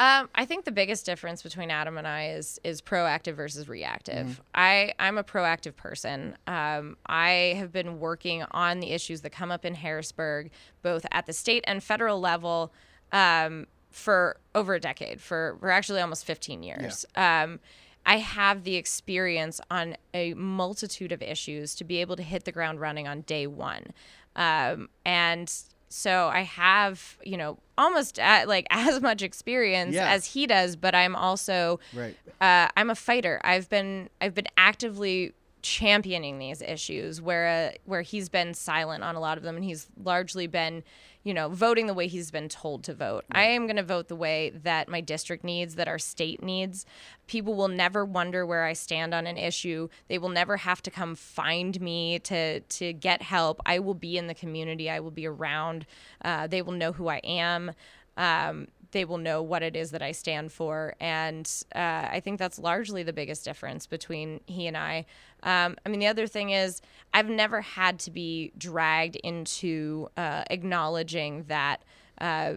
Um, 0.01 0.31
I 0.35 0.47
think 0.47 0.65
the 0.65 0.73
biggest 0.73 1.05
difference 1.05 1.43
between 1.43 1.71
Adam 1.71 1.99
and 1.99 2.09
I 2.09 2.31
is 2.31 2.59
is 2.65 2.81
proactive 2.81 3.35
versus 3.35 3.69
reactive. 3.69 4.41
I 4.55 4.95
I'm 4.99 5.19
a 5.19 5.23
proactive 5.23 5.77
person. 5.77 6.39
Um, 6.47 6.97
I 7.05 7.55
have 7.59 7.71
been 7.71 8.01
working 8.01 8.43
on 8.51 8.81
the 8.81 8.93
issues 8.93 9.21
that 9.21 9.31
come 9.31 9.53
up 9.53 9.67
in 9.67 9.75
Harrisburg, 9.75 10.51
both 10.83 11.05
at 11.13 11.27
the 11.27 11.35
state 11.35 11.65
and 11.67 11.85
federal 11.85 12.19
level, 12.19 12.73
um, 13.13 13.67
for 13.91 14.39
over 14.55 14.73
a 14.73 14.81
decade. 14.81 15.21
For 15.21 15.59
for 15.61 15.71
actually 15.71 16.01
almost 16.01 16.25
15 16.25 16.63
years. 16.63 17.05
Um, 17.15 17.61
I 18.07 18.17
have 18.17 18.65
the 18.65 18.77
experience 18.77 19.61
on 19.71 19.99
a 20.15 20.33
multitude 20.33 21.13
of 21.13 21.21
issues 21.21 21.75
to 21.75 21.85
be 21.85 21.99
able 22.01 22.17
to 22.17 22.23
hit 22.23 22.47
the 22.47 22.53
ground 22.53 22.81
running 22.81 23.07
on 23.07 23.21
day 23.21 23.47
one. 23.47 23.89
Um, 24.35 24.89
and 25.05 25.53
so 25.93 26.29
I 26.29 26.43
have, 26.43 27.19
you 27.25 27.37
know, 27.37 27.59
almost 27.77 28.19
at, 28.21 28.47
like 28.49 28.67
as 28.71 29.01
much 29.03 29.23
experience 29.23 29.95
Yeah. 29.95 30.09
as 30.11 30.25
he 30.25 30.47
does, 30.47 30.77
but 30.77 30.95
I'm 30.95 31.15
also 31.17 31.81
Right. 31.93 32.17
uh, 32.41 32.69
I'm 32.77 32.89
a 32.91 32.95
fighter. 32.95 33.41
I've 33.45 33.69
been 33.69 34.09
I've 34.21 34.35
been 34.35 34.47
actively 34.57 35.33
championing 35.63 36.39
these 36.39 36.63
issues 36.63 37.21
where 37.21 37.47
uh, 37.73 37.77
where 37.85 38.03
he's 38.03 38.29
been 38.29 38.55
silent 38.55 39.05
on 39.05 39.15
a 39.15 39.21
lot 39.21 39.37
of 39.37 39.45
them 39.45 39.57
and 39.57 39.65
he's 39.65 39.89
largely 40.03 40.47
been 40.47 40.83
you 41.23 41.35
know 41.35 41.49
voting 41.49 41.87
the 41.87 41.95
way 41.95 42.07
he's 42.07 42.31
been 42.31 42.49
told 42.49 42.85
to 42.85 42.95
vote. 42.95 43.25
I 43.31 43.45
am 43.45 43.67
going 43.67 43.77
to 43.77 43.83
vote 43.83 44.09
the 44.09 44.17
way 44.17 44.51
that 44.63 44.89
my 44.89 45.01
district 45.01 45.45
needs 45.45 45.75
that 45.75 45.89
our 45.89 45.99
state 45.99 46.43
needs. 46.43 46.87
People 47.27 47.55
will 47.55 47.69
never 47.69 48.05
wonder 48.05 48.45
where 48.47 48.65
i 48.65 48.73
stand 48.73 49.15
on 49.15 49.27
an 49.27 49.37
issue. 49.37 49.89
They 50.09 50.19
will 50.19 50.29
never 50.29 50.59
have 50.59 50.83
to 50.83 50.91
come 50.91 51.15
find 51.15 51.81
me 51.81 52.19
to 52.21 52.61
to 52.61 52.93
get 52.93 53.23
help. 53.23 53.61
I 53.67 53.79
will 53.79 53.95
be 53.95 54.17
in 54.17 54.27
the 54.27 54.35
community. 54.35 54.89
I 54.91 55.01
will 55.01 55.11
be 55.11 55.27
around. 55.27 55.87
Uh, 56.25 56.47
they 56.47 56.63
will 56.63 56.73
know 56.73 56.93
who 56.93 57.09
i 57.09 57.19
am. 57.19 57.73
Um, 58.17 58.69
they 58.93 59.05
will 59.05 59.19
know 59.19 59.43
what 59.43 59.63
it 59.63 59.77
is 59.77 59.91
that 59.93 60.03
I 60.03 60.13
stand 60.13 60.53
for. 60.53 60.95
And 61.01 61.51
uh, 61.75 62.09
I 62.11 62.21
think 62.23 62.39
that's 62.39 62.59
largely 62.59 63.03
the 63.03 63.13
biggest 63.13 63.45
difference 63.45 63.87
between 63.87 64.41
he 64.47 64.67
and 64.67 64.77
I. 64.77 65.07
Um, 65.43 65.77
I 65.85 65.89
mean, 65.89 66.01
the 66.01 66.07
other 66.07 66.27
thing 66.27 66.51
is, 66.51 66.83
I've 67.15 67.29
never 67.29 67.61
had 67.61 67.99
to 68.01 68.11
be 68.11 68.53
dragged 68.59 69.17
into 69.17 70.09
uh, 70.17 70.45
acknowledging 70.51 71.45
that. 71.49 71.83
Uh, 72.21 72.55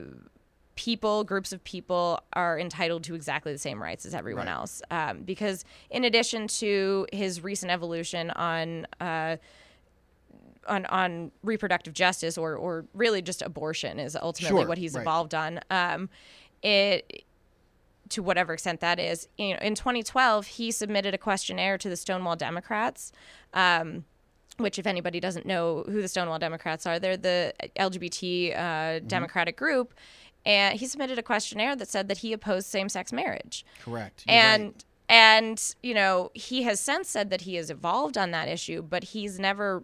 people, 0.76 1.24
groups 1.24 1.54
of 1.54 1.63
people, 1.63 2.19
are 2.34 2.58
entitled 2.58 3.04
to 3.04 3.13
exactly 3.13 3.52
the 3.52 3.60
same 3.60 3.82
rights 3.82 4.08
as 4.08 4.16
everyone 4.16 4.47
Right. 4.47 4.53
else. 4.53 4.82
Um, 4.89 5.20
because 5.20 5.64
in 5.91 6.03
addition 6.03 6.47
to 6.47 7.05
his 7.14 7.43
recent 7.43 7.72
evolution 7.72 8.32
on 8.32 8.88
uh, 8.99 9.38
on 10.68 10.86
on 10.88 11.32
reproductive 11.43 11.93
justice, 11.93 12.38
or 12.38 12.55
or 12.55 12.86
really 12.93 13.22
just 13.22 13.41
abortion, 13.41 13.99
is 13.99 14.16
ultimately 14.16 14.61
Sure, 14.61 14.68
what 14.68 14.78
he's 14.78 14.93
right. 14.95 15.01
evolved 15.01 15.34
on. 15.34 15.59
Um, 15.70 16.09
it 16.61 17.24
to 18.09 18.22
whatever 18.22 18.53
extent 18.53 18.80
that 18.82 18.99
is. 18.99 19.28
You 19.38 19.53
know, 19.53 19.59
in 19.61 19.76
2012, 19.76 20.45
he 20.45 20.72
submitted 20.72 21.14
a 21.14 21.18
questionnaire 21.18 21.78
to 21.80 21.89
the 21.89 21.97
Stonewall 21.97 22.36
Democrats. 22.36 23.11
Um, 23.53 24.05
which, 24.57 24.78
if 24.78 24.86
anybody 24.86 25.20
doesn't 25.20 25.47
know 25.47 25.84
who 25.88 25.99
the 26.01 26.07
Stonewall 26.07 26.38
Democrats 26.38 26.86
are, 26.86 26.99
they're 26.99 27.18
the 27.18 27.53
LGBT 27.80 28.55
uh, 28.55 28.99
Democratic 28.99 29.57
group. 29.57 29.95
And 30.45 30.78
he 30.80 30.86
submitted 30.86 31.18
a 31.18 31.24
questionnaire 31.24 31.76
that 31.76 31.88
said 31.88 32.07
that 32.09 32.20
he 32.20 32.34
opposed 32.34 32.68
same 32.68 32.88
sex 32.88 33.11
marriage. 33.11 33.66
Correct. 33.82 34.24
You're 34.28 34.36
And 34.36 34.64
right. 34.66 34.86
and 35.09 35.76
you 35.82 35.93
know 35.95 36.30
he 36.36 36.64
has 36.64 36.80
since 36.80 37.09
said 37.09 37.32
that 37.32 37.41
he 37.41 37.55
has 37.55 37.72
evolved 37.72 38.16
on 38.18 38.30
that 38.32 38.47
issue, 38.47 38.84
but 38.84 39.05
he's 39.05 39.39
never 39.39 39.84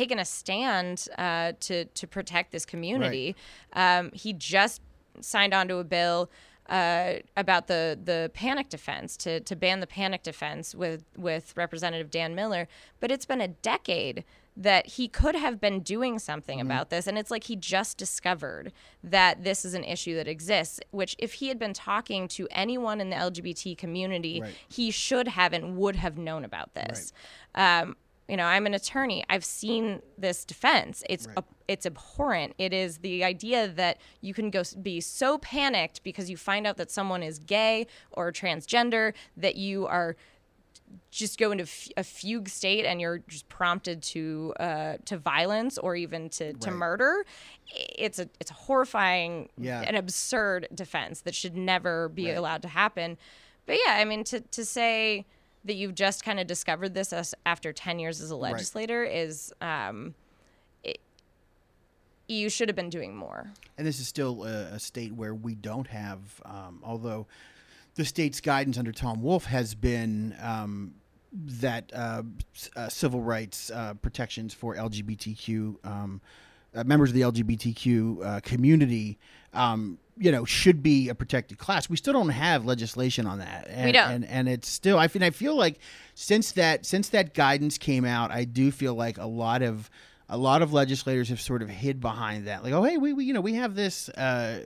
taken 0.00 0.18
a 0.18 0.24
stand 0.24 1.06
uh, 1.18 1.52
to 1.66 1.84
to 1.84 2.06
protect 2.06 2.50
this 2.52 2.64
community. 2.64 3.34
Um, 3.74 4.10
he 4.12 4.32
just 4.32 4.80
signed 5.20 5.52
onto 5.54 5.76
a 5.76 5.84
bill 5.84 6.30
uh, 6.68 7.14
about 7.36 7.66
the 7.66 7.98
the 8.10 8.30
panic 8.34 8.68
defense 8.68 9.16
to 9.18 9.40
to 9.40 9.54
ban 9.56 9.80
the 9.80 9.86
panic 9.86 10.22
defense 10.22 10.74
with 10.74 11.04
with 11.16 11.52
Representative 11.56 12.10
Dan 12.10 12.34
Miller, 12.34 12.66
but 13.00 13.10
it's 13.10 13.26
been 13.26 13.40
a 13.40 13.48
decade 13.48 14.24
that 14.54 14.86
he 14.86 15.08
could 15.08 15.34
have 15.34 15.58
been 15.60 15.80
doing 15.80 16.18
something 16.18 16.58
Mm-hmm. 16.58 16.70
about 16.70 16.90
this 16.90 17.06
and 17.06 17.16
it's 17.16 17.30
like 17.30 17.44
he 17.44 17.56
just 17.56 17.96
discovered 17.96 18.70
that 19.02 19.42
this 19.44 19.64
is 19.64 19.72
an 19.72 19.82
issue 19.82 20.14
that 20.16 20.28
exists 20.28 20.78
which 20.90 21.16
if 21.18 21.32
he 21.40 21.48
had 21.48 21.58
been 21.58 21.72
talking 21.72 22.28
to 22.28 22.46
anyone 22.50 23.00
in 23.00 23.08
the 23.08 23.16
lgbt 23.16 23.78
community 23.78 24.42
Right. 24.42 24.54
he 24.68 24.90
should 24.90 25.28
have 25.28 25.54
and 25.54 25.64
would 25.78 25.96
have 25.96 26.18
known 26.18 26.44
about 26.44 26.74
this 26.74 27.14
um, 27.54 27.96
you 28.28 28.36
know 28.36 28.44
i'm 28.44 28.66
an 28.66 28.74
attorney 28.74 29.24
i've 29.28 29.44
seen 29.44 30.00
this 30.16 30.44
defense 30.44 31.02
it's 31.10 31.26
Right. 31.26 31.38
a, 31.38 31.44
it's 31.68 31.86
abhorrent 31.86 32.54
it 32.58 32.72
is 32.72 32.98
the 32.98 33.24
idea 33.24 33.68
that 33.68 33.98
you 34.20 34.32
can 34.34 34.50
go 34.50 34.62
be 34.80 35.00
so 35.00 35.38
panicked 35.38 36.02
because 36.02 36.30
you 36.30 36.36
find 36.36 36.66
out 36.66 36.76
that 36.76 36.90
someone 36.90 37.22
is 37.22 37.38
gay 37.38 37.86
or 38.12 38.30
transgender 38.32 39.12
that 39.36 39.56
you 39.56 39.86
are 39.86 40.16
just 41.10 41.38
go 41.38 41.52
into 41.52 41.64
f- 41.64 41.88
a 41.96 42.04
fugue 42.04 42.48
state 42.50 42.84
and 42.84 43.00
you're 43.00 43.18
just 43.26 43.48
prompted 43.48 44.02
to 44.02 44.52
uh, 44.60 44.96
to 45.06 45.16
violence 45.16 45.78
or 45.78 45.96
even 45.96 46.28
to, 46.28 46.52
to 46.54 46.70
murder. 46.70 47.24
It's 47.74 48.18
a 48.18 48.28
it's 48.40 48.50
a 48.50 48.54
horrifying 48.54 49.48
Yeah. 49.56 49.82
and 49.86 49.96
absurd 49.96 50.68
defense 50.74 51.22
that 51.22 51.34
should 51.34 51.56
never 51.56 52.10
be 52.10 52.26
Right. 52.28 52.36
allowed 52.36 52.60
to 52.62 52.68
happen. 52.68 53.16
But 53.64 53.78
yeah, 53.86 53.94
I 53.94 54.04
mean 54.04 54.22
to 54.24 54.40
to 54.40 54.64
say 54.66 55.24
that 55.64 55.74
you've 55.74 55.94
just 55.94 56.24
kind 56.24 56.40
of 56.40 56.46
discovered 56.46 56.94
this 56.94 57.12
as, 57.12 57.34
after 57.46 57.72
10 57.72 57.98
years 57.98 58.20
as 58.20 58.30
a 58.30 58.36
legislator 58.36 59.04
is 59.04 59.52
um, 59.60 60.14
it, 60.82 60.98
you 62.28 62.48
should 62.48 62.68
have 62.68 62.76
been 62.76 62.90
doing 62.90 63.14
more. 63.14 63.50
And 63.78 63.86
this 63.86 64.00
is 64.00 64.08
still 64.08 64.44
a, 64.44 64.74
a 64.74 64.78
state 64.78 65.12
where 65.12 65.34
we 65.34 65.54
don't 65.54 65.86
have, 65.86 66.18
um, 66.44 66.80
although 66.82 67.26
the 67.94 68.04
state's 68.04 68.40
guidance 68.40 68.78
under 68.78 68.92
Tom 68.92 69.22
Wolf 69.22 69.44
has 69.44 69.74
been 69.74 70.34
um, 70.40 70.94
that 71.32 71.90
uh, 71.94 72.22
uh, 72.76 72.88
civil 72.88 73.20
rights 73.20 73.70
uh, 73.70 73.94
protections 73.94 74.52
for 74.52 74.74
LGBTQ 74.76 75.84
um, 75.84 76.20
uh, 76.74 76.84
members 76.84 77.10
of 77.10 77.14
the 77.14 77.20
LGBTQ 77.20 78.24
uh, 78.24 78.40
community, 78.40 79.18
um, 79.52 79.98
you 80.16 80.30
know, 80.30 80.44
should 80.44 80.82
be 80.82 81.08
a 81.08 81.14
protected 81.14 81.58
class. 81.58 81.88
We 81.88 81.96
still 81.96 82.12
don't 82.12 82.28
have 82.28 82.64
legislation 82.64 83.26
on 83.26 83.38
that. 83.38 83.66
And, 83.68 83.92
don't. 83.92 84.10
And, 84.10 84.24
and 84.26 84.48
it's 84.48 84.68
still, 84.68 84.98
I 84.98 85.08
feel, 85.08 85.24
I 85.24 85.30
feel 85.30 85.56
like 85.56 85.78
since 86.14 86.52
that 86.52 86.84
since 86.84 87.08
that 87.10 87.34
guidance 87.34 87.78
came 87.78 88.04
out, 88.04 88.30
I 88.30 88.44
do 88.44 88.70
feel 88.70 88.94
like 88.94 89.18
a 89.18 89.26
lot 89.26 89.62
of 89.62 89.90
a 90.28 90.36
lot 90.38 90.62
of 90.62 90.72
legislators 90.72 91.28
have 91.28 91.40
sort 91.40 91.60
of 91.60 91.68
hid 91.68 92.00
behind 92.00 92.46
that 92.46 92.64
like 92.64 92.72
oh 92.72 92.82
hey 92.82 92.96
we, 92.96 93.12
we 93.12 93.24
you 93.24 93.34
know 93.34 93.40
we 93.42 93.52
have 93.54 93.74
this 93.74 94.08
uh, 94.10 94.60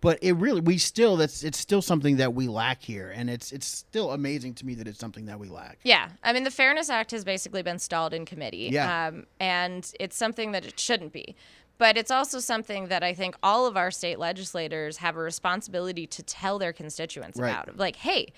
but 0.00 0.18
it 0.22 0.32
really 0.32 0.62
we 0.62 0.78
still 0.78 1.16
that's 1.16 1.42
it's 1.44 1.58
still 1.58 1.82
something 1.82 2.16
that 2.16 2.32
we 2.32 2.48
lack 2.48 2.80
here 2.80 3.12
and 3.14 3.28
it's 3.28 3.52
it's 3.52 3.66
still 3.66 4.12
amazing 4.12 4.54
to 4.54 4.64
me 4.64 4.74
that 4.74 4.88
it's 4.88 4.98
something 4.98 5.26
that 5.26 5.38
we 5.38 5.48
lack 5.48 5.78
Yeah, 5.82 6.08
I 6.22 6.32
mean 6.32 6.44
the 6.44 6.50
Fairness 6.50 6.88
Act 6.88 7.10
has 7.10 7.24
basically 7.24 7.62
been 7.62 7.78
stalled 7.78 8.14
in 8.14 8.24
committee, 8.24 8.70
Yeah. 8.72 9.08
um, 9.08 9.26
and 9.38 9.92
it's 10.00 10.16
something 10.16 10.52
that 10.52 10.64
it 10.64 10.80
shouldn't 10.80 11.12
be. 11.12 11.36
But 11.80 11.96
it's 11.96 12.10
also 12.10 12.40
something 12.40 12.88
that 12.88 13.02
I 13.02 13.14
think 13.14 13.34
all 13.42 13.64
of 13.66 13.74
our 13.74 13.90
state 13.90 14.18
legislators 14.18 14.98
have 14.98 15.16
a 15.16 15.20
responsibility 15.20 16.06
to 16.08 16.22
tell 16.22 16.58
their 16.58 16.74
constituents 16.74 17.38
Right. 17.40 17.50
about. 17.50 17.78
Like, 17.78 17.96
hey, 17.96 18.34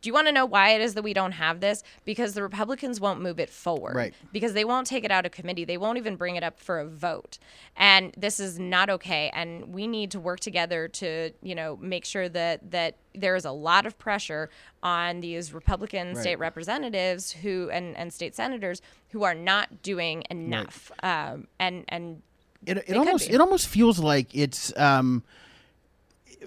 do 0.00 0.08
you 0.08 0.14
want 0.14 0.26
to 0.26 0.32
know 0.32 0.46
why 0.46 0.70
it 0.70 0.80
is 0.80 0.94
that 0.94 1.02
we 1.02 1.12
don't 1.12 1.32
have 1.32 1.60
this? 1.60 1.82
Because 2.06 2.32
the 2.32 2.42
Republicans 2.42 2.98
won't 2.98 3.20
move 3.20 3.38
it 3.38 3.50
forward. 3.50 3.94
Right. 3.94 4.14
Because 4.32 4.54
they 4.54 4.64
won't 4.64 4.86
take 4.86 5.04
it 5.04 5.10
out 5.10 5.26
of 5.26 5.32
committee. 5.32 5.66
They 5.66 5.76
won't 5.76 5.98
even 5.98 6.16
bring 6.16 6.36
it 6.36 6.42
up 6.42 6.58
for 6.60 6.78
a 6.80 6.86
vote. 6.86 7.38
And 7.76 8.14
this 8.16 8.40
is 8.40 8.58
not 8.58 8.88
okay. 8.88 9.30
And 9.34 9.74
we 9.74 9.86
need 9.86 10.10
to 10.12 10.20
work 10.20 10.40
together 10.40 10.88
to, 10.88 11.32
you 11.42 11.54
know, 11.54 11.76
make 11.80 12.06
sure 12.06 12.28
that 12.30 12.70
that 12.70 12.96
there 13.14 13.34
is 13.36 13.44
a 13.44 13.50
lot 13.52 13.84
of 13.84 13.98
pressure 13.98 14.48
on 14.82 15.20
these 15.20 15.52
Republican 15.52 16.08
Right. 16.14 16.16
state 16.22 16.38
representatives 16.38 17.32
who 17.32 17.68
and, 17.70 17.96
and 17.98 18.12
state 18.14 18.34
senators 18.34 18.80
who 19.10 19.24
are 19.24 19.34
not 19.34 19.82
doing 19.82 20.22
enough. 20.30 20.90
Um, 21.02 21.48
and 21.58 21.84
and 21.88 22.22
it, 22.66 22.78
it 22.78 22.86
could 22.86 22.96
almost 22.96 23.30
it 23.30 23.40
almost 23.40 23.68
feels 23.68 23.98
like 23.98 24.34
it's 24.34 24.76
um, 24.76 25.22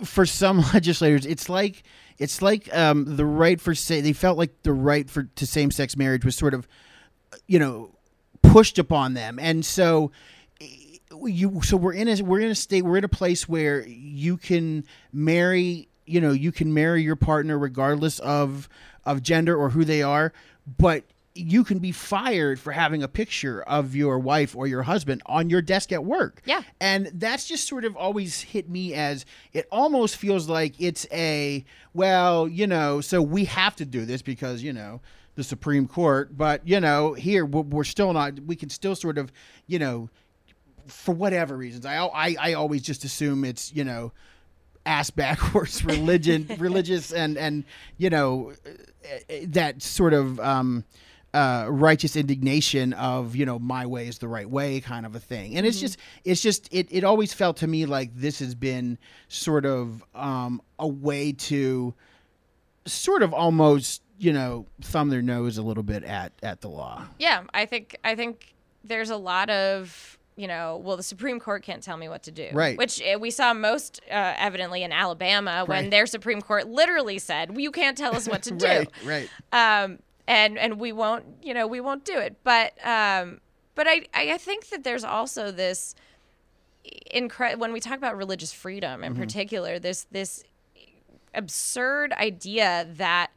for 0.03 0.25
some 0.25 0.61
legislators 0.73 1.25
it's 1.25 1.49
like 1.49 1.83
it's 2.17 2.41
like 2.41 2.73
um, 2.75 3.15
the 3.17 3.25
right 3.25 3.59
for 3.59 3.73
say 3.73 4.01
they 4.01 4.13
felt 4.13 4.37
like 4.37 4.61
the 4.63 4.73
right 4.73 5.09
for 5.09 5.23
to 5.23 5.47
same 5.47 5.71
sex 5.71 5.97
marriage 5.97 6.23
was 6.23 6.35
sort 6.35 6.53
of 6.53 6.67
you 7.47 7.57
know 7.59 7.91
pushed 8.41 8.77
upon 8.77 9.13
them. 9.13 9.39
And 9.39 9.65
so 9.65 10.11
you 11.23 11.61
so 11.61 11.77
we're 11.77 11.93
in 11.93 12.07
a 12.07 12.23
we're 12.23 12.39
in 12.39 12.51
a 12.51 12.55
state 12.55 12.83
we're 12.83 12.97
in 12.97 13.03
a 13.03 13.09
place 13.09 13.47
where 13.47 13.85
you 13.85 14.37
can 14.37 14.85
marry 15.11 15.89
you 16.05 16.21
know 16.21 16.31
you 16.31 16.51
can 16.51 16.73
marry 16.73 17.03
your 17.03 17.17
partner 17.17 17.59
regardless 17.59 18.19
of 18.19 18.69
of 19.05 19.21
gender 19.21 19.55
or 19.55 19.69
who 19.69 19.83
they 19.83 20.01
are 20.01 20.31
but 20.77 21.03
you 21.33 21.63
can 21.63 21.79
be 21.79 21.91
fired 21.91 22.59
for 22.59 22.71
having 22.73 23.01
a 23.03 23.07
picture 23.07 23.61
of 23.63 23.95
your 23.95 24.19
wife 24.19 24.55
or 24.55 24.67
your 24.67 24.83
husband 24.83 25.21
on 25.25 25.49
your 25.49 25.61
desk 25.61 25.91
at 25.91 26.03
work 26.03 26.41
Yeah. 26.45 26.61
and 26.81 27.09
that's 27.13 27.47
just 27.47 27.67
sort 27.67 27.85
of 27.85 27.95
always 27.95 28.41
hit 28.41 28.69
me 28.69 28.93
as 28.93 29.25
it 29.53 29.65
almost 29.71 30.17
feels 30.17 30.49
like 30.49 30.75
it's 30.79 31.07
a 31.11 31.63
well 31.93 32.47
you 32.49 32.67
know 32.67 32.99
so 33.01 33.21
we 33.21 33.45
have 33.45 33.75
to 33.77 33.85
do 33.85 34.03
this 34.05 34.21
because 34.21 34.61
you 34.61 34.73
know 34.73 34.99
the 35.35 35.43
supreme 35.43 35.87
court 35.87 36.37
but 36.37 36.67
you 36.67 36.79
know 36.81 37.13
here 37.13 37.45
we're 37.45 37.85
still 37.85 38.11
not 38.11 38.37
we 38.41 38.55
can 38.55 38.69
still 38.69 38.95
sort 38.95 39.17
of 39.17 39.31
you 39.67 39.79
know 39.79 40.09
for 40.87 41.13
whatever 41.13 41.55
reasons. 41.55 41.85
I, 41.85 41.97
I 42.07 42.35
I 42.39 42.53
always 42.53 42.81
just 42.81 43.03
assume 43.05 43.45
it's 43.45 43.71
you 43.73 43.83
know 43.83 44.11
ass 44.85 45.11
backwards 45.11 45.85
religion, 45.85 46.47
religious 46.57 47.13
and 47.13 47.37
and 47.37 47.63
you 47.97 48.09
know 48.09 48.51
uh, 49.05 49.35
that 49.45 49.81
sort 49.81 50.13
of 50.13 50.39
um, 50.39 50.83
uh, 51.33 51.65
righteous 51.69 52.15
indignation 52.15 52.93
of 52.93 53.35
you 53.35 53.45
know 53.45 53.57
my 53.57 53.85
way 53.85 54.07
is 54.07 54.17
the 54.17 54.27
right 54.27 54.49
way 54.49 54.81
kind 54.81 55.05
of 55.05 55.15
a 55.15 55.19
thing. 55.19 55.55
And 55.57 55.65
it's 55.65 55.79
just 55.79 55.97
it's 56.25 56.41
just 56.41 56.67
it 56.73 56.87
it 56.91 57.03
always 57.03 57.33
felt 57.33 57.57
to 57.57 57.67
me 57.67 57.85
like 57.85 58.15
this 58.15 58.39
has 58.39 58.53
been 58.55 58.97
sort 59.29 59.65
of 59.65 60.03
um, 60.13 60.61
a 60.77 60.87
way 60.87 61.31
to 61.33 61.93
sort 62.85 63.23
of 63.23 63.33
almost 63.33 64.01
you 64.17 64.33
know 64.33 64.65
thumb 64.81 65.09
their 65.09 65.21
nose 65.21 65.57
a 65.57 65.61
little 65.63 65.83
bit 65.83 66.03
at 66.03 66.31
at 66.43 66.61
the 66.61 66.67
law. 66.69 67.05
yeah, 67.19 67.43
I 67.53 67.65
think 67.65 67.97
I 68.03 68.15
think 68.15 68.53
there's 68.83 69.09
a 69.09 69.17
lot 69.17 69.49
of 69.49 70.17
you 70.37 70.47
know, 70.47 70.81
well, 70.83 70.95
the 70.97 71.03
Supreme 71.03 71.39
Court 71.41 71.61
can't 71.61 71.83
tell 71.83 71.97
me 71.97 72.07
what 72.07 72.23
to 72.23 72.31
do. 72.31 72.47
Right. 72.53 72.77
Which 72.77 73.01
uh, 73.01 73.19
we 73.19 73.29
saw 73.31 73.53
most 73.53 73.99
uh, 74.09 74.33
evidently 74.37 74.81
in 74.81 74.91
Alabama 74.91 75.65
when 75.67 75.83
Right. 75.83 75.91
their 75.91 76.05
Supreme 76.05 76.41
Court 76.41 76.67
literally 76.67 77.19
said, 77.19 77.51
well, 77.51 77.59
"You 77.59 77.69
can't 77.69 77.97
tell 77.97 78.15
us 78.15 78.27
what 78.29 78.41
to 78.43 78.51
do." 78.55 78.65
Right, 78.65 78.89
right. 79.05 79.29
um, 79.83 79.99
and 80.31 80.57
and 80.57 80.79
we 80.79 80.93
won't, 80.93 81.25
you 81.43 81.53
know, 81.53 81.67
we 81.67 81.81
won't 81.81 82.05
do 82.05 82.17
it. 82.17 82.37
But 82.43 82.73
um, 82.87 83.41
but 83.75 83.85
I 83.87 84.05
I 84.13 84.37
think 84.37 84.69
that 84.69 84.83
there's 84.83 85.03
also 85.03 85.51
this 85.51 85.93
incre- 87.13 87.57
when 87.57 87.73
we 87.73 87.81
talk 87.81 87.97
about 87.97 88.15
religious 88.15 88.53
freedom 88.53 89.03
in 89.03 89.13
particular, 89.15 89.77
this 89.77 90.07
this 90.09 90.43
absurd 91.35 92.13
idea 92.13 92.87
that 92.95 93.31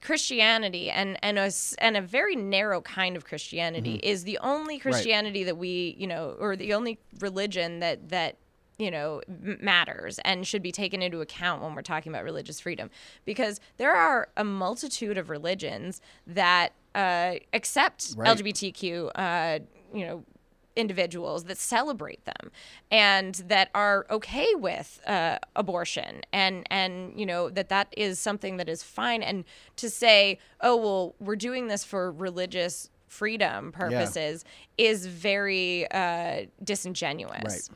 Christianity 0.00 0.90
and 0.90 1.18
and 1.22 1.38
a 1.38 1.50
and 1.78 1.98
a 1.98 2.00
very 2.00 2.34
narrow 2.34 2.80
kind 2.80 3.14
of 3.14 3.26
Christianity 3.26 4.00
is 4.02 4.24
the 4.24 4.38
only 4.38 4.78
Christianity 4.78 5.44
that 5.44 5.58
we 5.58 5.96
you 5.98 6.06
know 6.06 6.34
or 6.40 6.56
the 6.56 6.72
only 6.72 6.98
religion 7.20 7.80
that 7.80 8.08
that 8.08 8.36
you 8.78 8.90
know 8.90 9.20
matters 9.28 10.18
and 10.24 10.46
should 10.46 10.62
be 10.62 10.72
taken 10.72 11.02
into 11.02 11.20
account 11.20 11.62
when 11.62 11.74
we're 11.74 11.82
talking 11.82 12.12
about 12.12 12.24
religious 12.24 12.60
freedom 12.60 12.90
because 13.24 13.60
there 13.76 13.94
are 13.94 14.28
a 14.36 14.44
multitude 14.44 15.18
of 15.18 15.30
religions 15.30 16.00
that 16.26 16.72
uh, 16.94 17.34
accept 17.52 18.14
Right. 18.16 18.36
LGBTQ 18.38 19.10
uh, 19.14 19.58
you 19.92 20.06
know 20.06 20.24
individuals 20.76 21.44
that 21.44 21.58
celebrate 21.58 22.24
them 22.24 22.52
and 22.88 23.34
that 23.48 23.68
are 23.74 24.06
okay 24.10 24.46
with 24.54 25.00
uh, 25.08 25.38
abortion 25.56 26.22
and 26.32 26.64
and 26.70 27.18
you 27.18 27.26
know 27.26 27.50
that 27.50 27.68
that 27.68 27.92
is 27.96 28.20
something 28.20 28.58
that 28.58 28.68
is 28.68 28.84
fine 28.84 29.20
and 29.20 29.44
to 29.74 29.90
say 29.90 30.38
oh 30.60 30.76
well 30.76 31.14
we're 31.18 31.34
doing 31.34 31.66
this 31.66 31.82
for 31.82 32.12
religious 32.12 32.90
freedom 33.08 33.72
purposes 33.72 34.44
is 34.76 35.06
very 35.06 35.90
uh, 35.90 36.42
disingenuous 36.62 37.42
Right. 37.44 37.68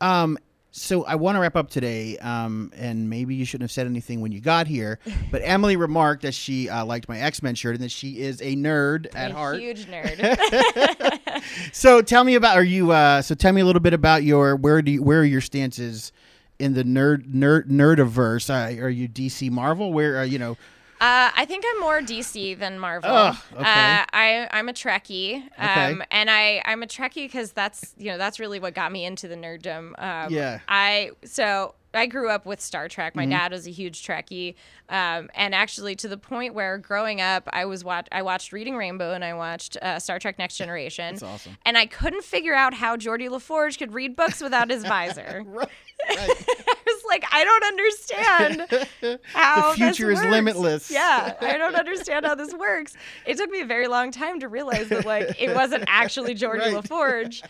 Um, 0.00 0.38
so 0.70 1.04
I 1.04 1.16
want 1.16 1.36
to 1.36 1.40
wrap 1.40 1.56
up 1.56 1.70
today, 1.70 2.18
um, 2.18 2.72
and 2.76 3.08
maybe 3.08 3.34
you 3.34 3.44
shouldn't 3.44 3.64
have 3.64 3.72
said 3.72 3.86
anything 3.86 4.20
when 4.20 4.32
you 4.32 4.40
got 4.40 4.66
here, 4.66 4.98
but 5.30 5.40
Emily 5.44 5.76
remarked 5.76 6.22
that 6.22 6.34
she 6.34 6.68
uh, 6.68 6.84
liked 6.84 7.08
my 7.08 7.18
X 7.18 7.42
Men 7.42 7.54
shirt 7.54 7.74
and 7.74 7.82
that 7.84 7.90
she 7.90 8.20
is 8.20 8.40
a 8.42 8.54
nerd 8.54 9.06
at 9.14 9.30
a 9.30 9.34
heart. 9.34 9.58
huge 9.60 9.86
nerd 9.90 11.42
So 11.72 12.02
tell 12.02 12.22
me 12.24 12.34
about 12.34 12.56
are 12.56 12.64
you? 12.64 12.92
Uh, 12.92 13.22
so 13.22 13.34
tell 13.34 13.52
me 13.52 13.60
a 13.60 13.64
little 13.64 13.80
bit 13.80 13.94
about 13.94 14.22
your 14.22 14.56
where 14.56 14.82
do 14.82 14.92
you, 14.92 15.02
where 15.02 15.20
are 15.20 15.24
your 15.24 15.40
stances 15.40 16.12
in 16.58 16.74
the 16.74 16.84
nerd 16.84 17.26
nerd 17.32 17.68
nerdiverse? 17.68 18.50
Uh, 18.50 18.80
are 18.82 18.90
you 18.90 19.08
DC 19.08 19.50
Marvel? 19.50 19.92
Where 19.92 20.18
are 20.18 20.24
you 20.24 20.38
know? 20.38 20.56
Uh, 21.00 21.30
I 21.36 21.44
think 21.46 21.64
I'm 21.72 21.80
more 21.80 22.00
DC 22.00 22.58
than 22.58 22.78
Marvel. 22.78 23.10
Ugh, 23.10 23.36
okay. 23.52 23.60
uh, 23.62 24.04
I 24.12 24.48
I'm 24.50 24.68
a 24.68 24.72
Trekkie, 24.72 25.36
um, 25.56 25.68
Okay. 25.96 26.06
and 26.10 26.30
I 26.30 26.60
I'm 26.64 26.82
a 26.82 26.86
Trekkie 26.86 27.24
because 27.26 27.52
that's 27.52 27.94
you 27.96 28.10
know 28.10 28.18
that's 28.18 28.40
really 28.40 28.58
what 28.58 28.74
got 28.74 28.90
me 28.90 29.04
into 29.04 29.28
the 29.28 29.36
nerddom. 29.36 29.92
Um, 29.98 30.32
Yeah. 30.32 30.54
Mm-hmm. 30.56 30.64
I 30.68 31.10
so 31.24 31.74
I 31.94 32.04
grew 32.06 32.28
up 32.28 32.44
with 32.44 32.60
Star 32.60 32.86
Trek. 32.88 33.16
My 33.16 33.24
dad 33.24 33.50
was 33.50 33.66
a 33.66 33.70
huge 33.70 34.06
Trekkie, 34.06 34.56
um, 34.90 35.30
and 35.34 35.54
actually 35.54 35.94
to 35.96 36.08
the 36.08 36.18
point 36.18 36.52
where 36.52 36.76
growing 36.78 37.20
up, 37.20 37.48
I 37.50 37.64
was 37.64 37.82
watch 37.82 38.06
I 38.12 38.22
watched 38.22 38.52
Reading 38.52 38.76
Rainbow 38.76 39.14
and 39.14 39.24
I 39.24 39.32
watched 39.34 39.76
uh, 39.80 39.98
Star 39.98 40.18
Trek 40.18 40.38
Next 40.38 40.56
Generation. 40.58 41.14
That's 41.14 41.22
awesome. 41.22 41.56
And 41.64 41.78
I 41.78 41.86
couldn't 41.86 42.24
figure 42.24 42.54
out 42.54 42.74
how 42.74 42.96
Geordi 42.96 43.28
LaForge 43.30 43.78
could 43.78 43.94
read 43.94 44.16
books 44.16 44.40
without 44.42 44.68
his 44.68 44.84
visor. 44.86 45.42
Right. 45.46 45.68
Like, 46.10 46.46
I 47.38 47.44
don't 47.44 47.64
understand 47.64 49.20
how 49.32 49.70
The 49.70 49.76
future 49.76 50.10
is 50.10 50.22
limitless. 50.22 50.90
Yeah, 50.90 51.34
I 51.40 51.56
don't 51.56 51.74
understand 51.74 52.26
how 52.26 52.34
this 52.34 52.52
works. 52.54 52.94
It 53.26 53.36
took 53.36 53.50
me 53.50 53.60
a 53.60 53.66
very 53.66 53.86
long 53.88 54.10
time 54.10 54.40
to 54.40 54.48
realize 54.48 54.88
that 54.88 55.04
like 55.04 55.40
it 55.40 55.54
wasn't 55.54 55.84
actually 55.86 56.34
Geordi 56.34 56.58
Right. 56.58 56.74
LaForge 56.74 57.42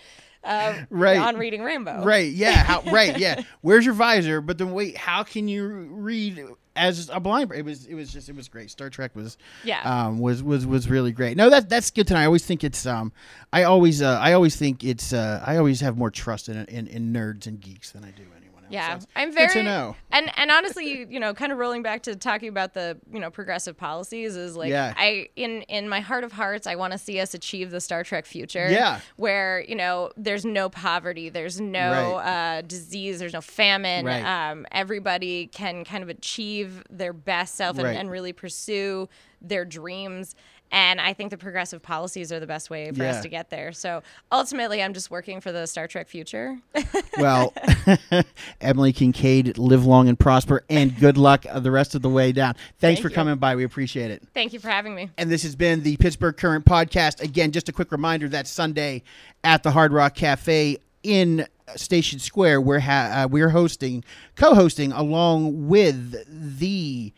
uh, 0.45 0.75
Right. 0.91 1.19
on 1.19 1.37
Reading 1.37 1.63
Rainbow. 1.63 2.05
Right. 2.05 2.33
Yeah. 2.33 2.53
How, 2.53 2.83
right. 2.91 3.19
Yeah. 3.19 3.43
Where's 3.63 3.85
your 3.85 3.95
visor? 3.95 4.41
But 4.41 4.59
then 4.59 4.73
wait, 4.73 4.97
how 4.97 5.23
can 5.23 5.49
you 5.49 5.67
read 5.67 6.45
as 6.77 7.11
a 7.13 7.19
blind? 7.19 7.51
It 7.53 7.65
was. 7.65 7.87
It 7.87 7.95
was 7.95 8.13
just. 8.13 8.29
It 8.29 8.37
was 8.37 8.49
great. 8.49 8.71
Star 8.71 8.89
Trek 8.91 9.17
was. 9.17 9.37
Yeah. 9.65 9.81
Um. 9.83 10.21
Was 10.21 10.43
was 10.43 10.65
was 10.67 10.89
really 10.89 11.11
great. 11.13 11.37
No, 11.37 11.51
that 11.51 11.69
that's 11.69 11.91
good 11.91 12.07
to 12.09 12.15
know. 12.15 12.21
I 12.21 12.27
always 12.27 12.45
think 12.47 12.63
it's. 12.63 12.87
Um. 12.87 13.13
I 13.53 13.65
always. 13.65 14.01
Uh, 14.01 14.19
I 14.21 14.33
always 14.35 14.55
think 14.57 14.85
it's. 14.85 15.13
Uh. 15.13 15.43
I 15.45 15.57
always 15.57 15.81
have 15.81 15.97
more 15.99 16.11
trust 16.11 16.49
in 16.49 16.57
in, 16.67 16.87
in 16.87 17.13
nerds 17.13 17.47
and 17.49 17.59
geeks 17.61 17.91
than 17.91 18.05
I 18.05 18.11
do 18.13 18.23
Yeah, 18.71 18.99
I'm 19.17 19.31
good 19.31 19.35
very 19.35 19.53
to 19.55 19.63
know. 19.63 19.97
and 20.13 20.31
and 20.37 20.51
honestly, 20.51 21.07
you, 21.11 21.19
know, 21.21 21.35
kind 21.35 21.53
of 21.53 21.59
rolling 21.59 21.83
back 21.83 22.03
to 22.05 22.17
talking 22.17 22.49
about 22.49 22.75
the 22.75 22.99
you 23.13 23.21
know 23.21 23.31
progressive 23.31 23.77
policies 23.77 24.37
is 24.37 24.57
like 24.57 24.71
Yeah. 24.71 24.93
I 24.97 25.29
in 25.37 25.63
in 25.63 25.89
my 25.89 26.01
heart 26.01 26.25
of 26.25 26.33
hearts, 26.33 26.67
I 26.67 26.75
want 26.77 26.93
to 26.93 26.99
see 26.99 27.21
us 27.21 27.35
achieve 27.35 27.71
the 27.71 27.81
Star 27.81 28.05
Trek 28.05 28.27
future. 28.27 28.69
Yeah. 28.71 29.01
where 29.17 29.65
you 29.69 29.75
know 29.75 30.11
there's 30.17 30.45
no 30.45 30.69
poverty, 30.69 31.29
there's 31.29 31.61
no 31.61 32.17
uh, 32.17 32.61
disease, 32.63 33.19
there's 33.19 33.33
no 33.33 33.41
famine. 33.41 34.05
Right. 34.07 34.51
Um, 34.51 34.67
everybody 34.73 35.47
can 35.49 35.85
kind 35.85 36.03
of 36.03 36.09
achieve 36.09 36.83
their 36.91 37.13
best 37.13 37.55
self 37.57 37.77
and, 37.79 37.85
Right. 37.87 37.97
and 37.97 38.11
really 38.11 38.33
pursue 38.33 39.09
their 39.41 39.65
dreams. 39.65 40.35
And 40.71 41.01
I 41.01 41.15
think 41.15 41.31
the 41.31 41.39
progressive 41.39 41.83
policies 41.83 42.31
are 42.31 42.41
the 42.41 42.47
best 42.47 42.69
way 42.69 42.91
for 42.93 43.03
Yeah. 43.03 43.11
us 43.13 43.23
to 43.23 43.29
get 43.29 43.49
there. 43.51 43.73
So 43.73 44.03
ultimately, 44.31 44.83
I'm 44.83 44.93
just 44.93 45.11
working 45.11 45.41
for 45.41 45.51
the 45.51 45.67
Star 45.67 45.87
Trek 45.89 46.09
future. 46.09 46.59
Well, 47.19 47.53
Emily 48.61 48.93
Kinkead, 48.93 49.59
live 49.59 49.85
long 49.85 50.09
and 50.09 50.17
prosper, 50.19 50.63
and 50.71 50.97
good 51.01 51.19
luck 51.19 51.45
the 51.53 51.71
rest 51.73 51.97
of 51.97 52.03
the 52.03 52.09
way 52.09 52.31
down. 52.31 52.55
Thanks 52.55 52.71
Thank 52.81 53.01
for 53.01 53.09
you. 53.09 53.15
coming 53.15 53.37
by. 53.39 53.57
We 53.57 53.65
appreciate 53.65 54.13
it. 54.13 54.23
Thank 54.35 54.53
you 54.53 54.61
for 54.61 54.69
having 54.69 54.95
me. 54.95 55.11
And 55.19 55.29
this 55.29 55.43
has 55.43 55.57
been 55.57 55.83
the 55.83 55.97
Pittsburgh 55.97 56.37
Current 56.37 56.65
Podcast. 56.65 57.21
Again, 57.21 57.51
just 57.51 57.69
a 57.69 57.73
quick 57.73 57.91
reminder 57.91 58.29
that 58.29 58.47
Sunday 58.47 59.03
at 59.43 59.65
the 59.65 59.73
Hard 59.73 59.93
Rock 59.93 60.15
Cafe 60.15 60.77
in 61.03 61.45
Station 61.75 62.21
Square, 62.21 62.61
we're 62.61 62.79
ha- 62.81 63.25
uh, 63.25 63.29
we're 63.29 63.49
hosting, 63.51 64.05
co-hosting 64.37 64.93
along 64.93 65.67
with 65.69 66.25
the. 66.59 67.13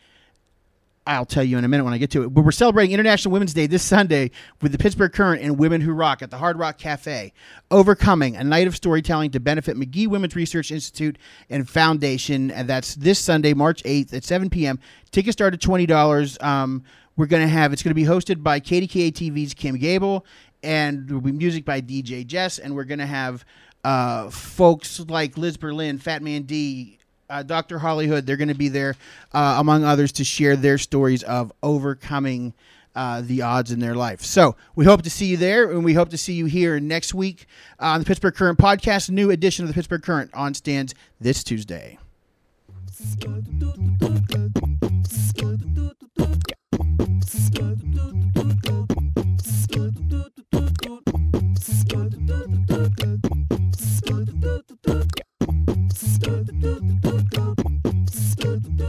I'll 1.07 1.25
tell 1.25 1.43
you 1.43 1.57
in 1.57 1.65
a 1.65 1.67
minute 1.67 1.83
when 1.83 1.93
I 1.93 1.97
get 1.97 2.11
to 2.11 2.23
it. 2.23 2.29
But 2.29 2.45
we're 2.45 2.51
celebrating 2.51 2.93
International 2.93 3.31
Women's 3.31 3.53
Day 3.53 3.65
this 3.65 3.81
Sunday 3.81 4.29
with 4.61 4.71
the 4.71 4.77
Pittsburgh 4.77 5.11
Current 5.11 5.41
and 5.41 5.57
Women 5.57 5.81
Who 5.81 5.93
Rock 5.93 6.21
at 6.21 6.29
the 6.29 6.37
Hard 6.37 6.59
Rock 6.59 6.77
Cafe. 6.77 7.33
Overcoming, 7.71 8.35
a 8.35 8.43
night 8.43 8.67
of 8.67 8.75
storytelling 8.75 9.31
to 9.31 9.39
benefit 9.39 9.77
Magee 9.77 10.05
Women's 10.05 10.35
Research 10.35 10.71
Institute 10.71 11.17
and 11.49 11.67
Foundation. 11.67 12.51
And 12.51 12.69
that's 12.69 12.95
this 12.95 13.17
Sunday, 13.17 13.53
March 13.53 13.81
8th 13.83 14.13
at 14.13 14.23
7 14.23 14.49
p.m. 14.51 14.79
Tickets 15.09 15.33
start 15.33 15.55
at 15.55 15.59
$20. 15.59 16.43
Um, 16.43 16.83
we're 17.17 17.25
going 17.25 17.43
to 17.43 17.49
have, 17.49 17.73
it's 17.73 17.81
going 17.81 17.91
to 17.91 17.95
be 17.95 18.05
hosted 18.05 18.43
by 18.43 18.59
KDKA 18.59 19.11
TV's 19.11 19.53
Kim 19.53 19.77
Gable, 19.77 20.25
and 20.63 21.07
there 21.07 21.15
will 21.15 21.21
be 21.21 21.31
music 21.31 21.65
by 21.65 21.81
DJ 21.81 22.25
Jess. 22.25 22.59
And 22.59 22.75
we're 22.75 22.83
going 22.83 22.99
to 22.99 23.07
have 23.07 23.43
uh, 23.83 24.29
folks 24.29 24.99
like 24.99 25.37
Liz 25.37 25.57
Berlin, 25.57 25.97
Fat 25.97 26.21
Man 26.21 26.43
D, 26.43 26.99
uh, 27.31 27.43
Dr. 27.43 27.79
Hollywood. 27.79 28.25
They're 28.25 28.37
going 28.37 28.49
to 28.49 28.53
be 28.53 28.67
there, 28.67 28.95
uh, 29.33 29.55
among 29.57 29.83
others, 29.83 30.11
to 30.13 30.23
share 30.23 30.55
their 30.55 30.77
stories 30.77 31.23
of 31.23 31.51
overcoming 31.63 32.53
uh, 32.93 33.21
the 33.21 33.41
odds 33.41 33.71
in 33.71 33.79
their 33.79 33.95
life. 33.95 34.21
So 34.21 34.55
we 34.75 34.85
hope 34.85 35.01
to 35.03 35.09
see 35.09 35.27
you 35.27 35.37
there, 35.37 35.71
and 35.71 35.83
we 35.83 35.93
hope 35.93 36.09
to 36.09 36.17
see 36.17 36.33
you 36.33 36.45
here 36.45 36.79
next 36.79 37.13
week 37.13 37.45
on 37.79 37.99
the 37.99 38.05
Pittsburgh 38.05 38.35
Current 38.35 38.59
podcast. 38.59 39.09
New 39.09 39.31
edition 39.31 39.63
of 39.63 39.69
the 39.69 39.73
Pittsburgh 39.73 40.03
Current 40.03 40.29
on 40.33 40.53
stands 40.53 40.93
this 41.19 41.43
Tuesday. 41.43 41.97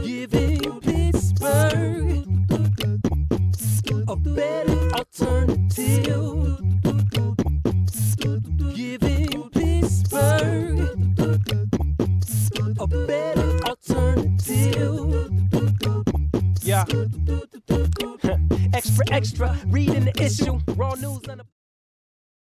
Giving 0.01 0.79
Pittsburgh 0.81 2.25
a 4.07 4.15
better 4.15 4.89
alternative. 4.95 6.57
Giving 8.73 9.49
Pittsburgh 9.51 10.79
a 12.79 12.87
better 12.87 13.59
alternative. 13.67 15.29
Yeah. 16.63 16.85
extra, 18.73 19.05
extra, 19.11 19.57
reading 19.67 20.05
the 20.05 20.13
issue. 20.19 20.59
Raw 20.75 20.95
news 20.95 21.21